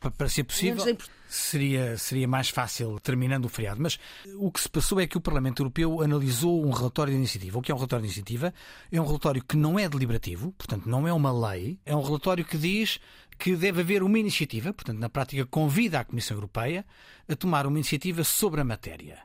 para 0.00 0.28
ser 0.28 0.44
possível 0.44 0.84
seria, 1.28 1.98
seria 1.98 2.28
mais 2.28 2.48
fácil 2.48 2.98
terminando 3.00 3.46
o 3.46 3.48
feriado. 3.48 3.80
Mas 3.80 3.98
o 4.36 4.50
que 4.50 4.60
se 4.60 4.68
passou 4.68 5.00
é 5.00 5.06
que 5.06 5.16
o 5.16 5.20
Parlamento 5.20 5.60
Europeu 5.60 6.00
analisou 6.02 6.64
um 6.64 6.70
relatório 6.70 7.12
de 7.12 7.18
iniciativa. 7.18 7.58
O 7.58 7.62
que 7.62 7.72
é 7.72 7.74
um 7.74 7.78
relatório 7.78 8.02
de 8.02 8.08
iniciativa? 8.08 8.54
É 8.90 9.00
um 9.00 9.06
relatório 9.06 9.42
que 9.42 9.56
não 9.56 9.78
é 9.78 9.88
deliberativo, 9.88 10.52
portanto, 10.52 10.88
não 10.88 11.06
é 11.08 11.12
uma 11.12 11.50
lei. 11.50 11.78
É 11.84 11.94
um 11.94 12.02
relatório 12.02 12.44
que 12.44 12.56
diz 12.56 13.00
que 13.38 13.56
deve 13.56 13.80
haver 13.80 14.02
uma 14.02 14.18
iniciativa, 14.18 14.72
portanto, 14.72 14.98
na 14.98 15.08
prática, 15.08 15.44
convida 15.44 16.00
a 16.00 16.04
Comissão 16.04 16.36
Europeia 16.36 16.84
a 17.28 17.34
tomar 17.34 17.66
uma 17.66 17.78
iniciativa 17.78 18.22
sobre 18.22 18.60
a 18.60 18.64
matéria. 18.64 19.18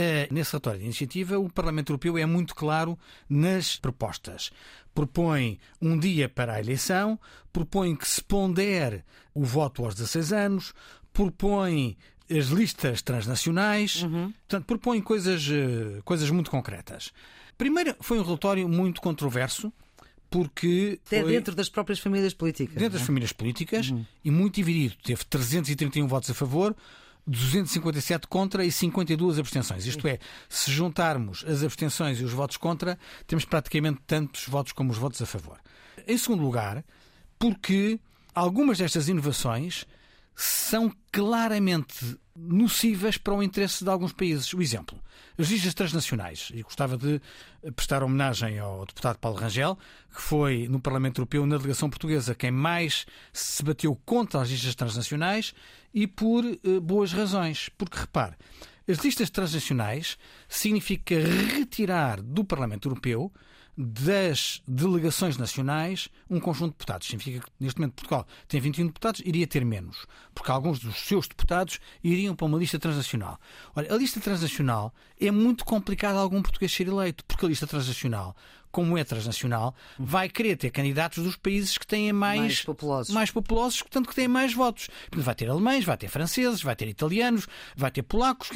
Eh, 0.00 0.28
nesse 0.30 0.52
relatório 0.52 0.78
de 0.78 0.84
iniciativa, 0.84 1.40
o 1.40 1.50
Parlamento 1.50 1.90
Europeu 1.90 2.16
é 2.16 2.24
muito 2.24 2.54
claro 2.54 2.96
nas 3.28 3.76
propostas. 3.76 4.52
Propõe 4.94 5.58
um 5.82 5.98
dia 5.98 6.28
para 6.28 6.52
a 6.52 6.60
eleição, 6.60 7.18
propõe 7.52 7.96
que 7.96 8.06
se 8.06 8.22
pondere 8.22 9.02
o 9.34 9.42
voto 9.42 9.84
aos 9.84 9.96
16 9.96 10.32
anos, 10.32 10.72
propõe 11.12 11.98
as 12.30 12.46
listas 12.46 13.02
transnacionais, 13.02 14.04
uhum. 14.04 14.30
portanto, 14.30 14.66
propõe 14.66 15.00
coisas, 15.00 15.48
eh, 15.50 16.00
coisas 16.04 16.30
muito 16.30 16.48
concretas. 16.48 17.12
Primeiro, 17.56 17.96
foi 17.98 18.20
um 18.20 18.22
relatório 18.22 18.68
muito 18.68 19.00
controverso, 19.00 19.72
porque. 20.30 21.00
Até 21.08 21.22
foi... 21.22 21.32
dentro 21.32 21.56
das 21.56 21.68
próprias 21.68 21.98
famílias 21.98 22.32
políticas. 22.34 22.76
Dentro 22.76 22.92
das 22.92 23.02
é? 23.02 23.04
famílias 23.04 23.32
políticas 23.32 23.90
uhum. 23.90 24.06
e 24.24 24.30
muito 24.30 24.54
dividido. 24.54 24.94
Teve 25.02 25.24
331 25.24 26.06
votos 26.06 26.30
a 26.30 26.34
favor, 26.34 26.76
257 27.28 28.26
contra 28.26 28.64
e 28.64 28.72
52 28.72 29.38
abstenções. 29.38 29.86
Isto 29.86 30.08
é, 30.08 30.18
se 30.48 30.70
juntarmos 30.70 31.44
as 31.46 31.62
abstenções 31.62 32.20
e 32.20 32.24
os 32.24 32.32
votos 32.32 32.56
contra, 32.56 32.98
temos 33.26 33.44
praticamente 33.44 34.00
tantos 34.06 34.48
votos 34.48 34.72
como 34.72 34.90
os 34.90 34.98
votos 34.98 35.20
a 35.20 35.26
favor. 35.26 35.58
Em 36.06 36.16
segundo 36.16 36.42
lugar, 36.42 36.84
porque 37.38 38.00
algumas 38.34 38.78
destas 38.78 39.08
inovações 39.08 39.86
são 40.34 40.92
claramente 41.12 42.18
nocivas 42.34 43.18
para 43.18 43.34
o 43.34 43.42
interesse 43.42 43.84
de 43.84 43.90
alguns 43.90 44.12
países. 44.12 44.52
O 44.54 44.62
exemplo, 44.62 44.97
as 45.38 45.48
listas 45.48 45.74
transnacionais. 45.74 46.50
E 46.54 46.62
gostava 46.62 46.96
de 46.96 47.20
prestar 47.74 48.02
homenagem 48.02 48.58
ao 48.58 48.84
deputado 48.86 49.18
Paulo 49.18 49.38
Rangel, 49.38 49.78
que 50.14 50.20
foi 50.20 50.68
no 50.68 50.80
Parlamento 50.80 51.18
Europeu, 51.18 51.46
na 51.46 51.56
delegação 51.56 51.90
portuguesa, 51.90 52.34
quem 52.34 52.50
mais 52.50 53.06
se 53.32 53.62
bateu 53.62 53.94
contra 54.04 54.40
as 54.40 54.50
listas 54.50 54.74
transnacionais 54.74 55.54
e 55.92 56.06
por 56.06 56.44
uh, 56.44 56.80
boas 56.80 57.12
razões. 57.12 57.68
Porque, 57.76 57.98
repare, 57.98 58.34
as 58.88 58.98
listas 58.98 59.30
transnacionais 59.30 60.16
significa 60.48 61.14
retirar 61.54 62.22
do 62.22 62.44
Parlamento 62.44 62.88
Europeu 62.88 63.32
das 63.80 64.60
delegações 64.66 65.36
nacionais 65.36 66.08
um 66.28 66.40
conjunto 66.40 66.72
de 66.72 66.78
deputados. 66.78 67.06
Significa 67.06 67.46
que 67.46 67.52
neste 67.60 67.78
momento 67.78 67.94
Portugal 67.94 68.26
tem 68.48 68.60
21 68.60 68.86
deputados, 68.88 69.22
iria 69.24 69.46
ter 69.46 69.64
menos, 69.64 70.04
porque 70.34 70.50
alguns 70.50 70.80
dos 70.80 70.96
seus 70.96 71.28
deputados 71.28 71.78
iriam 72.02 72.34
para 72.34 72.46
uma 72.46 72.58
lista 72.58 72.76
transnacional. 72.76 73.38
Olha, 73.76 73.94
a 73.94 73.96
lista 73.96 74.18
transnacional 74.18 74.92
é 75.20 75.30
muito 75.30 75.64
complicada 75.64 76.18
algum 76.18 76.42
português 76.42 76.72
ser 76.72 76.88
eleito, 76.88 77.24
porque 77.24 77.46
a 77.46 77.48
lista 77.48 77.68
transnacional 77.68 78.34
como 78.70 78.96
é 78.96 79.04
transnacional, 79.04 79.74
vai 79.98 80.28
querer 80.28 80.56
ter 80.56 80.70
candidatos 80.70 81.22
dos 81.22 81.36
países 81.36 81.76
que 81.78 81.86
têm 81.86 82.12
mais, 82.12 82.40
mais 82.40 82.62
populosos, 82.62 83.14
mais 83.14 83.30
populosos 83.30 83.82
portanto 83.82 84.08
que 84.08 84.14
têm 84.14 84.28
mais 84.28 84.52
votos. 84.52 84.88
Vai 85.12 85.34
ter 85.34 85.48
alemães, 85.48 85.84
vai 85.84 85.96
ter 85.96 86.08
franceses, 86.08 86.62
vai 86.62 86.76
ter 86.76 86.88
italianos, 86.88 87.46
vai 87.76 87.90
ter 87.90 88.02
polacos, 88.02 88.50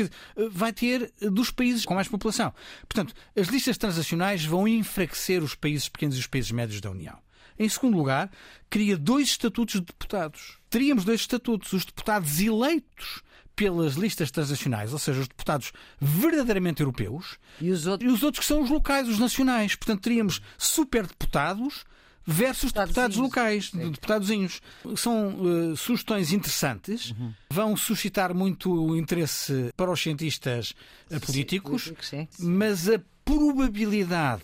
vai 0.50 0.72
ter 0.72 1.12
dos 1.20 1.50
países 1.50 1.84
com 1.84 1.94
mais 1.94 2.08
população. 2.08 2.52
Portanto, 2.88 3.14
as 3.36 3.48
listas 3.48 3.78
transnacionais 3.78 4.44
vão 4.44 4.66
enfraquecer 4.68 5.42
os 5.42 5.54
países 5.54 5.88
pequenos 5.88 6.16
e 6.16 6.20
os 6.20 6.26
países 6.26 6.50
médios 6.50 6.80
da 6.80 6.90
União. 6.90 7.18
Em 7.58 7.68
segundo 7.68 7.96
lugar, 7.96 8.30
cria 8.68 8.96
dois 8.96 9.28
estatutos 9.28 9.74
de 9.74 9.86
deputados. 9.86 10.58
Teríamos 10.70 11.04
dois 11.04 11.20
estatutos. 11.20 11.72
Os 11.72 11.84
deputados 11.84 12.40
eleitos 12.40 13.22
pelas 13.62 13.94
listas 13.94 14.28
transnacionais, 14.32 14.92
ou 14.92 14.98
seja, 14.98 15.20
os 15.20 15.28
deputados 15.28 15.72
verdadeiramente 16.00 16.80
europeus, 16.80 17.38
e 17.60 17.70
os 17.70 17.86
outros, 17.86 18.10
e 18.10 18.12
os 18.12 18.22
outros 18.24 18.40
que 18.40 18.48
são 18.48 18.60
os 18.60 18.70
locais, 18.70 19.08
os 19.08 19.20
nacionais. 19.20 19.76
Portanto, 19.76 20.00
teríamos 20.00 20.42
superdeputados 20.58 21.84
versus 22.26 22.72
deputados 22.72 23.16
locais, 23.16 23.70
Sim. 23.70 23.90
deputadozinhos. 23.92 24.60
São 24.96 25.36
uh, 25.36 25.76
sugestões 25.76 26.32
interessantes, 26.32 27.10
uhum. 27.10 27.32
vão 27.50 27.76
suscitar 27.76 28.34
muito 28.34 28.96
interesse 28.96 29.70
para 29.76 29.92
os 29.92 30.02
cientistas 30.02 30.74
uh, 31.08 31.20
políticos, 31.20 31.92
sim, 32.00 32.26
sim, 32.28 32.44
mas 32.44 32.88
a 32.88 33.00
probabilidade 33.24 34.42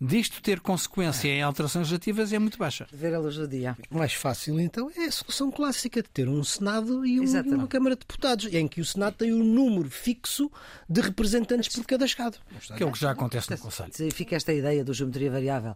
disto 0.00 0.40
ter 0.42 0.60
consequência 0.60 1.28
em 1.28 1.42
alterações 1.42 1.82
legislativas 1.82 2.32
é 2.32 2.38
muito 2.38 2.58
baixa. 2.58 2.86
Ver 2.92 3.14
a 3.14 3.18
luz 3.18 3.36
do 3.36 3.48
dia. 3.48 3.76
Mais 3.90 4.12
fácil, 4.12 4.60
então, 4.60 4.90
é 4.96 5.04
a 5.04 5.12
solução 5.12 5.50
clássica 5.50 6.02
de 6.02 6.08
ter 6.08 6.28
um 6.28 6.42
Senado 6.44 7.04
e, 7.04 7.20
um, 7.20 7.24
uma 7.54 7.66
Câmara 7.66 7.94
de 7.94 8.00
Deputados, 8.00 8.52
em 8.52 8.68
que 8.68 8.80
o 8.80 8.84
Senado 8.84 9.14
tem 9.14 9.32
um 9.32 9.42
número 9.42 9.90
fixo 9.90 10.50
de 10.88 11.00
representantes 11.00 11.74
por 11.74 11.84
cada 11.84 12.04
Estado. 12.04 12.38
Que 12.76 12.82
é 12.82 12.86
o 12.86 12.92
que 12.92 12.98
já 12.98 13.10
acontece 13.10 13.50
no 13.50 13.58
Conselho. 13.58 13.92
Fica 14.12 14.36
esta 14.36 14.52
ideia 14.52 14.84
do 14.84 14.94
geometria 14.94 15.30
variável. 15.30 15.74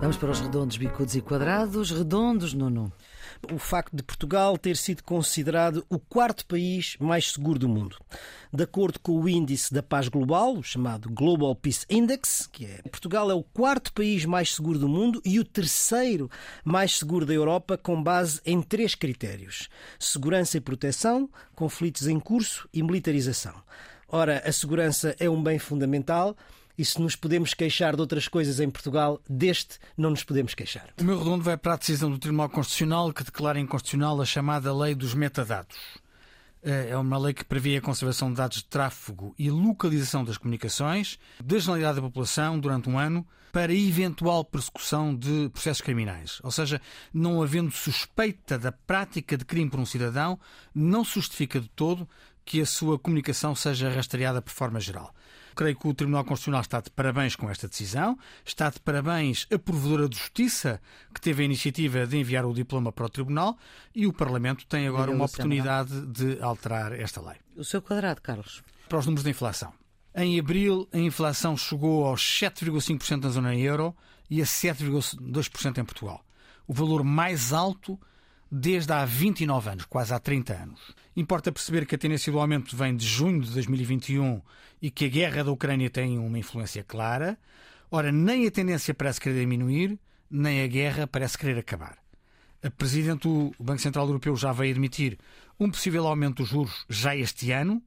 Vamos 0.00 0.18
para 0.18 0.30
os 0.30 0.40
redondos, 0.40 0.76
bicudos 0.76 1.16
e 1.16 1.20
quadrados. 1.20 1.90
Redondos, 1.90 2.54
Nuno. 2.54 2.92
O 3.52 3.58
facto 3.58 3.94
de 3.94 4.02
Portugal 4.02 4.56
ter 4.58 4.76
sido 4.76 5.02
considerado 5.02 5.84
o 5.88 5.98
quarto 5.98 6.46
país 6.46 6.96
mais 6.98 7.32
seguro 7.32 7.58
do 7.58 7.68
mundo. 7.68 7.96
De 8.52 8.62
acordo 8.64 8.98
com 8.98 9.20
o 9.20 9.28
índice 9.28 9.72
da 9.72 9.82
paz 9.82 10.08
global, 10.08 10.56
o 10.56 10.62
chamado 10.62 11.10
Global 11.10 11.54
Peace 11.54 11.84
Index, 11.90 12.48
que 12.50 12.64
é 12.64 12.82
Portugal 12.90 13.30
é 13.30 13.34
o 13.34 13.42
quarto 13.42 13.92
país 13.92 14.24
mais 14.24 14.54
seguro 14.54 14.78
do 14.78 14.88
mundo 14.88 15.20
e 15.24 15.38
o 15.38 15.44
terceiro 15.44 16.30
mais 16.64 16.98
seguro 16.98 17.26
da 17.26 17.34
Europa, 17.34 17.76
com 17.76 18.02
base 18.02 18.40
em 18.44 18.62
três 18.62 18.94
critérios: 18.94 19.68
segurança 19.98 20.56
e 20.56 20.60
proteção, 20.60 21.28
conflitos 21.54 22.06
em 22.06 22.18
curso 22.18 22.68
e 22.72 22.82
militarização. 22.82 23.54
Ora, 24.08 24.42
a 24.44 24.52
segurança 24.52 25.16
é 25.18 25.28
um 25.28 25.42
bem 25.42 25.58
fundamental 25.58 26.36
e 26.78 26.84
se 26.84 27.00
nos 27.00 27.16
podemos 27.16 27.54
queixar 27.54 27.94
de 27.94 28.00
outras 28.00 28.28
coisas 28.28 28.60
em 28.60 28.70
Portugal, 28.70 29.20
deste 29.28 29.78
não 29.96 30.10
nos 30.10 30.24
podemos 30.24 30.54
queixar. 30.54 30.88
O 30.98 31.04
meu 31.04 31.18
redondo 31.18 31.44
vai 31.44 31.56
para 31.56 31.74
a 31.74 31.76
decisão 31.76 32.10
do 32.10 32.18
Tribunal 32.18 32.48
Constitucional 32.48 33.12
que 33.12 33.24
declara 33.24 33.58
inconstitucional 33.58 34.20
a 34.20 34.24
chamada 34.24 34.74
Lei 34.74 34.94
dos 34.94 35.14
Metadados. 35.14 35.76
Eh, 36.62 36.88
é 36.90 36.96
uma 36.96 37.16
lei 37.16 37.32
que 37.32 37.44
prevê 37.44 37.76
a 37.76 37.80
conservação 37.80 38.30
de 38.30 38.36
dados 38.36 38.58
de 38.58 38.64
tráfego 38.64 39.34
e 39.38 39.50
localização 39.50 40.24
das 40.24 40.36
comunicações 40.36 41.18
da 41.42 41.58
generalidade 41.58 41.96
da 41.96 42.02
população 42.02 42.58
durante 42.58 42.90
um 42.90 42.98
ano 42.98 43.26
para 43.52 43.72
eventual 43.72 44.44
persecução 44.44 45.16
de 45.16 45.48
processos 45.50 45.80
criminais. 45.80 46.40
Ou 46.42 46.50
seja, 46.50 46.80
não 47.14 47.40
havendo 47.40 47.70
suspeita 47.70 48.58
da 48.58 48.70
prática 48.70 49.36
de 49.36 49.44
crime 49.44 49.70
por 49.70 49.80
um 49.80 49.86
cidadão, 49.86 50.38
não 50.74 51.04
se 51.04 51.14
justifica 51.14 51.60
de 51.60 51.68
todo 51.68 52.08
que 52.44 52.60
a 52.60 52.66
sua 52.66 52.98
comunicação 52.98 53.54
seja 53.54 53.88
rastreada 53.88 54.42
por 54.42 54.52
forma 54.52 54.78
geral. 54.78 55.14
Creio 55.56 55.74
que 55.74 55.88
o 55.88 55.94
Tribunal 55.94 56.22
Constitucional 56.22 56.60
está 56.60 56.82
de 56.82 56.90
parabéns 56.90 57.34
com 57.34 57.48
esta 57.48 57.66
decisão. 57.66 58.18
Está 58.44 58.68
de 58.68 58.78
parabéns 58.78 59.46
a 59.50 59.58
Provedora 59.58 60.06
de 60.06 60.18
Justiça, 60.18 60.82
que 61.14 61.18
teve 61.18 61.42
a 61.42 61.46
iniciativa 61.46 62.06
de 62.06 62.18
enviar 62.18 62.44
o 62.44 62.52
diploma 62.52 62.92
para 62.92 63.06
o 63.06 63.08
Tribunal, 63.08 63.56
e 63.94 64.06
o 64.06 64.12
Parlamento 64.12 64.66
tem 64.66 64.86
agora 64.86 65.10
uma 65.10 65.24
oportunidade 65.24 66.06
de 66.08 66.38
alterar 66.42 66.92
esta 66.92 67.22
lei. 67.22 67.36
O 67.56 67.64
seu 67.64 67.80
quadrado, 67.80 68.20
Carlos. 68.20 68.62
Para 68.86 68.98
os 68.98 69.06
números 69.06 69.24
da 69.24 69.30
inflação. 69.30 69.72
Em 70.14 70.38
abril, 70.38 70.86
a 70.92 70.98
inflação 70.98 71.56
chegou 71.56 72.04
aos 72.04 72.20
7,5% 72.20 73.22
na 73.22 73.30
zona 73.30 73.56
euro 73.56 73.96
e 74.28 74.42
a 74.42 74.44
7,2% 74.44 75.78
em 75.78 75.84
Portugal. 75.86 76.22
O 76.66 76.74
valor 76.74 77.02
mais 77.02 77.54
alto 77.54 77.98
desde 78.50 78.92
há 78.92 79.04
29 79.04 79.70
anos, 79.70 79.84
quase 79.84 80.14
há 80.14 80.18
30 80.18 80.54
anos. 80.54 80.80
Importa 81.16 81.50
perceber 81.50 81.86
que 81.86 81.94
a 81.94 81.98
tendência 81.98 82.32
do 82.32 82.38
aumento 82.38 82.76
vem 82.76 82.96
de 82.96 83.06
junho 83.06 83.40
de 83.40 83.50
2021 83.50 84.40
e 84.80 84.90
que 84.90 85.06
a 85.06 85.08
guerra 85.08 85.44
da 85.44 85.50
Ucrânia 85.50 85.90
tem 85.90 86.18
uma 86.18 86.38
influência 86.38 86.84
clara. 86.84 87.38
Ora, 87.90 88.12
nem 88.12 88.46
a 88.46 88.50
tendência 88.50 88.94
parece 88.94 89.20
querer 89.20 89.40
diminuir, 89.40 89.98
nem 90.30 90.62
a 90.62 90.66
guerra 90.66 91.06
parece 91.06 91.38
querer 91.38 91.58
acabar. 91.58 91.98
A 92.62 92.70
Presidente 92.70 93.28
do 93.28 93.52
Banco 93.58 93.80
Central 93.80 94.06
Europeu 94.06 94.34
já 94.36 94.52
veio 94.52 94.72
admitir 94.72 95.18
um 95.58 95.70
possível 95.70 96.06
aumento 96.06 96.42
dos 96.42 96.48
juros 96.48 96.84
já 96.88 97.14
este 97.14 97.52
ano 97.52 97.82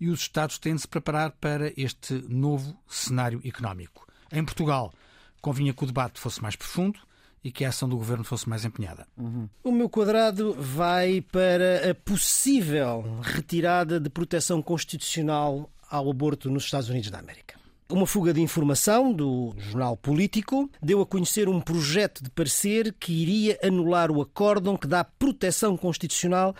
e 0.00 0.08
os 0.08 0.20
Estados 0.20 0.58
têm 0.58 0.74
de 0.74 0.80
se 0.80 0.88
preparar 0.88 1.32
para 1.32 1.72
este 1.76 2.14
novo 2.28 2.76
cenário 2.88 3.40
económico. 3.44 4.06
Em 4.32 4.44
Portugal, 4.44 4.92
convinha 5.40 5.72
que 5.72 5.84
o 5.84 5.86
debate 5.86 6.18
fosse 6.18 6.40
mais 6.40 6.56
profundo, 6.56 6.98
e 7.44 7.50
que 7.50 7.64
a 7.64 7.68
ação 7.68 7.88
do 7.88 7.96
governo 7.96 8.24
fosse 8.24 8.48
mais 8.48 8.64
empenhada. 8.64 9.06
Uhum. 9.16 9.48
O 9.64 9.72
meu 9.72 9.88
quadrado 9.88 10.54
vai 10.58 11.20
para 11.20 11.90
a 11.90 11.94
possível 11.94 13.18
retirada 13.22 13.98
de 13.98 14.08
proteção 14.08 14.62
constitucional 14.62 15.70
ao 15.90 16.10
aborto 16.10 16.50
nos 16.50 16.64
Estados 16.64 16.88
Unidos 16.88 17.10
da 17.10 17.18
América. 17.18 17.60
Uma 17.92 18.06
fuga 18.06 18.32
de 18.32 18.40
informação 18.40 19.12
do 19.12 19.54
jornal 19.58 19.98
Político 19.98 20.70
deu 20.80 21.02
a 21.02 21.06
conhecer 21.06 21.46
um 21.46 21.60
projeto 21.60 22.24
de 22.24 22.30
parecer 22.30 22.94
que 22.98 23.12
iria 23.12 23.58
anular 23.62 24.10
o 24.10 24.22
acórdão 24.22 24.78
que 24.78 24.86
dá 24.86 25.04
proteção 25.04 25.76
constitucional 25.76 26.56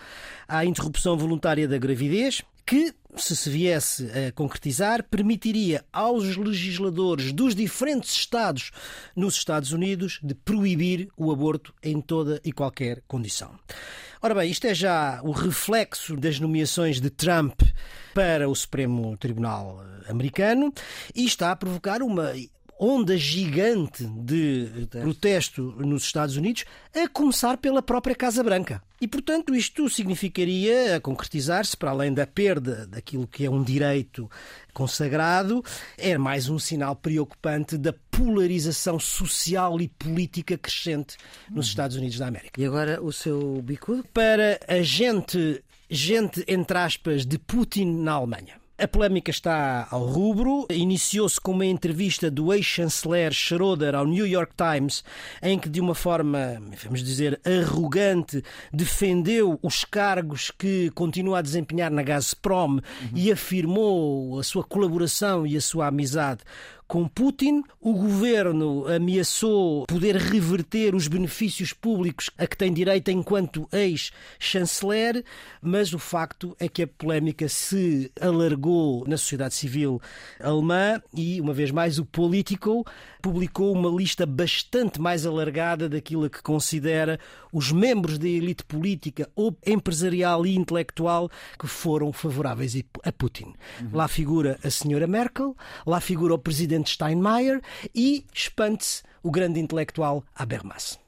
à 0.47 0.63
interrupção 0.63 1.17
voluntária 1.17 1.67
da 1.67 1.79
gravidez, 1.79 2.43
que 2.65 2.93
se 3.15 3.35
se 3.35 3.49
viesse 3.49 4.09
a 4.09 4.31
concretizar, 4.31 5.03
permitiria 5.03 5.85
aos 5.91 6.35
legisladores 6.35 7.31
dos 7.31 7.55
diferentes 7.55 8.11
Estados 8.11 8.71
nos 9.15 9.35
Estados 9.35 9.71
Unidos 9.71 10.19
de 10.23 10.33
proibir 10.33 11.09
o 11.15 11.31
aborto 11.31 11.73
em 11.83 12.01
toda 12.01 12.41
e 12.43 12.51
qualquer 12.51 13.03
condição. 13.07 13.57
Ora 14.21 14.33
bem, 14.33 14.49
isto 14.49 14.65
é 14.65 14.73
já 14.73 15.21
o 15.21 15.31
reflexo 15.31 16.15
das 16.15 16.39
nomeações 16.39 16.99
de 16.99 17.09
Trump 17.09 17.61
para 18.13 18.47
o 18.47 18.55
Supremo 18.55 19.17
Tribunal 19.17 19.83
Americano 20.07 20.73
e 21.13 21.25
está 21.25 21.51
a 21.51 21.55
provocar 21.55 22.01
uma 22.01 22.33
onda 22.83 23.17
gigante 23.17 24.03
de 24.03 24.87
protesto 24.89 25.73
nos 25.77 26.03
Estados 26.03 26.35
Unidos, 26.35 26.65
a 26.93 27.07
começar 27.07 27.57
pela 27.57 27.81
própria 27.81 28.13
Casa 28.13 28.43
Branca. 28.43 28.83
E, 28.99 29.07
portanto, 29.07 29.55
isto 29.55 29.89
significaria 29.89 30.99
concretizar-se, 30.99 31.77
para 31.77 31.91
além 31.91 32.13
da 32.13 32.27
perda 32.27 32.85
daquilo 32.85 33.25
que 33.25 33.45
é 33.45 33.49
um 33.49 33.63
direito 33.63 34.29
consagrado, 34.73 35.63
é 35.97 36.17
mais 36.17 36.49
um 36.49 36.59
sinal 36.59 36.95
preocupante 36.95 37.77
da 37.77 37.93
polarização 38.11 38.99
social 38.99 39.79
e 39.79 39.87
política 39.87 40.57
crescente 40.57 41.15
nos 41.49 41.67
Estados 41.67 41.95
Unidos 41.95 42.17
da 42.17 42.27
América. 42.27 42.61
E 42.61 42.65
agora 42.65 43.01
o 43.01 43.13
seu 43.13 43.61
bicudo? 43.61 44.05
Para 44.13 44.59
a 44.67 44.81
gente, 44.81 45.63
gente 45.89 46.43
entre 46.47 46.77
aspas, 46.77 47.25
de 47.25 47.37
Putin 47.37 47.85
na 47.85 48.13
Alemanha. 48.13 48.62
A 48.75 48.87
polémica 48.87 49.29
está 49.29 49.87
ao 49.91 50.03
rubro. 50.05 50.65
Iniciou-se 50.71 51.39
com 51.39 51.51
uma 51.51 51.65
entrevista 51.65 52.31
do 52.31 52.51
ex-chanceler 52.51 53.31
Schroeder 53.31 53.93
ao 53.93 54.05
New 54.05 54.25
York 54.25 54.53
Times, 54.57 55.03
em 55.43 55.59
que, 55.59 55.69
de 55.69 55.79
uma 55.79 55.93
forma, 55.93 56.59
vamos 56.83 57.03
dizer, 57.03 57.39
arrogante, 57.45 58.43
defendeu 58.73 59.59
os 59.61 59.85
cargos 59.85 60.49
que 60.49 60.89
continua 60.91 61.39
a 61.39 61.41
desempenhar 61.41 61.91
na 61.91 62.01
Gazprom 62.01 62.71
uhum. 62.71 62.81
e 63.13 63.31
afirmou 63.31 64.39
a 64.39 64.43
sua 64.43 64.63
colaboração 64.63 65.45
e 65.45 65.55
a 65.55 65.61
sua 65.61 65.87
amizade 65.87 66.41
com 66.93 67.07
Putin. 67.07 67.63
O 67.81 67.93
governo 67.93 68.85
ameaçou 68.87 69.87
poder 69.87 70.15
reverter 70.15 70.93
os 70.93 71.07
benefícios 71.07 71.73
públicos 71.73 72.29
a 72.37 72.45
que 72.45 72.55
tem 72.55 72.71
direito 72.71 73.09
enquanto 73.09 73.67
ex-chanceler, 73.73 75.25
mas 75.59 75.91
o 75.91 75.97
facto 75.97 76.55
é 76.59 76.69
que 76.69 76.83
a 76.83 76.87
polémica 76.87 77.49
se 77.49 78.11
alargou 78.21 79.07
na 79.07 79.17
sociedade 79.17 79.55
civil 79.55 79.99
alemã 80.39 81.01
e, 81.11 81.41
uma 81.41 81.51
vez 81.51 81.71
mais, 81.71 81.97
o 81.97 82.05
Politico 82.05 82.85
publicou 83.23 83.71
uma 83.71 83.89
lista 83.89 84.25
bastante 84.25 85.01
mais 85.01 85.25
alargada 85.25 85.89
daquilo 85.89 86.29
que 86.29 86.43
considera 86.43 87.17
os 87.53 87.71
membros 87.71 88.17
da 88.17 88.27
elite 88.27 88.65
política 88.65 89.29
ou 89.35 89.55
empresarial 89.65 90.45
e 90.45 90.55
intelectual 90.55 91.29
que 91.57 91.65
foram 91.65 92.11
favoráveis 92.11 92.75
a 93.01 93.11
Putin. 93.13 93.53
Uhum. 93.81 93.89
Lá 93.93 94.07
figura 94.09 94.59
a 94.61 94.69
senhora 94.69 95.07
Merkel, 95.07 95.55
lá 95.87 96.01
figura 96.01 96.33
o 96.33 96.37
presidente 96.37 96.82
Steinmeier 96.89 97.61
e, 97.93 98.25
espante-se, 98.33 99.03
o 99.21 99.31
grande 99.31 99.59
intelectual 99.59 100.23
Habermas. 100.35 100.99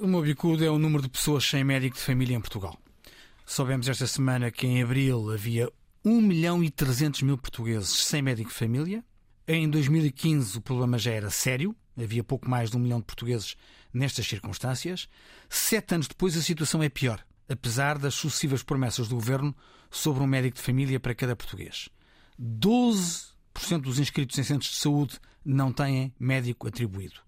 O 0.00 0.06
meu 0.06 0.24
é 0.24 0.70
o 0.70 0.78
número 0.78 1.02
de 1.02 1.08
pessoas 1.08 1.44
sem 1.44 1.62
médico 1.62 1.96
de 1.96 2.02
família 2.02 2.36
em 2.36 2.40
Portugal. 2.40 2.76
Soubemos 3.46 3.88
esta 3.88 4.06
semana 4.06 4.50
que 4.50 4.66
em 4.66 4.82
abril 4.82 5.30
havia 5.30 5.70
1 6.04 6.20
milhão 6.20 6.64
e 6.64 6.70
300 6.70 7.22
mil 7.22 7.38
portugueses 7.38 7.90
sem 7.90 8.20
médico 8.20 8.50
de 8.50 8.56
família. 8.56 9.04
Em 9.46 9.68
2015 9.68 10.58
o 10.58 10.60
problema 10.60 10.98
já 10.98 11.12
era 11.12 11.30
sério, 11.30 11.76
havia 11.96 12.24
pouco 12.24 12.48
mais 12.48 12.70
de 12.70 12.76
um 12.76 12.80
milhão 12.80 12.98
de 12.98 13.04
portugueses 13.04 13.56
nestas 13.92 14.26
circunstâncias. 14.26 15.08
Sete 15.48 15.94
anos 15.94 16.08
depois 16.08 16.36
a 16.36 16.42
situação 16.42 16.82
é 16.82 16.88
pior, 16.88 17.24
apesar 17.48 17.98
das 17.98 18.14
sucessivas 18.14 18.62
promessas 18.62 19.08
do 19.08 19.14
governo 19.14 19.54
sobre 19.90 20.22
um 20.22 20.26
médico 20.26 20.56
de 20.56 20.62
família 20.62 20.98
para 20.98 21.14
cada 21.14 21.36
português. 21.36 21.88
12 22.38 23.33
dos 23.80 23.98
inscritos 23.98 24.38
em 24.38 24.42
centros 24.42 24.70
de 24.70 24.76
saúde 24.76 25.18
não 25.44 25.72
têm 25.72 26.12
médico 26.18 26.68
atribuído. 26.68 27.20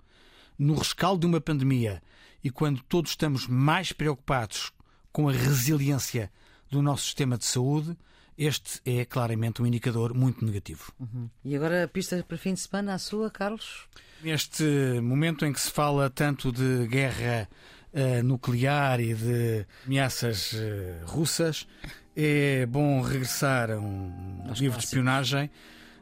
No 0.58 0.74
rescaldo 0.74 1.20
de 1.20 1.26
uma 1.26 1.40
pandemia 1.40 2.02
e 2.42 2.50
quando 2.50 2.82
todos 2.82 3.12
estamos 3.12 3.46
mais 3.46 3.92
preocupados 3.92 4.72
com 5.12 5.28
a 5.28 5.32
resiliência 5.32 6.30
do 6.70 6.82
nosso 6.82 7.04
sistema 7.04 7.38
de 7.38 7.44
saúde, 7.44 7.96
este 8.36 8.80
é 8.84 9.04
claramente 9.04 9.62
um 9.62 9.66
indicador 9.66 10.14
muito 10.14 10.44
negativo. 10.44 10.92
Uhum. 11.00 11.30
E 11.44 11.56
agora 11.56 11.84
a 11.84 11.88
pista 11.88 12.22
para 12.26 12.36
fim 12.36 12.54
de 12.54 12.60
semana, 12.60 12.94
a 12.94 12.98
sua, 12.98 13.30
Carlos? 13.30 13.88
Neste 14.22 14.62
momento 15.00 15.46
em 15.46 15.52
que 15.52 15.60
se 15.60 15.70
fala 15.70 16.10
tanto 16.10 16.52
de 16.52 16.86
guerra 16.86 17.48
uh, 17.92 18.22
nuclear 18.22 19.00
e 19.00 19.14
de 19.14 19.66
ameaças 19.86 20.52
uh, 20.52 21.06
russas, 21.06 21.66
é 22.14 22.66
bom 22.66 23.00
regressar 23.00 23.70
a 23.70 23.78
um 23.78 24.50
Os 24.50 24.58
livro 24.60 24.76
clássicos. 24.76 24.76
de 24.76 24.84
espionagem 24.84 25.50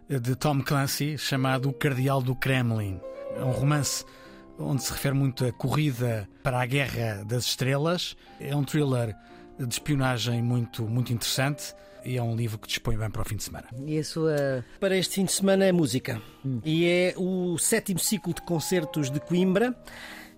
de 0.09 0.37
Tom 0.37 0.63
Clancy 0.63 1.17
chamado 1.17 1.71
O 1.71 1.73
Cardeal 1.73 2.21
do 2.21 2.35
Kremlin. 2.35 3.01
É 3.37 3.43
um 3.43 3.51
romance 3.51 4.05
onde 4.59 4.83
se 4.83 4.93
refere 4.93 5.15
muito 5.15 5.45
à 5.45 5.53
corrida 5.53 6.29
para 6.43 6.61
a 6.61 6.67
Guerra 6.67 7.25
das 7.25 7.47
Estrelas. 7.47 8.17
É 8.39 8.55
um 8.55 8.65
thriller 8.65 9.17
de 9.59 9.73
espionagem 9.73 10.43
muito, 10.43 10.83
muito 10.87 11.13
interessante 11.13 11.75
e 12.05 12.17
é 12.17 12.23
um 12.23 12.37
livro 12.37 12.59
que 12.59 12.69
dispõe 12.69 12.99
bem 12.99 13.11
para 13.11 13.23
o 13.23 13.25
fim 13.25 13.37
de 13.37 13.45
semana. 13.45 13.69
E 13.87 13.99
a 13.99 14.05
sua. 14.05 14.65
Para 14.79 14.97
este 14.97 15.15
fim 15.15 15.25
de 15.25 15.33
semana 15.33 15.65
é 15.65 15.73
música. 15.73 16.21
Hum. 16.45 16.61
E 16.65 16.87
é 16.87 17.15
o 17.17 17.57
sétimo 17.57 17.99
ciclo 17.99 18.35
de 18.35 18.43
concertos 18.43 19.11
de 19.11 19.21
Coimbra 19.21 19.75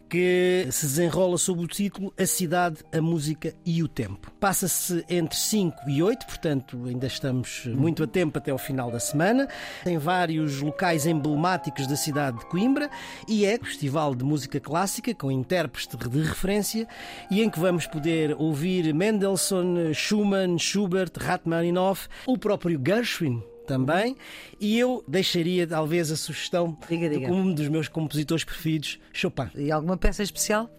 que 0.09 0.67
se 0.71 0.87
desenrola 0.87 1.39
sob 1.39 1.63
o 1.63 1.67
título 1.67 2.13
A 2.19 2.27
Cidade, 2.27 2.79
a 2.93 3.01
Música 3.01 3.55
e 3.65 3.83
o 3.83 3.89
Tempo. 3.89 4.31
Passa-se 4.41 5.05
entre 5.09 5.37
5 5.37 5.89
e 5.89 6.03
8, 6.03 6.27
portanto 6.27 6.85
ainda 6.87 7.07
estamos 7.07 7.67
muito 7.67 8.03
a 8.03 8.07
tempo 8.07 8.39
até 8.39 8.51
ao 8.51 8.59
final 8.59 8.91
da 8.91 9.01
semana. 9.01 9.49
Tem 9.85 9.99
vários 9.99 10.61
locais 10.61 11.07
emblemáticos 11.07 11.87
da 11.87 11.97
cidade 11.97 12.39
de 12.39 12.47
Coimbra 12.47 12.91
e 13.29 13.45
é 13.45 13.59
festival 13.59 14.15
de 14.15 14.25
música 14.25 14.61
clássica 14.61 15.15
com 15.15 15.31
intérpretes 15.31 15.89
de 15.97 16.23
referência 16.23 16.87
e 17.31 17.43
em 17.43 17.51
que 17.51 17.59
vamos 17.59 17.87
poder 17.87 18.35
ouvir 18.39 18.95
Mendelssohn, 18.95 19.93
Schumann, 19.93 20.59
Schubert, 20.59 21.13
Rachmaninoff, 21.19 22.09
o 22.27 22.39
próprio 22.39 22.81
Gershwin, 22.85 23.43
também. 23.67 24.17
E 24.61 24.79
eu 24.79 25.05
deixaria 25.07 25.67
talvez 25.67 26.11
a 26.11 26.17
sugestão 26.17 26.77
diga, 26.89 27.09
diga. 27.09 27.27
de 27.27 27.33
um 27.33 27.53
dos 27.53 27.69
meus 27.69 27.89
compositores 27.89 28.45
preferidos, 28.45 28.99
Chopin. 29.13 29.51
E 29.55 29.71
alguma 29.71 29.97
peça 29.97 30.23
especial? 30.23 30.71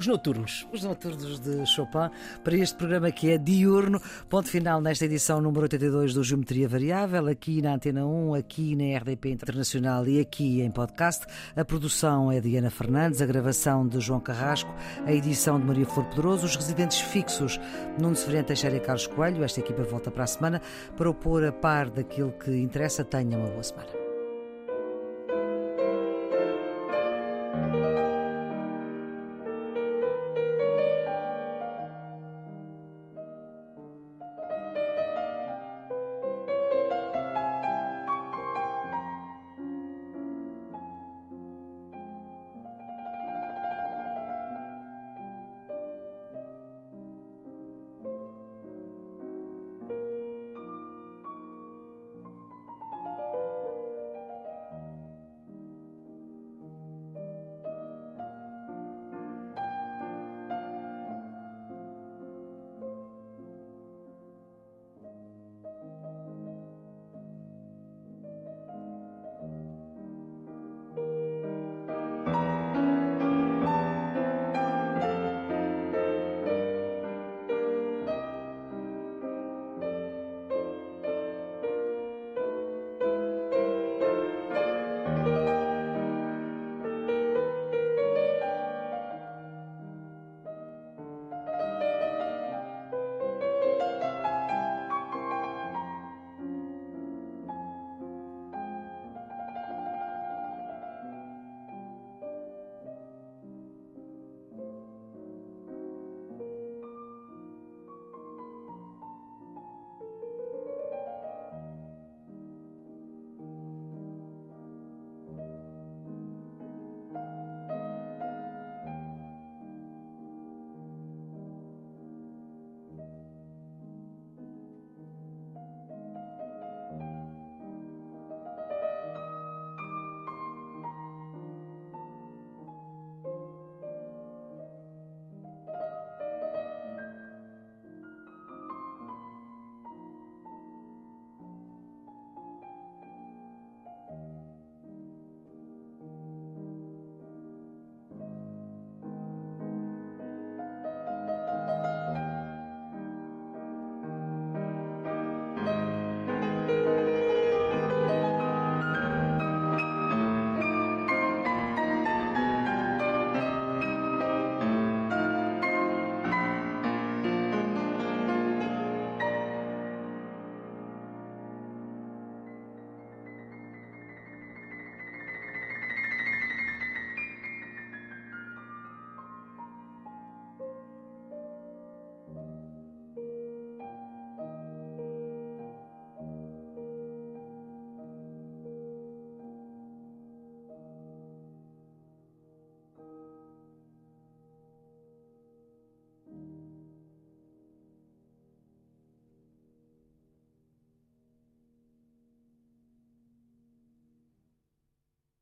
Os 0.00 0.06
noturnos. 0.06 0.66
Os 0.72 0.82
noturnos 0.82 1.38
de 1.38 1.66
Chopin, 1.66 2.08
para 2.42 2.56
este 2.56 2.74
programa 2.74 3.12
que 3.12 3.32
é 3.32 3.36
diurno. 3.36 4.00
Ponto 4.30 4.48
final 4.48 4.80
nesta 4.80 5.04
edição 5.04 5.42
número 5.42 5.64
82 5.64 6.14
do 6.14 6.24
Geometria 6.24 6.66
Variável, 6.66 7.26
aqui 7.26 7.60
na 7.60 7.74
Antena 7.74 8.06
1, 8.06 8.32
aqui 8.32 8.74
na 8.74 8.98
RDP 8.98 9.28
Internacional 9.28 10.08
e 10.08 10.18
aqui 10.18 10.62
em 10.62 10.70
podcast. 10.70 11.26
A 11.54 11.66
produção 11.66 12.32
é 12.32 12.40
de 12.40 12.56
Ana 12.56 12.70
Fernandes, 12.70 13.20
a 13.20 13.26
gravação 13.26 13.86
de 13.86 14.00
João 14.00 14.20
Carrasco, 14.20 14.74
a 15.04 15.12
edição 15.12 15.60
de 15.60 15.66
Maria 15.66 15.84
Flor 15.84 16.06
Pedroso, 16.06 16.46
os 16.46 16.56
residentes 16.56 16.98
fixos 16.98 17.60
Nuno 18.00 18.16
Severino 18.16 18.44
Teixeira 18.44 18.78
e 18.78 18.80
Carlos 18.80 19.06
Coelho. 19.06 19.44
Esta 19.44 19.60
equipa 19.60 19.82
volta 19.82 20.10
para 20.10 20.24
a 20.24 20.26
semana 20.26 20.62
para 20.96 21.10
o 21.10 21.14
pôr 21.14 21.44
a 21.44 21.52
par 21.52 21.90
daquilo 21.90 22.32
que 22.32 22.50
interessa. 22.50 23.04
Tenha 23.04 23.36
uma 23.36 23.50
boa 23.50 23.62
semana. 23.62 23.99